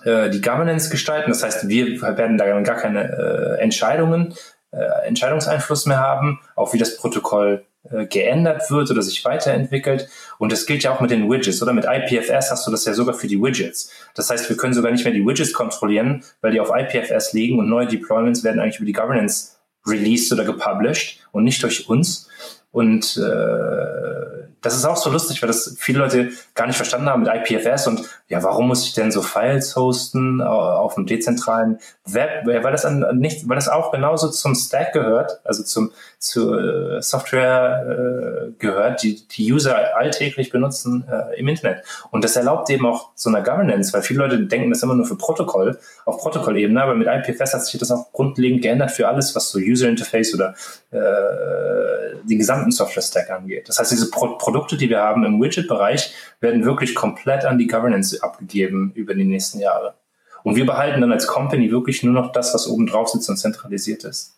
äh, 0.03 0.29
die 0.29 0.41
Governance 0.41 0.89
gestalten. 0.89 1.31
Das 1.31 1.43
heißt, 1.43 1.67
wir 1.67 2.01
werden 2.17 2.37
da 2.37 2.61
gar 2.61 2.75
keine 2.75 3.57
äh, 3.57 3.61
Entscheidungen 3.61 4.33
äh, 4.73 5.07
Entscheidungseinfluss 5.07 5.85
mehr 5.85 5.99
haben, 5.99 6.39
auch 6.55 6.73
wie 6.73 6.77
das 6.77 6.97
Protokoll 6.97 7.65
äh, 7.89 8.05
geändert 8.05 8.69
wird 8.71 8.89
oder 8.91 9.01
sich 9.01 9.23
weiterentwickelt. 9.25 10.07
Und 10.37 10.51
das 10.51 10.65
gilt 10.65 10.83
ja 10.83 10.95
auch 10.95 11.01
mit 11.01 11.11
den 11.11 11.29
Widgets, 11.29 11.61
oder? 11.61 11.73
Mit 11.73 11.85
IPFS 11.85 12.51
hast 12.51 12.65
du 12.65 12.71
das 12.71 12.85
ja 12.85 12.93
sogar 12.93 13.13
für 13.13 13.27
die 13.27 13.41
Widgets. 13.41 13.91
Das 14.15 14.29
heißt, 14.29 14.49
wir 14.49 14.55
können 14.55 14.73
sogar 14.73 14.91
nicht 14.91 15.03
mehr 15.03 15.13
die 15.13 15.25
Widgets 15.25 15.51
kontrollieren, 15.51 16.23
weil 16.41 16.51
die 16.51 16.61
auf 16.61 16.71
IPFS 16.73 17.33
liegen 17.33 17.59
und 17.59 17.67
neue 17.67 17.87
Deployments 17.87 18.43
werden 18.43 18.61
eigentlich 18.61 18.77
über 18.77 18.85
die 18.85 18.93
Governance 18.93 19.57
released 19.85 20.31
oder 20.31 20.45
gepublished 20.45 21.19
und 21.31 21.43
nicht 21.43 21.61
durch 21.61 21.89
uns. 21.89 22.29
Und 22.73 23.17
äh, 23.17 24.33
das 24.63 24.75
ist 24.75 24.85
auch 24.85 24.97
so 24.97 25.11
lustig, 25.11 25.41
weil 25.41 25.47
das 25.47 25.75
viele 25.77 25.99
Leute 25.99 26.31
gar 26.55 26.65
nicht 26.65 26.77
verstanden 26.77 27.07
haben 27.07 27.23
mit 27.23 27.31
IPFS 27.31 27.85
und 27.85 28.01
ja, 28.29 28.41
warum 28.43 28.69
muss 28.69 28.85
ich 28.85 28.93
denn 28.93 29.11
so 29.11 29.21
Files 29.21 29.75
hosten 29.75 30.41
auf 30.41 30.95
dem 30.95 31.05
dezentralen 31.05 31.79
Web? 32.05 32.45
Weil 32.45 32.71
das 32.71 32.85
an, 32.85 33.05
nicht, 33.19 33.47
weil 33.47 33.55
das 33.55 33.67
auch 33.67 33.91
genauso 33.91 34.29
zum 34.29 34.55
Stack 34.55 34.93
gehört, 34.93 35.41
also 35.43 35.63
zum 35.63 35.91
zur 36.17 36.97
äh, 36.97 37.01
Software 37.01 37.85
äh, 37.85 38.51
gehört, 38.57 39.03
die 39.03 39.27
die 39.27 39.51
User 39.51 39.97
alltäglich 39.97 40.49
benutzen 40.49 41.03
äh, 41.11 41.37
im 41.37 41.49
Internet. 41.49 41.83
Und 42.11 42.23
das 42.23 42.37
erlaubt 42.37 42.69
eben 42.69 42.85
auch 42.85 43.09
so 43.15 43.29
eine 43.29 43.43
Governance, 43.43 43.91
weil 43.91 44.03
viele 44.03 44.19
Leute 44.19 44.45
denken 44.45 44.69
das 44.69 44.81
immer 44.81 44.95
nur 44.95 45.05
für 45.05 45.17
Protokoll, 45.17 45.77
auf 46.05 46.19
Protokollebene, 46.19 46.81
aber 46.81 46.95
mit 46.95 47.07
IPFS 47.07 47.53
hat 47.53 47.65
sich 47.65 47.77
das 47.77 47.91
auch 47.91 48.13
grundlegend 48.13 48.61
geändert 48.61 48.91
für 48.91 49.09
alles, 49.09 49.35
was 49.35 49.49
so 49.49 49.59
User 49.59 49.89
Interface 49.89 50.33
oder 50.33 50.55
äh, 50.91 52.15
den 52.23 52.37
gesamten 52.37 52.62
Software 52.71 53.03
Stack 53.03 53.29
angeht. 53.29 53.69
Das 53.69 53.79
heißt, 53.79 53.91
diese 53.91 54.09
Pro 54.09 54.37
Produkte, 54.37 54.77
die 54.77 54.89
wir 54.89 54.99
haben 54.99 55.23
im 55.23 55.41
Widget-Bereich, 55.41 56.13
werden 56.39 56.65
wirklich 56.65 56.95
komplett 56.95 57.45
an 57.45 57.57
die 57.57 57.67
Governance 57.67 58.21
abgegeben 58.21 58.91
über 58.95 59.13
die 59.13 59.25
nächsten 59.25 59.59
Jahre. 59.59 59.95
Und 60.43 60.55
wir 60.55 60.65
behalten 60.65 61.01
dann 61.01 61.11
als 61.11 61.27
Company 61.27 61.71
wirklich 61.71 62.03
nur 62.03 62.13
noch 62.13 62.31
das, 62.31 62.53
was 62.53 62.67
oben 62.67 62.87
drauf 62.87 63.09
sitzt 63.09 63.29
und 63.29 63.37
zentralisiert 63.37 64.03
ist. 64.03 64.37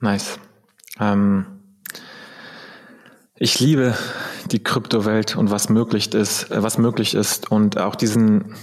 Nice. 0.00 0.38
Ähm, 1.00 1.46
ich 3.36 3.60
liebe 3.60 3.94
die 4.50 4.62
Kryptowelt 4.62 5.36
und 5.36 5.50
was 5.50 5.68
möglich 5.68 6.12
ist, 6.14 6.50
äh, 6.50 6.62
was 6.62 6.78
möglich 6.78 7.14
ist 7.14 7.50
und 7.50 7.78
auch 7.78 7.94
diesen 7.94 8.54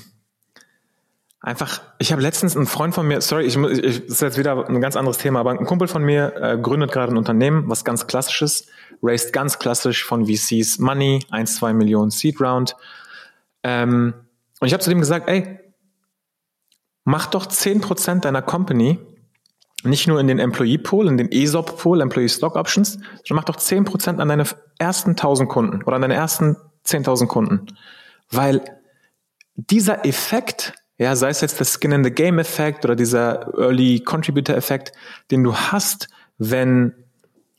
einfach. 1.46 1.82
Ich 2.00 2.12
habe 2.12 2.22
letztens 2.22 2.58
einen 2.58 2.66
Freund 2.66 2.93
von 2.93 3.08
mir, 3.08 3.22
sorry, 3.22 3.46
ich, 3.46 3.56
ich 3.56 4.06
ist 4.06 4.22
jetzt 4.22 4.38
wieder 4.38 4.68
ein 4.68 4.82
ganz 4.82 4.96
anderes 4.96 5.18
Thema, 5.18 5.39
aber 5.39 5.52
ein 5.52 5.66
Kumpel 5.66 5.88
von 5.88 6.04
mir 6.04 6.36
äh, 6.36 6.58
gründet 6.58 6.91
gerade 6.91 7.14
ein 7.14 7.18
Unternehmen, 7.18 7.70
was 7.70 7.86
ganz 7.86 8.08
klassisches 8.08 8.68
raised 9.02 9.34
ganz 9.34 9.60
klassisch 9.60 10.04
von 10.04 10.26
VCs 10.26 10.80
Money, 10.80 11.24
1, 11.30 11.56
2 11.58 11.74
Millionen 11.74 12.12
Seed 12.12 12.41
Round. 12.41 12.76
Ähm, 13.64 14.14
und 14.60 14.68
ich 14.68 14.74
habe 14.74 14.84
zu 14.84 14.89
dem 14.89 15.00
gesagt, 15.00 15.30
ey, 15.30 15.60
mach 17.04 17.28
doch 17.28 17.46
10% 17.46 18.22
deiner 18.22 18.41
Company 18.41 19.00
nicht 19.84 20.08
nur 20.08 20.20
in 20.20 20.28
den 20.28 20.39
Employee 20.39 20.80
Pool, 20.80 21.08
in 21.08 21.18
den 21.18 21.32
ESOP 21.32 21.78
Pool, 21.78 22.02
Employee 22.02 22.30
Stock 22.30 22.56
Options, 22.56 22.93
sondern 22.93 23.36
mach 23.36 23.43
doch 23.43 23.58
10% 23.58 24.18
an 24.18 24.28
deine 24.28 24.46
ersten 24.80 25.12
1000 25.12 25.48
Kunden 25.48 25.84
oder 25.84 25.98
an 25.98 26.02
deine 26.02 26.16
ersten 26.16 26.58
10.000 26.86 27.28
Kunden. 27.28 27.68
Weil 28.32 28.64
dieser 29.56 30.06
Effekt, 30.06 30.74
ja, 30.98 31.16
sei 31.16 31.30
es 31.30 31.41
jetzt 31.41 31.60
der 31.60 31.66
Skin 31.66 31.91
in 31.91 32.04
the 32.04 32.12
Game 32.12 32.39
Effekt 32.39 32.86
oder 32.86 32.96
dieser 32.96 33.54
Early 33.58 34.00
Contributor 34.00 34.56
Effekt, 34.56 34.93
den 35.32 35.43
du 35.43 35.54
hast, 35.54 36.08
wenn 36.38 36.93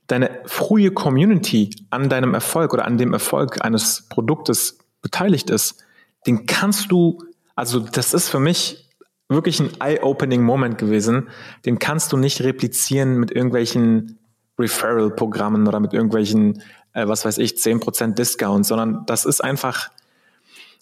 deine 0.06 0.40
frühe 0.46 0.90
Community 0.90 1.70
an 1.90 2.08
deinem 2.08 2.34
Erfolg 2.34 2.72
oder 2.72 2.84
an 2.84 2.96
dem 2.96 3.12
Erfolg 3.12 3.64
eines 3.64 4.08
Produktes 4.08 4.78
beteiligt 5.02 5.50
ist, 5.50 5.82
den 6.26 6.46
kannst 6.46 6.90
du, 6.90 7.18
also 7.54 7.80
das 7.80 8.14
ist 8.14 8.28
für 8.28 8.40
mich 8.40 8.90
wirklich 9.28 9.60
ein 9.60 9.70
eye-opening 9.80 10.42
Moment 10.42 10.78
gewesen, 10.78 11.28
den 11.64 11.78
kannst 11.78 12.12
du 12.12 12.16
nicht 12.16 12.42
replizieren 12.42 13.18
mit 13.18 13.32
irgendwelchen 13.32 14.18
Referral-Programmen 14.58 15.66
oder 15.66 15.80
mit 15.80 15.92
irgendwelchen, 15.92 16.62
äh, 16.92 17.06
was 17.06 17.24
weiß 17.24 17.38
ich, 17.38 17.54
10% 17.54 18.14
Discounts, 18.14 18.68
sondern 18.68 19.04
das 19.06 19.24
ist 19.24 19.42
einfach, 19.42 19.90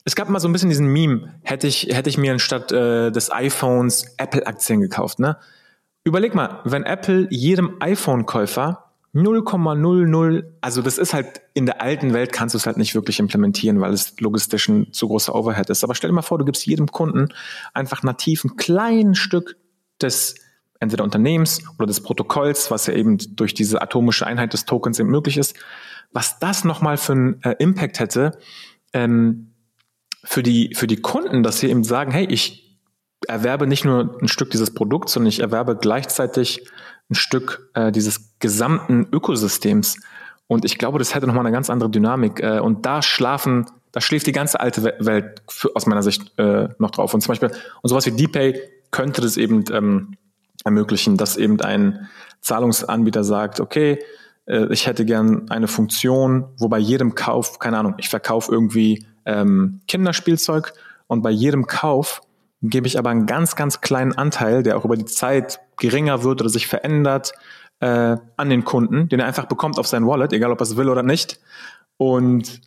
es 0.04 0.14
gab 0.14 0.28
mal 0.28 0.40
so 0.40 0.48
ein 0.48 0.52
bisschen 0.52 0.68
diesen 0.68 0.86
Meme, 0.88 1.34
hätte 1.42 1.66
ich, 1.66 1.88
hätte 1.90 2.10
ich 2.10 2.18
mir 2.18 2.32
anstatt 2.32 2.72
äh, 2.72 3.10
des 3.10 3.32
iPhones 3.32 4.14
Apple-Aktien 4.18 4.80
gekauft, 4.80 5.18
ne? 5.18 5.38
Überleg 6.04 6.34
mal, 6.34 6.60
wenn 6.64 6.84
Apple 6.84 7.26
jedem 7.30 7.76
iPhone-Käufer 7.80 8.84
0,00, 9.14 10.44
also 10.60 10.82
das 10.82 10.98
ist 10.98 11.14
halt, 11.14 11.40
in 11.54 11.66
der 11.66 11.80
alten 11.80 12.12
Welt 12.12 12.32
kannst 12.32 12.54
du 12.54 12.58
es 12.58 12.66
halt 12.66 12.76
nicht 12.76 12.94
wirklich 12.94 13.20
implementieren, 13.20 13.80
weil 13.80 13.92
es 13.92 14.18
logistisch 14.20 14.68
ein 14.68 14.92
zu 14.92 15.08
großer 15.08 15.34
Overhead 15.34 15.70
ist. 15.70 15.84
Aber 15.84 15.94
stell 15.94 16.10
dir 16.10 16.14
mal 16.14 16.22
vor, 16.22 16.38
du 16.38 16.44
gibst 16.44 16.66
jedem 16.66 16.88
Kunden 16.88 17.28
einfach 17.72 18.02
nativ 18.02 18.44
ein 18.44 18.56
kleines 18.56 19.16
Stück 19.18 19.56
des 20.02 20.34
entweder 20.80 21.04
Unternehmens 21.04 21.62
oder 21.78 21.86
des 21.86 22.02
Protokolls, 22.02 22.70
was 22.70 22.86
ja 22.86 22.94
eben 22.94 23.16
durch 23.36 23.54
diese 23.54 23.80
atomische 23.80 24.26
Einheit 24.26 24.52
des 24.52 24.66
Tokens 24.66 24.98
eben 24.98 25.10
möglich 25.10 25.38
ist. 25.38 25.56
Was 26.12 26.38
das 26.40 26.64
nochmal 26.64 26.96
für 26.98 27.12
einen 27.12 27.42
äh, 27.42 27.54
Impact 27.60 28.00
hätte, 28.00 28.36
ähm, 28.92 29.53
für 30.24 30.42
die, 30.42 30.74
für 30.74 30.86
die 30.86 30.96
Kunden, 30.96 31.42
dass 31.42 31.60
sie 31.60 31.68
eben 31.68 31.84
sagen, 31.84 32.10
hey, 32.10 32.26
ich 32.26 32.78
erwerbe 33.28 33.66
nicht 33.66 33.84
nur 33.84 34.18
ein 34.20 34.28
Stück 34.28 34.50
dieses 34.50 34.72
Produkts, 34.74 35.12
sondern 35.12 35.28
ich 35.28 35.40
erwerbe 35.40 35.76
gleichzeitig 35.76 36.66
ein 37.10 37.14
Stück 37.14 37.70
äh, 37.74 37.92
dieses 37.92 38.38
gesamten 38.38 39.06
Ökosystems. 39.12 39.98
Und 40.46 40.64
ich 40.64 40.78
glaube, 40.78 40.98
das 40.98 41.14
hätte 41.14 41.26
nochmal 41.26 41.46
eine 41.46 41.54
ganz 41.54 41.70
andere 41.70 41.90
Dynamik. 41.90 42.40
Äh, 42.40 42.60
und 42.60 42.86
da 42.86 43.02
schlafen, 43.02 43.66
da 43.92 44.00
schläft 44.00 44.26
die 44.26 44.32
ganze 44.32 44.60
alte 44.60 44.82
Welt 44.82 45.42
für, 45.48 45.74
aus 45.74 45.86
meiner 45.86 46.02
Sicht 46.02 46.38
äh, 46.38 46.68
noch 46.78 46.90
drauf. 46.90 47.14
Und 47.14 47.20
zum 47.20 47.32
Beispiel, 47.32 47.50
und 47.82 47.88
sowas 47.88 48.06
wie 48.06 48.12
DPay 48.12 48.60
könnte 48.90 49.20
das 49.20 49.36
eben 49.36 49.64
ähm, 49.72 50.16
ermöglichen, 50.64 51.16
dass 51.16 51.36
eben 51.36 51.60
ein 51.60 52.08
Zahlungsanbieter 52.40 53.24
sagt, 53.24 53.60
okay, 53.60 53.98
äh, 54.46 54.72
ich 54.72 54.86
hätte 54.86 55.04
gern 55.04 55.50
eine 55.50 55.68
Funktion, 55.68 56.46
wo 56.58 56.68
bei 56.68 56.78
jedem 56.78 57.14
Kauf, 57.14 57.58
keine 57.58 57.78
Ahnung, 57.78 57.94
ich 57.98 58.08
verkaufe 58.08 58.52
irgendwie 58.52 59.06
ähm, 59.26 59.80
Kinderspielzeug 59.88 60.72
und 61.06 61.22
bei 61.22 61.30
jedem 61.30 61.66
Kauf 61.66 62.22
gebe 62.62 62.86
ich 62.86 62.98
aber 62.98 63.10
einen 63.10 63.26
ganz, 63.26 63.56
ganz 63.56 63.80
kleinen 63.80 64.12
Anteil, 64.12 64.62
der 64.62 64.76
auch 64.76 64.84
über 64.84 64.96
die 64.96 65.04
Zeit 65.04 65.60
geringer 65.76 66.22
wird 66.22 66.40
oder 66.40 66.50
sich 66.50 66.66
verändert, 66.66 67.34
äh, 67.80 68.16
an 68.36 68.50
den 68.50 68.64
Kunden, 68.64 69.08
den 69.08 69.20
er 69.20 69.26
einfach 69.26 69.46
bekommt 69.46 69.78
auf 69.78 69.86
sein 69.86 70.06
Wallet, 70.06 70.32
egal 70.32 70.50
ob 70.50 70.60
er 70.60 70.64
es 70.64 70.76
will 70.76 70.88
oder 70.88 71.02
nicht. 71.02 71.40
Und 71.96 72.62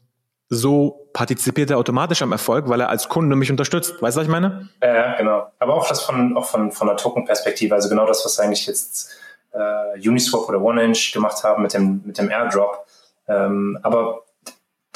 so 0.50 1.10
partizipiert 1.14 1.72
er 1.72 1.78
automatisch 1.78 2.22
am 2.22 2.32
Erfolg, 2.32 2.70
weil 2.70 2.80
er 2.80 2.90
als 2.90 3.10
Kunde 3.10 3.36
mich 3.36 3.52
unterstützt. 3.52 4.02
Weißt 4.02 4.16
du, 4.16 4.20
was 4.20 4.28
ich 4.28 4.32
meine? 4.32 4.70
Ja, 4.82 5.16
genau. 5.18 5.48
Aber 5.60 5.74
auch 5.74 5.88
das 5.88 6.02
von, 6.02 6.38
auch 6.38 6.46
von, 6.46 6.72
von 6.72 6.88
der 6.88 6.96
Token-Perspektive, 6.96 7.74
also 7.74 7.90
genau 7.90 8.06
das, 8.06 8.24
was 8.24 8.40
eigentlich 8.40 8.68
jetzt 8.68 9.18
äh, 9.52 10.08
Uniswap 10.08 10.48
oder 10.48 10.62
OneInch 10.62 11.12
gemacht 11.12 11.44
haben 11.44 11.64
mit 11.64 11.74
dem, 11.74 12.02
mit 12.06 12.18
dem 12.18 12.30
Airdrop. 12.30 12.86
Ähm, 13.28 13.78
aber 13.82 14.24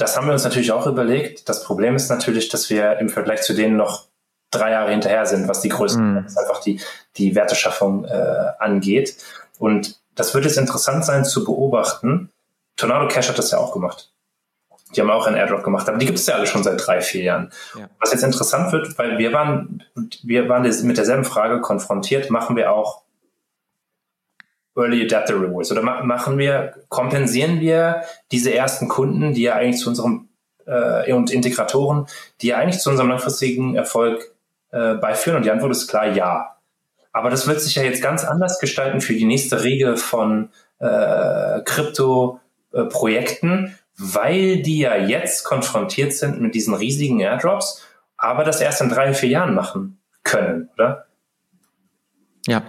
das 0.01 0.17
haben 0.17 0.27
wir 0.27 0.33
uns 0.33 0.43
natürlich 0.43 0.71
auch 0.71 0.87
überlegt. 0.87 1.47
Das 1.47 1.63
Problem 1.63 1.95
ist 1.95 2.09
natürlich, 2.09 2.49
dass 2.49 2.69
wir 2.69 2.97
im 2.99 3.09
Vergleich 3.09 3.41
zu 3.43 3.53
denen 3.53 3.77
noch 3.77 4.07
drei 4.49 4.71
Jahre 4.71 4.91
hinterher 4.91 5.25
sind, 5.25 5.47
was 5.47 5.61
die 5.61 5.69
Größe, 5.69 5.99
mm. 5.99 6.27
einfach 6.37 6.59
die, 6.61 6.79
die 7.17 7.35
Werteschaffung 7.35 8.05
äh, 8.05 8.51
angeht. 8.59 9.15
Und 9.59 9.99
das 10.15 10.33
wird 10.33 10.45
jetzt 10.45 10.57
interessant 10.57 11.05
sein 11.05 11.23
zu 11.23 11.45
beobachten. 11.45 12.29
Tornado 12.75 13.07
Cash 13.07 13.29
hat 13.29 13.37
das 13.37 13.51
ja 13.51 13.59
auch 13.59 13.71
gemacht. 13.71 14.11
Die 14.95 14.99
haben 14.99 15.09
auch 15.09 15.25
einen 15.25 15.37
Airdrop 15.37 15.63
gemacht, 15.63 15.87
aber 15.87 15.97
die 15.97 16.05
gibt 16.05 16.19
es 16.19 16.25
ja 16.25 16.35
alle 16.35 16.47
schon 16.47 16.63
seit 16.63 16.85
drei, 16.85 16.99
vier 16.99 17.23
Jahren. 17.23 17.51
Ja. 17.77 17.89
Was 17.99 18.11
jetzt 18.11 18.23
interessant 18.23 18.73
wird, 18.73 18.97
weil 18.97 19.17
wir 19.17 19.31
waren, 19.31 19.83
wir 20.23 20.49
waren 20.49 20.63
mit 20.63 20.97
derselben 20.97 21.23
Frage 21.23 21.61
konfrontiert, 21.61 22.29
machen 22.29 22.57
wir 22.57 22.73
auch 22.73 23.03
Early 24.75 25.05
Adapter 25.05 25.35
Rewards 25.35 25.71
oder 25.71 25.81
machen 25.81 26.37
wir, 26.37 26.73
kompensieren 26.87 27.59
wir 27.59 28.03
diese 28.31 28.53
ersten 28.53 28.87
Kunden, 28.87 29.33
die 29.33 29.43
ja 29.43 29.55
eigentlich 29.55 29.81
zu 29.81 29.89
unserem 29.89 30.29
äh, 30.65 31.11
und 31.13 31.31
Integratoren, 31.31 32.07
die 32.41 32.47
ja 32.47 32.57
eigentlich 32.57 32.79
zu 32.79 32.89
unserem 32.89 33.09
langfristigen 33.09 33.75
Erfolg 33.75 34.33
äh, 34.71 34.95
beiführen? 34.95 35.37
Und 35.37 35.45
die 35.45 35.51
Antwort 35.51 35.71
ist 35.71 35.87
klar, 35.87 36.07
ja. 36.07 36.55
Aber 37.11 37.29
das 37.29 37.47
wird 37.47 37.59
sich 37.59 37.75
ja 37.75 37.83
jetzt 37.83 38.01
ganz 38.01 38.23
anders 38.23 38.59
gestalten 38.59 39.01
für 39.01 39.13
die 39.13 39.25
nächste 39.25 39.63
Riege 39.63 39.97
von 39.97 40.49
äh, 40.79 41.59
Krypto-Projekten, 41.65 43.77
weil 43.97 44.61
die 44.61 44.79
ja 44.79 44.95
jetzt 44.95 45.43
konfrontiert 45.43 46.13
sind 46.13 46.39
mit 46.39 46.55
diesen 46.55 46.73
riesigen 46.73 47.19
Airdrops, 47.19 47.85
aber 48.15 48.45
das 48.45 48.61
erst 48.61 48.81
in 48.81 48.89
drei, 48.89 49.13
vier 49.13 49.29
Jahren 49.29 49.53
machen 49.53 49.99
können, 50.23 50.69
oder? 50.75 51.07
Ja. 52.47 52.63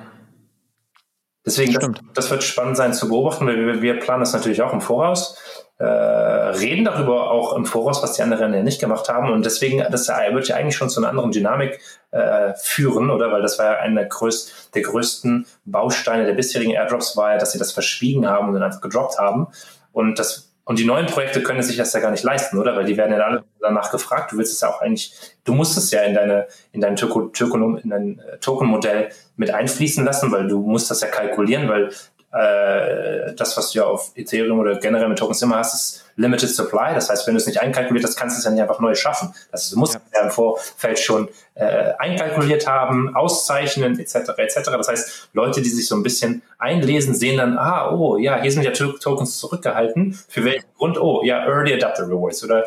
Deswegen, 1.45 1.72
das, 1.72 1.90
das, 2.14 2.30
wird 2.30 2.45
spannend 2.45 2.76
sein 2.76 2.95
zu 2.95 3.09
beobachten, 3.09 3.47
weil 3.47 3.57
wir, 3.66 3.82
wir 3.82 3.99
planen 3.99 4.20
das 4.20 4.32
natürlich 4.32 4.62
auch 4.62 4.72
im 4.72 4.80
Voraus 4.80 5.36
äh, 5.82 5.84
reden 5.84 6.84
darüber 6.84 7.32
auch 7.32 7.57
im 7.57 7.66
Voraus, 7.66 8.05
was 8.05 8.12
die 8.12 8.22
anderen 8.22 8.55
ja 8.55 8.62
nicht 8.62 8.80
gemacht 8.80 9.09
haben. 9.09 9.32
Und 9.32 9.45
deswegen, 9.45 9.84
das 9.90 10.09
wird 10.09 10.49
ja 10.49 10.55
eigentlich 10.55 10.76
schon 10.76 10.88
zu 10.88 11.01
einer 11.01 11.09
anderen 11.09 11.32
Dynamik 11.32 11.80
äh, 12.12 12.53
führen, 12.55 13.11
oder? 13.11 13.32
Weil 13.32 13.43
das 13.43 13.59
war 13.59 13.66
ja 13.66 13.78
einer 13.80 14.05
größ 14.05 14.70
der 14.74 14.82
größten 14.82 15.45
Bausteine 15.64 16.24
der 16.24 16.34
bisherigen 16.34 16.70
Airdrops, 16.70 17.16
war 17.16 17.32
ja, 17.32 17.38
dass 17.38 17.51
sie 17.51 17.59
das 17.59 17.72
verschwiegen 17.72 18.28
haben 18.28 18.49
und 18.49 18.55
dann 18.55 18.62
einfach 18.62 18.80
gedroppt 18.80 19.18
haben. 19.18 19.49
Und 19.90 20.20
das 20.20 20.53
und 20.64 20.78
die 20.78 20.84
neuen 20.84 21.07
Projekte 21.07 21.43
können 21.43 21.62
sich 21.62 21.76
das 21.76 21.93
ja 21.93 21.99
gar 21.99 22.12
nicht 22.12 22.22
leisten, 22.22 22.57
oder? 22.57 22.76
Weil 22.76 22.84
die 22.84 22.97
werden 22.97 23.12
ja 23.12 23.18
alle 23.18 23.43
danach 23.61 23.90
gefragt. 23.90 24.30
Du 24.30 24.38
willst 24.38 24.53
es 24.53 24.61
ja 24.61 24.68
auch 24.68 24.80
eigentlich, 24.80 25.12
du 25.43 25.55
musst 25.55 25.76
es 25.76 25.90
ja 25.90 26.03
in 26.03 26.14
deine, 26.14 26.47
in 26.70 26.80
dein 26.80 26.95
Token, 26.95 27.78
in 27.78 27.90
dein 27.90 28.20
äh, 28.20 28.38
Token-Modell 28.38 29.09
mit 29.43 29.53
einfließen 29.53 30.05
lassen, 30.05 30.30
weil 30.30 30.47
du 30.47 30.61
musst 30.61 30.88
das 30.88 31.01
ja 31.01 31.09
kalkulieren, 31.09 31.68
weil 31.68 31.90
äh, 32.32 33.34
das, 33.34 33.57
was 33.57 33.72
du 33.72 33.80
ja 33.80 33.84
auf 33.84 34.12
Ethereum 34.14 34.59
oder 34.59 34.78
generell 34.78 35.09
mit 35.09 35.18
Tokens 35.18 35.43
immer 35.43 35.57
hast, 35.57 35.74
ist 35.74 36.05
Limited 36.16 36.49
Supply. 36.49 36.95
Das 36.95 37.11
heißt, 37.11 37.26
wenn 37.26 37.34
du 37.34 37.40
es 37.40 37.47
nicht 37.47 37.61
einkalkuliert 37.61 38.05
hast, 38.05 38.16
kannst 38.16 38.36
du 38.36 38.38
es 38.38 38.45
ja 38.45 38.51
nicht 38.51 38.62
einfach 38.62 38.80
neu 38.80 38.95
schaffen. 38.95 39.34
Das 39.51 39.64
heißt, 39.64 39.72
du 39.72 39.78
musst 39.78 39.95
ja. 39.95 40.01
ja 40.14 40.20
im 40.22 40.30
Vorfeld 40.30 40.99
schon 40.99 41.28
äh, 41.55 41.93
einkalkuliert 41.99 42.66
haben, 42.66 43.14
auszeichnen, 43.14 43.99
etc. 43.99 44.30
etc. 44.38 44.61
Das 44.64 44.88
heißt, 44.88 45.30
Leute, 45.32 45.61
die 45.61 45.68
sich 45.68 45.86
so 45.86 45.97
ein 45.97 46.03
bisschen 46.03 46.43
einlesen, 46.59 47.14
sehen 47.14 47.36
dann, 47.36 47.59
ah, 47.59 47.90
oh, 47.90 48.16
ja, 48.16 48.40
hier 48.40 48.53
sind 48.53 48.62
ja 48.62 48.70
Tokens 48.70 49.38
zurückgehalten. 49.38 50.18
Für 50.28 50.45
welchen 50.45 50.64
Grund? 50.78 50.99
Oh, 50.99 51.22
ja, 51.24 51.45
Early 51.45 51.74
Adapter 51.74 52.05
Rewards 52.09 52.45
oder 52.45 52.64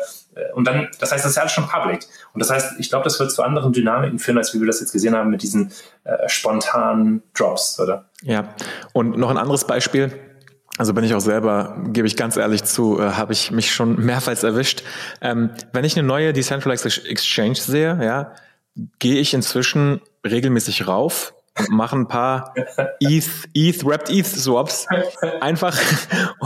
und 0.54 0.66
dann, 0.66 0.88
das 0.98 1.12
heißt, 1.12 1.24
das 1.24 1.30
ist 1.30 1.36
ja 1.36 1.42
alles 1.42 1.52
schon 1.52 1.66
public. 1.66 2.00
Und 2.32 2.40
das 2.40 2.50
heißt, 2.50 2.74
ich 2.78 2.90
glaube, 2.90 3.04
das 3.04 3.18
wird 3.18 3.30
zu 3.32 3.42
anderen 3.42 3.72
Dynamiken 3.72 4.18
führen, 4.18 4.38
als 4.38 4.54
wie 4.54 4.60
wir 4.60 4.66
das 4.66 4.80
jetzt 4.80 4.92
gesehen 4.92 5.14
haben 5.14 5.30
mit 5.30 5.42
diesen 5.42 5.72
äh, 6.04 6.28
spontanen 6.28 7.22
Drops, 7.34 7.80
oder? 7.80 8.08
Ja. 8.22 8.54
Und 8.92 9.16
noch 9.16 9.30
ein 9.30 9.38
anderes 9.38 9.66
Beispiel. 9.66 10.12
Also 10.78 10.92
bin 10.92 11.04
ich 11.04 11.14
auch 11.14 11.20
selber, 11.20 11.76
gebe 11.88 12.06
ich 12.06 12.16
ganz 12.16 12.36
ehrlich 12.36 12.64
zu, 12.64 13.00
äh, 13.00 13.12
habe 13.12 13.32
ich 13.32 13.50
mich 13.50 13.74
schon 13.74 13.96
mehrfach 14.04 14.42
erwischt. 14.42 14.82
Ähm, 15.22 15.50
wenn 15.72 15.84
ich 15.84 15.98
eine 15.98 16.06
neue 16.06 16.32
Decentralized 16.32 17.06
Exchange 17.06 17.54
sehe, 17.54 17.98
ja, 18.02 18.32
gehe 18.98 19.18
ich 19.18 19.32
inzwischen 19.32 20.02
regelmäßig 20.24 20.86
rauf 20.86 21.32
und 21.58 21.70
mache 21.70 21.96
ein 21.96 22.08
paar 22.08 22.54
ETH, 23.00 23.28
ETH, 23.54 23.84
Wrapped 23.84 24.10
ETH 24.10 24.26
Swaps, 24.26 24.86
einfach, 25.40 25.78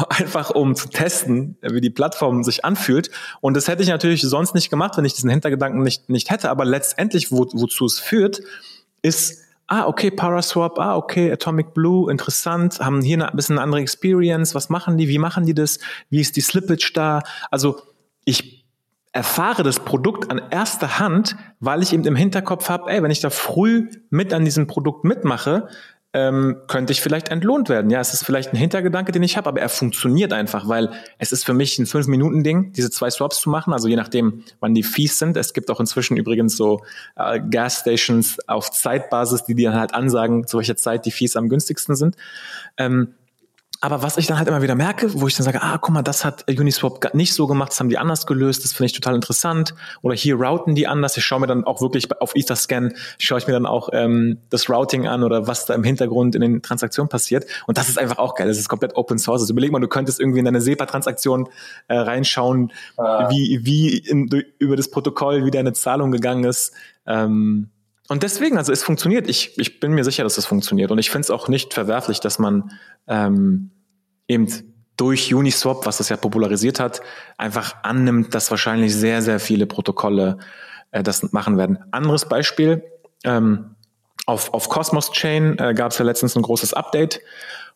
einfach 0.08 0.50
um 0.50 0.74
zu 0.74 0.88
testen, 0.88 1.56
wie 1.62 1.80
die 1.80 1.90
Plattform 1.90 2.44
sich 2.44 2.64
anfühlt. 2.64 3.10
Und 3.40 3.56
das 3.56 3.68
hätte 3.68 3.82
ich 3.82 3.88
natürlich 3.88 4.22
sonst 4.22 4.54
nicht 4.54 4.70
gemacht, 4.70 4.96
wenn 4.96 5.04
ich 5.04 5.14
diesen 5.14 5.30
Hintergedanken 5.30 5.82
nicht, 5.82 6.08
nicht 6.08 6.30
hätte. 6.30 6.50
Aber 6.50 6.64
letztendlich, 6.64 7.32
wo, 7.32 7.46
wozu 7.52 7.86
es 7.86 7.98
führt, 7.98 8.40
ist, 9.02 9.42
ah, 9.66 9.86
okay, 9.86 10.10
Paraswap, 10.10 10.78
ah, 10.78 10.96
okay, 10.96 11.32
Atomic 11.32 11.74
Blue, 11.74 12.10
interessant, 12.10 12.80
haben 12.80 13.02
hier 13.02 13.26
ein 13.26 13.36
bisschen 13.36 13.56
eine 13.56 13.64
andere 13.64 13.80
Experience, 13.80 14.54
was 14.54 14.68
machen 14.68 14.96
die, 14.98 15.08
wie 15.08 15.18
machen 15.18 15.46
die 15.46 15.54
das, 15.54 15.78
wie 16.08 16.20
ist 16.20 16.36
die 16.36 16.40
Slippage 16.40 16.92
da? 16.94 17.22
Also 17.50 17.80
ich 18.24 18.59
erfahre 19.12 19.62
das 19.62 19.80
Produkt 19.80 20.30
an 20.30 20.40
erster 20.50 20.98
Hand, 20.98 21.36
weil 21.58 21.82
ich 21.82 21.92
eben 21.92 22.04
im 22.04 22.16
Hinterkopf 22.16 22.68
habe, 22.68 22.90
ey, 22.90 23.02
wenn 23.02 23.10
ich 23.10 23.20
da 23.20 23.30
früh 23.30 23.88
mit 24.10 24.32
an 24.32 24.44
diesem 24.44 24.66
Produkt 24.66 25.04
mitmache, 25.04 25.68
ähm, 26.12 26.62
könnte 26.66 26.92
ich 26.92 27.00
vielleicht 27.00 27.28
entlohnt 27.28 27.68
werden. 27.68 27.90
Ja, 27.90 28.00
es 28.00 28.14
ist 28.14 28.24
vielleicht 28.24 28.52
ein 28.52 28.56
Hintergedanke, 28.56 29.12
den 29.12 29.22
ich 29.22 29.36
habe, 29.36 29.48
aber 29.48 29.60
er 29.60 29.68
funktioniert 29.68 30.32
einfach, 30.32 30.66
weil 30.66 30.90
es 31.18 31.30
ist 31.30 31.44
für 31.44 31.54
mich 31.54 31.78
ein 31.78 31.86
fünf 31.86 32.08
Minuten 32.08 32.42
Ding, 32.42 32.72
diese 32.72 32.90
zwei 32.90 33.10
Swaps 33.10 33.40
zu 33.40 33.48
machen. 33.48 33.72
Also 33.72 33.86
je 33.86 33.94
nachdem, 33.94 34.42
wann 34.58 34.74
die 34.74 34.82
Fees 34.82 35.18
sind. 35.18 35.36
Es 35.36 35.54
gibt 35.54 35.70
auch 35.70 35.78
inzwischen 35.78 36.16
übrigens 36.16 36.56
so 36.56 36.82
äh, 37.14 37.40
Gasstations 37.40 38.38
auf 38.48 38.72
Zeitbasis, 38.72 39.44
die 39.44 39.54
dir 39.54 39.72
halt 39.72 39.94
ansagen, 39.94 40.48
zu 40.48 40.58
welcher 40.58 40.76
Zeit 40.76 41.06
die 41.06 41.12
Fees 41.12 41.36
am 41.36 41.48
günstigsten 41.48 41.94
sind. 41.94 42.16
Ähm, 42.76 43.14
aber 43.82 44.02
was 44.02 44.18
ich 44.18 44.26
dann 44.26 44.36
halt 44.36 44.46
immer 44.46 44.60
wieder 44.60 44.74
merke, 44.74 45.08
wo 45.20 45.26
ich 45.26 45.34
dann 45.34 45.44
sage, 45.44 45.62
ah, 45.62 45.78
guck 45.78 45.94
mal, 45.94 46.02
das 46.02 46.22
hat 46.22 46.44
Uniswap 46.48 47.14
nicht 47.14 47.32
so 47.32 47.46
gemacht, 47.46 47.70
das 47.70 47.80
haben 47.80 47.88
die 47.88 47.96
anders 47.96 48.26
gelöst, 48.26 48.62
das 48.62 48.72
finde 48.72 48.86
ich 48.86 48.92
total 48.92 49.14
interessant. 49.14 49.74
Oder 50.02 50.14
hier 50.14 50.34
routen 50.36 50.74
die 50.74 50.86
anders. 50.86 51.16
Ich 51.16 51.24
schaue 51.24 51.40
mir 51.40 51.46
dann 51.46 51.64
auch 51.64 51.80
wirklich 51.80 52.06
auf 52.20 52.36
Etherscan, 52.36 52.92
schaue 53.18 53.38
ich 53.38 53.46
mir 53.46 53.54
dann 53.54 53.64
auch 53.64 53.88
ähm, 53.92 54.38
das 54.50 54.68
Routing 54.68 55.06
an 55.06 55.22
oder 55.22 55.46
was 55.46 55.64
da 55.64 55.74
im 55.74 55.82
Hintergrund 55.82 56.34
in 56.34 56.42
den 56.42 56.62
Transaktionen 56.62 57.08
passiert. 57.08 57.46
Und 57.66 57.78
das 57.78 57.88
ist 57.88 57.98
einfach 57.98 58.18
auch 58.18 58.34
geil. 58.34 58.48
Das 58.48 58.58
ist 58.58 58.68
komplett 58.68 58.96
Open 58.96 59.18
Source. 59.18 59.40
Also 59.40 59.54
überleg 59.54 59.72
mal, 59.72 59.80
du 59.80 59.88
könntest 59.88 60.20
irgendwie 60.20 60.40
in 60.40 60.44
deine 60.44 60.60
SEPA-Transaktion 60.60 61.48
äh, 61.88 61.96
reinschauen, 61.96 62.72
ah. 62.98 63.30
wie, 63.30 63.60
wie 63.64 63.96
in, 63.96 64.28
über 64.58 64.76
das 64.76 64.90
Protokoll, 64.90 65.46
wie 65.46 65.50
deine 65.50 65.72
Zahlung 65.72 66.10
gegangen 66.10 66.44
ist. 66.44 66.74
Ähm, 67.06 67.70
und 68.10 68.24
deswegen, 68.24 68.58
also 68.58 68.72
es 68.72 68.82
funktioniert. 68.82 69.28
Ich, 69.28 69.56
ich 69.56 69.78
bin 69.78 69.92
mir 69.92 70.02
sicher, 70.02 70.24
dass 70.24 70.36
es 70.36 70.44
funktioniert. 70.44 70.90
Und 70.90 70.98
ich 70.98 71.10
finde 71.10 71.26
es 71.26 71.30
auch 71.30 71.46
nicht 71.46 71.74
verwerflich, 71.74 72.18
dass 72.18 72.40
man 72.40 72.72
ähm, 73.06 73.70
eben 74.26 74.48
durch 74.96 75.32
Uniswap, 75.32 75.86
was 75.86 75.98
das 75.98 76.08
ja 76.08 76.16
popularisiert 76.16 76.80
hat, 76.80 77.02
einfach 77.38 77.84
annimmt, 77.84 78.34
dass 78.34 78.50
wahrscheinlich 78.50 78.96
sehr, 78.96 79.22
sehr 79.22 79.38
viele 79.38 79.66
Protokolle 79.66 80.38
äh, 80.90 81.04
das 81.04 81.32
machen 81.32 81.56
werden. 81.56 81.78
Anderes 81.92 82.28
Beispiel, 82.28 82.82
ähm, 83.22 83.76
auf, 84.26 84.54
auf 84.54 84.68
Cosmos 84.68 85.12
Chain 85.12 85.56
äh, 85.60 85.72
gab 85.72 85.92
es 85.92 85.98
ja 85.98 86.04
letztens 86.04 86.34
ein 86.34 86.42
großes 86.42 86.74
Update 86.74 87.20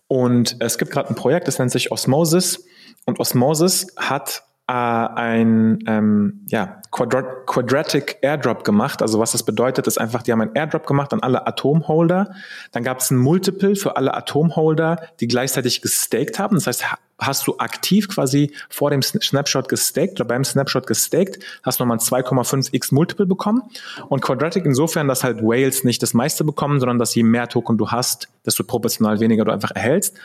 und 0.09 0.57
es 0.59 0.79
gibt 0.79 0.91
gerade 0.91 1.11
ein 1.11 1.15
Projekt, 1.15 1.47
das 1.47 1.61
nennt 1.61 1.71
sich 1.71 1.93
Osmosis 1.93 2.67
und 3.07 3.21
Osmosis 3.21 3.87
hat 3.97 4.43
äh, 4.67 4.73
ein 4.73 5.79
ähm, 5.87 6.45
ja, 6.47 6.81
Quadrat 6.91 7.47
Quadratic 7.47 8.19
Airdrop 8.23 8.65
gemacht. 8.65 9.03
Also 9.03 9.19
was 9.19 9.33
das 9.33 9.43
bedeutet, 9.43 9.87
ist 9.87 9.99
einfach, 9.99 10.23
die 10.23 10.33
haben 10.33 10.41
einen 10.41 10.55
Airdrop 10.55 10.87
gemacht 10.87 11.13
an 11.13 11.21
alle 11.21 11.47
Atomholder. 11.47 12.35
Dann 12.73 12.83
gab 12.83 13.01
es 13.01 13.11
ein 13.11 13.19
Multiple 13.19 13.77
für 13.77 13.97
alle 13.97 14.15
Atomholder, 14.15 15.09
die 15.21 15.29
gleichzeitig 15.29 15.83
gestaked 15.83 16.39
haben. 16.39 16.55
Das 16.57 16.67
heißt, 16.67 16.85
hast 17.19 17.47
du 17.47 17.59
aktiv 17.59 18.09
quasi 18.09 18.53
vor 18.71 18.91
dem 18.91 19.03
Snapshot 19.03 19.69
gestaked 19.69 20.21
oder 20.21 20.29
beim 20.29 20.45
Snapshot 20.45 20.87
gestaked, 20.87 21.45
hast 21.63 21.79
nochmal 21.81 21.99
ein 21.99 22.01
2,5x 22.01 22.95
Multiple 22.95 23.27
bekommen. 23.27 23.63
Und 24.09 24.23
Quadratic 24.23 24.65
insofern, 24.65 25.09
dass 25.09 25.25
halt 25.25 25.43
Whales 25.43 25.85
nicht 25.85 26.03
das 26.03 26.15
meiste 26.15 26.45
bekommen, 26.45 26.81
sondern 26.81 26.99
dass 26.99 27.15
je 27.15 27.23
mehr 27.23 27.49
Token 27.49 27.77
du 27.77 27.91
hast, 27.91 28.29
desto 28.47 28.65
proportional 28.65 29.21
weniger 29.21 29.45
du 29.45 29.53
einfach 29.53 29.73
erhältst. 29.73 30.17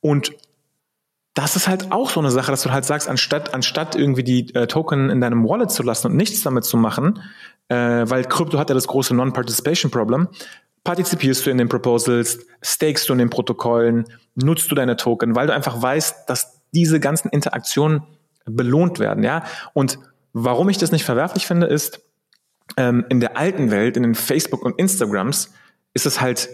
Und 0.00 0.32
das 1.34 1.56
ist 1.56 1.66
halt 1.66 1.90
auch 1.90 2.10
so 2.10 2.20
eine 2.20 2.30
Sache, 2.30 2.52
dass 2.52 2.62
du 2.62 2.70
halt 2.70 2.84
sagst, 2.84 3.08
anstatt, 3.08 3.52
anstatt 3.54 3.96
irgendwie 3.96 4.22
die 4.22 4.54
äh, 4.54 4.68
Token 4.68 5.10
in 5.10 5.20
deinem 5.20 5.46
Wallet 5.48 5.70
zu 5.70 5.82
lassen 5.82 6.08
und 6.08 6.16
nichts 6.16 6.42
damit 6.42 6.64
zu 6.64 6.76
machen, 6.76 7.20
äh, 7.68 7.76
weil 7.76 8.24
Krypto 8.24 8.58
hat 8.58 8.70
ja 8.70 8.74
das 8.74 8.86
große 8.86 9.14
Non-Participation-Problem, 9.14 10.28
partizipierst 10.84 11.44
du 11.44 11.50
in 11.50 11.58
den 11.58 11.68
Proposals, 11.68 12.46
stakest 12.62 13.08
du 13.08 13.14
in 13.14 13.18
den 13.18 13.30
Protokollen, 13.30 14.04
nutzt 14.36 14.70
du 14.70 14.76
deine 14.76 14.96
Token, 14.96 15.34
weil 15.34 15.48
du 15.48 15.54
einfach 15.54 15.80
weißt, 15.80 16.28
dass 16.28 16.62
diese 16.72 17.00
ganzen 17.00 17.30
Interaktionen 17.30 18.02
belohnt 18.44 18.98
werden, 18.98 19.24
ja. 19.24 19.44
Und 19.72 19.98
warum 20.32 20.68
ich 20.68 20.78
das 20.78 20.92
nicht 20.92 21.04
verwerflich 21.04 21.46
finde, 21.46 21.66
ist, 21.66 22.00
ähm, 22.76 23.06
in 23.08 23.20
der 23.20 23.36
alten 23.36 23.70
Welt, 23.70 23.96
in 23.96 24.02
den 24.04 24.14
Facebook 24.14 24.62
und 24.62 24.78
Instagrams, 24.78 25.52
ist 25.94 26.06
es 26.06 26.20
halt 26.20 26.48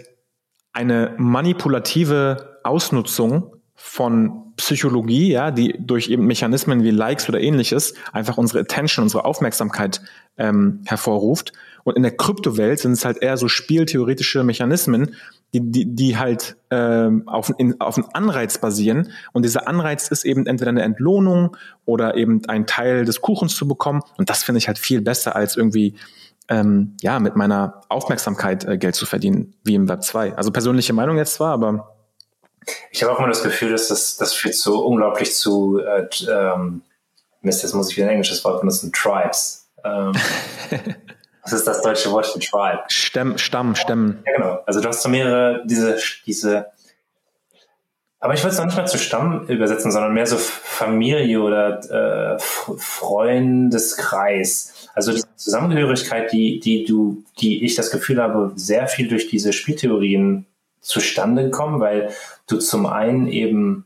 eine 0.73 1.13
manipulative 1.17 2.59
Ausnutzung 2.63 3.60
von 3.83 4.53
Psychologie, 4.57 5.31
ja, 5.31 5.51
die 5.51 5.75
durch 5.79 6.09
eben 6.09 6.25
Mechanismen 6.27 6.83
wie 6.83 6.91
Likes 6.91 7.27
oder 7.27 7.41
ähnliches 7.41 7.95
einfach 8.13 8.37
unsere 8.37 8.59
Attention, 8.59 9.03
unsere 9.03 9.25
Aufmerksamkeit 9.25 10.01
ähm, 10.37 10.81
hervorruft. 10.85 11.51
Und 11.83 11.97
in 11.97 12.03
der 12.03 12.15
Kryptowelt 12.15 12.79
sind 12.79 12.93
es 12.93 13.05
halt 13.05 13.17
eher 13.17 13.37
so 13.37 13.47
spieltheoretische 13.47 14.43
Mechanismen, 14.43 15.15
die, 15.53 15.71
die, 15.71 15.95
die 15.95 16.17
halt 16.17 16.55
ähm, 16.69 17.27
auf, 17.27 17.51
in, 17.57 17.81
auf 17.81 17.97
einen 17.97 18.07
Anreiz 18.13 18.59
basieren. 18.59 19.11
Und 19.33 19.43
dieser 19.43 19.67
Anreiz 19.67 20.09
ist 20.09 20.25
eben 20.25 20.45
entweder 20.45 20.69
eine 20.69 20.83
Entlohnung 20.83 21.57
oder 21.85 22.15
eben 22.15 22.43
ein 22.47 22.67
Teil 22.67 23.03
des 23.03 23.21
Kuchens 23.21 23.55
zu 23.55 23.67
bekommen. 23.67 24.01
Und 24.17 24.29
das 24.29 24.43
finde 24.43 24.59
ich 24.59 24.67
halt 24.67 24.77
viel 24.77 25.01
besser 25.01 25.35
als 25.35 25.57
irgendwie 25.57 25.95
ähm, 26.49 26.95
ja 27.01 27.19
mit 27.19 27.35
meiner 27.35 27.81
Aufmerksamkeit 27.89 28.63
äh, 28.65 28.77
Geld 28.77 28.95
zu 28.95 29.05
verdienen, 29.05 29.55
wie 29.63 29.75
im 29.75 29.89
Web 29.89 30.03
2. 30.03 30.35
Also 30.35 30.51
persönliche 30.51 30.93
Meinung 30.93 31.17
jetzt 31.17 31.33
zwar, 31.33 31.53
aber 31.53 31.95
ich 32.91 33.03
habe 33.03 33.13
auch 33.13 33.19
immer 33.19 33.27
das 33.27 33.43
Gefühl, 33.43 33.71
dass 33.71 33.87
das, 33.87 34.17
das 34.17 34.33
führt 34.33 34.55
so 34.55 34.85
unglaublich 34.85 35.35
zu, 35.35 35.79
äh, 35.79 36.07
ähm, 36.29 36.81
Mist, 37.41 37.63
jetzt 37.63 37.73
muss 37.73 37.89
ich 37.89 37.97
wieder 37.97 38.07
ein 38.07 38.11
englisches 38.11 38.43
Wort 38.43 38.59
benutzen, 38.61 38.91
Tribes. 38.93 39.67
Ähm, 39.83 40.13
was 41.43 41.53
ist 41.53 41.65
das 41.65 41.81
deutsche 41.81 42.11
Wort 42.11 42.27
für 42.27 42.37
Tribe? 42.39 42.83
Stamm, 42.87 43.37
Stamm, 43.37 43.75
Stämmen. 43.75 44.23
Ja, 44.25 44.37
genau. 44.37 44.59
Also 44.65 44.79
du 44.79 44.87
hast 44.87 45.01
so 45.01 45.09
mehrere, 45.09 45.63
diese, 45.65 45.97
diese, 46.25 46.67
aber 48.19 48.33
ich 48.35 48.43
würde 48.43 48.53
es 48.53 48.59
noch 48.59 48.65
nicht 48.65 48.77
mal 48.77 48.85
zu 48.85 48.99
Stamm 48.99 49.47
übersetzen, 49.47 49.91
sondern 49.91 50.13
mehr 50.13 50.27
so 50.27 50.37
Familie 50.37 51.41
oder 51.41 52.35
äh, 52.35 52.39
Freundeskreis. 52.39 54.87
Also 54.93 55.13
die 55.13 55.23
Zusammengehörigkeit, 55.35 56.31
die, 56.31 56.59
die 56.59 56.85
du, 56.85 57.23
die 57.39 57.65
ich 57.65 57.73
das 57.73 57.89
Gefühl 57.89 58.21
habe, 58.21 58.51
sehr 58.55 58.87
viel 58.87 59.07
durch 59.07 59.27
diese 59.27 59.53
Spieltheorien 59.53 60.45
zustande 60.81 61.45
gekommen, 61.45 61.79
weil 61.79 62.13
du 62.51 62.59
zum 62.59 62.85
einen 62.85 63.27
eben 63.27 63.85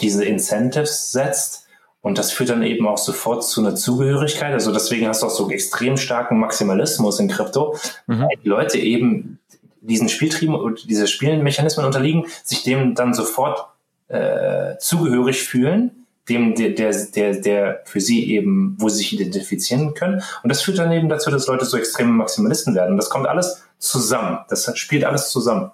diese 0.00 0.24
Incentives 0.24 1.12
setzt 1.12 1.66
und 2.06 2.18
das 2.18 2.30
führt 2.30 2.50
dann 2.50 2.62
eben 2.62 2.86
auch 2.86 2.98
sofort 2.98 3.44
zu 3.44 3.60
einer 3.60 3.74
Zugehörigkeit. 3.74 4.52
Also 4.52 4.72
deswegen 4.72 5.08
hast 5.08 5.22
du 5.22 5.26
auch 5.26 5.30
so 5.30 5.50
extrem 5.50 5.96
starken 5.96 6.38
Maximalismus 6.38 7.18
in 7.18 7.28
Krypto, 7.28 7.76
mhm. 8.06 8.20
weil 8.20 8.36
die 8.44 8.48
Leute 8.48 8.78
eben 8.78 9.40
diesen 9.80 10.08
Spieltrieben 10.08 10.54
und 10.54 10.88
diese 10.88 11.06
Spielmechanismen 11.06 11.84
unterliegen, 11.84 12.26
sich 12.44 12.62
dem 12.62 12.94
dann 12.94 13.14
sofort 13.14 13.66
äh, 14.08 14.76
zugehörig 14.78 15.42
fühlen, 15.42 16.06
dem 16.28 16.54
der, 16.54 16.70
der, 16.70 16.92
der, 17.06 17.40
der 17.40 17.82
für 17.84 18.00
sie 18.00 18.32
eben, 18.32 18.76
wo 18.78 18.88
sie 18.88 18.98
sich 18.98 19.12
identifizieren 19.12 19.94
können. 19.94 20.22
Und 20.42 20.48
das 20.48 20.62
führt 20.62 20.78
dann 20.78 20.92
eben 20.92 21.08
dazu, 21.08 21.30
dass 21.30 21.46
Leute 21.46 21.64
so 21.64 21.76
extreme 21.76 22.12
Maximalisten 22.12 22.74
werden. 22.74 22.92
Und 22.92 22.98
das 22.98 23.10
kommt 23.10 23.26
alles 23.26 23.64
zusammen. 23.78 24.38
Das 24.48 24.70
spielt 24.78 25.04
alles 25.04 25.30
zusammen. 25.30 25.70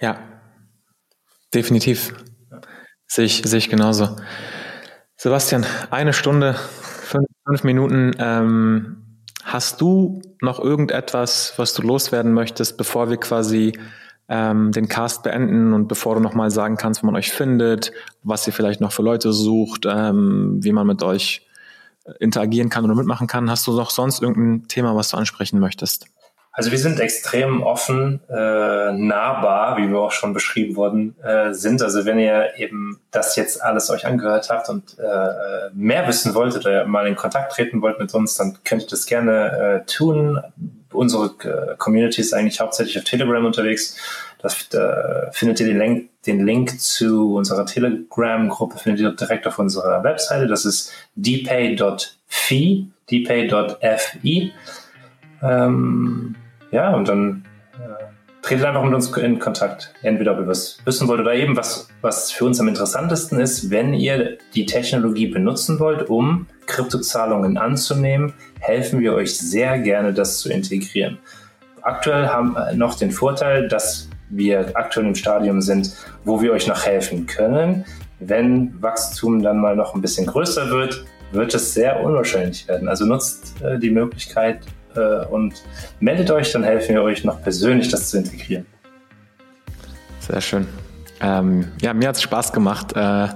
Ja, 0.00 0.18
definitiv. 1.52 2.14
Sehe 3.06 3.26
ich, 3.26 3.42
sehe 3.44 3.58
ich 3.58 3.68
genauso. 3.68 4.16
Sebastian, 5.16 5.66
eine 5.90 6.12
Stunde, 6.12 6.54
fünf, 6.54 7.26
fünf 7.46 7.64
Minuten. 7.64 8.12
Ähm, 8.18 9.26
hast 9.44 9.80
du 9.80 10.22
noch 10.40 10.58
irgendetwas, 10.58 11.54
was 11.56 11.74
du 11.74 11.82
loswerden 11.82 12.32
möchtest, 12.32 12.78
bevor 12.78 13.10
wir 13.10 13.18
quasi 13.18 13.78
ähm, 14.28 14.72
den 14.72 14.88
Cast 14.88 15.22
beenden 15.22 15.74
und 15.74 15.88
bevor 15.88 16.14
du 16.14 16.20
nochmal 16.20 16.50
sagen 16.50 16.76
kannst, 16.76 17.02
wo 17.02 17.06
man 17.06 17.16
euch 17.16 17.32
findet, 17.32 17.92
was 18.22 18.46
ihr 18.46 18.52
vielleicht 18.52 18.80
noch 18.80 18.92
für 18.92 19.02
Leute 19.02 19.32
sucht, 19.32 19.86
ähm, 19.86 20.60
wie 20.62 20.72
man 20.72 20.86
mit 20.86 21.02
euch 21.02 21.46
interagieren 22.20 22.70
kann 22.70 22.84
oder 22.84 22.94
mitmachen 22.94 23.26
kann? 23.26 23.50
Hast 23.50 23.66
du 23.66 23.72
noch 23.72 23.90
sonst 23.90 24.22
irgendein 24.22 24.68
Thema, 24.68 24.96
was 24.96 25.10
du 25.10 25.16
ansprechen 25.16 25.58
möchtest? 25.58 26.06
Also 26.52 26.72
wir 26.72 26.78
sind 26.78 26.98
extrem 26.98 27.62
offen, 27.62 28.20
äh, 28.28 28.92
nahbar, 28.92 29.76
wie 29.78 29.88
wir 29.88 29.98
auch 30.00 30.10
schon 30.10 30.34
beschrieben 30.34 30.74
worden 30.74 31.14
äh, 31.22 31.54
sind. 31.54 31.80
Also 31.80 32.04
wenn 32.06 32.18
ihr 32.18 32.58
eben 32.58 33.00
das 33.12 33.36
jetzt 33.36 33.62
alles 33.62 33.88
euch 33.88 34.04
angehört 34.04 34.50
habt 34.50 34.68
und 34.68 34.98
äh, 34.98 35.70
mehr 35.72 36.08
wissen 36.08 36.34
wollt 36.34 36.56
oder 36.56 36.86
mal 36.86 37.06
in 37.06 37.14
Kontakt 37.14 37.52
treten 37.52 37.82
wollt 37.82 38.00
mit 38.00 38.12
uns, 38.14 38.34
dann 38.34 38.58
könnt 38.64 38.82
ihr 38.82 38.88
das 38.88 39.06
gerne 39.06 39.82
äh, 39.84 39.86
tun. 39.86 40.40
Unsere 40.92 41.26
äh, 41.44 41.76
Community 41.76 42.20
ist 42.20 42.34
eigentlich 42.34 42.60
hauptsächlich 42.60 42.98
auf 42.98 43.04
Telegram 43.04 43.44
unterwegs. 43.44 43.96
Das 44.42 44.74
äh, 44.74 45.30
findet 45.30 45.60
ihr 45.60 45.66
den 45.66 45.78
Link, 45.78 46.10
den 46.26 46.44
Link 46.44 46.80
zu 46.80 47.36
unserer 47.36 47.64
Telegram-Gruppe 47.64 48.78
findet 48.78 49.00
ihr 49.00 49.12
direkt 49.12 49.46
auf 49.46 49.60
unserer 49.60 50.02
Webseite. 50.02 50.48
Das 50.48 50.64
ist 50.64 50.92
dpay.fi, 51.14 52.88
dpay.fi. 53.08 54.52
Ähm, 55.42 56.34
ja, 56.70 56.94
und 56.94 57.08
dann 57.08 57.44
äh, 57.74 58.04
tretet 58.42 58.66
einfach 58.66 58.84
mit 58.84 58.94
uns 58.94 59.16
in 59.16 59.38
Kontakt. 59.38 59.92
Entweder 60.02 60.32
ob 60.32 60.40
ihr 60.40 60.46
was 60.46 60.78
wissen 60.84 61.08
wollt 61.08 61.20
oder 61.20 61.34
eben 61.34 61.56
was, 61.56 61.88
was 62.00 62.30
für 62.30 62.44
uns 62.44 62.60
am 62.60 62.68
interessantesten 62.68 63.40
ist, 63.40 63.70
wenn 63.70 63.94
ihr 63.94 64.38
die 64.54 64.66
Technologie 64.66 65.26
benutzen 65.26 65.78
wollt, 65.80 66.08
um 66.08 66.46
Kryptozahlungen 66.66 67.58
anzunehmen, 67.58 68.32
helfen 68.60 69.00
wir 69.00 69.14
euch 69.14 69.36
sehr 69.36 69.78
gerne, 69.78 70.12
das 70.12 70.38
zu 70.38 70.50
integrieren. 70.50 71.18
Aktuell 71.82 72.28
haben 72.28 72.52
wir 72.52 72.74
noch 72.74 72.94
den 72.94 73.10
Vorteil, 73.10 73.68
dass 73.68 74.08
wir 74.28 74.70
aktuell 74.74 75.06
im 75.06 75.14
Stadium 75.14 75.60
sind, 75.60 75.94
wo 76.24 76.40
wir 76.40 76.52
euch 76.52 76.66
noch 76.66 76.84
helfen 76.84 77.26
können. 77.26 77.84
Wenn 78.20 78.80
Wachstum 78.80 79.42
dann 79.42 79.58
mal 79.58 79.74
noch 79.74 79.94
ein 79.94 80.00
bisschen 80.00 80.26
größer 80.26 80.70
wird, 80.70 81.04
wird 81.32 81.54
es 81.54 81.74
sehr 81.74 82.02
unwahrscheinlich 82.02 82.68
werden. 82.68 82.88
Also 82.88 83.06
nutzt 83.06 83.60
äh, 83.62 83.78
die 83.78 83.90
Möglichkeit, 83.90 84.60
äh, 84.94 85.26
und 85.26 85.54
meldet 86.00 86.30
euch, 86.30 86.52
dann 86.52 86.62
helfen 86.62 86.94
wir 86.94 87.02
euch 87.02 87.24
noch 87.24 87.42
persönlich 87.42 87.88
das 87.88 88.10
zu 88.10 88.18
integrieren. 88.18 88.66
Sehr 90.20 90.40
schön. 90.40 90.66
Ähm, 91.20 91.68
ja, 91.82 91.92
mir 91.92 92.08
hat 92.08 92.16
es 92.16 92.22
Spaß 92.22 92.52
gemacht, 92.52 92.94
äh, 92.96 93.28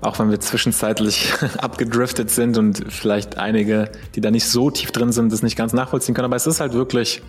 auch 0.00 0.18
wenn 0.18 0.30
wir 0.30 0.40
zwischenzeitlich 0.40 1.32
abgedriftet 1.58 2.30
sind 2.30 2.58
und 2.58 2.84
vielleicht 2.92 3.38
einige, 3.38 3.90
die 4.14 4.20
da 4.20 4.30
nicht 4.30 4.46
so 4.46 4.70
tief 4.70 4.90
drin 4.90 5.12
sind, 5.12 5.32
das 5.32 5.42
nicht 5.42 5.56
ganz 5.56 5.72
nachvollziehen 5.72 6.14
können. 6.14 6.26
Aber 6.26 6.36
es 6.36 6.46
ist 6.46 6.60
halt 6.60 6.72
wirklich 6.72 7.22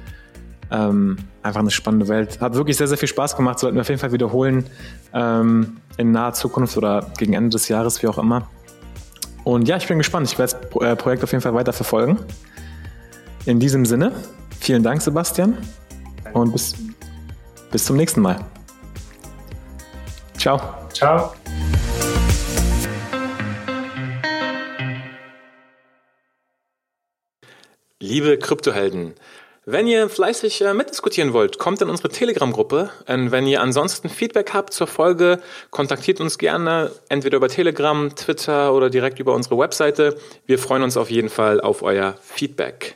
ähm, 0.71 1.17
einfach 1.43 1.59
eine 1.59 1.71
spannende 1.71 2.07
Welt. 2.07 2.41
Hat 2.41 2.55
wirklich 2.55 2.77
sehr, 2.77 2.87
sehr 2.87 2.97
viel 2.97 3.07
Spaß 3.07 3.37
gemacht. 3.37 3.59
Sollten 3.59 3.75
wir 3.77 3.81
auf 3.81 3.89
jeden 3.89 4.01
Fall 4.01 4.11
wiederholen 4.11 4.65
ähm, 5.13 5.77
in 5.97 6.11
naher 6.11 6.33
Zukunft 6.33 6.75
oder 6.77 7.11
gegen 7.17 7.33
Ende 7.33 7.51
des 7.51 7.67
Jahres, 7.67 8.01
wie 8.01 8.07
auch 8.07 8.17
immer. 8.17 8.49
Und 9.43 9.67
ja, 9.67 9.77
ich 9.77 9.87
bin 9.87 9.97
gespannt. 9.97 10.31
Ich 10.31 10.39
werde 10.39 10.55
das 10.55 10.81
äh, 10.81 10.95
Projekt 10.95 11.23
auf 11.23 11.31
jeden 11.31 11.41
Fall 11.41 11.53
weiter 11.53 11.73
verfolgen. 11.73 12.17
In 13.45 13.59
diesem 13.59 13.85
Sinne, 13.85 14.13
vielen 14.61 14.83
Dank, 14.83 15.01
Sebastian. 15.01 15.57
Und 16.31 16.53
bis, 16.53 16.73
bis 17.71 17.83
zum 17.83 17.97
nächsten 17.97 18.21
Mal. 18.21 18.39
Ciao. 20.37 20.61
Ciao. 20.93 21.33
Liebe 27.99 28.37
Kryptohelden, 28.37 29.13
wenn 29.65 29.87
ihr 29.87 30.07
fleißig 30.07 30.61
äh, 30.61 30.73
mitdiskutieren 30.73 31.33
wollt, 31.33 31.57
kommt 31.57 31.81
in 31.81 31.89
unsere 31.89 32.09
Telegram-Gruppe. 32.09 32.91
Und 33.07 33.31
wenn 33.31 33.47
ihr 33.47 33.61
ansonsten 33.61 34.07
Feedback 34.07 34.53
habt 34.53 34.73
zur 34.73 34.87
Folge, 34.87 35.41
kontaktiert 35.69 36.21
uns 36.21 36.37
gerne 36.37 36.91
entweder 37.09 37.37
über 37.37 37.49
Telegram, 37.49 38.13
Twitter 38.15 38.73
oder 38.73 38.89
direkt 38.89 39.19
über 39.19 39.33
unsere 39.33 39.57
Webseite. 39.57 40.17
Wir 40.45 40.59
freuen 40.59 40.83
uns 40.83 40.95
auf 40.95 41.09
jeden 41.09 41.29
Fall 41.29 41.59
auf 41.59 41.81
euer 41.81 42.15
Feedback. 42.21 42.95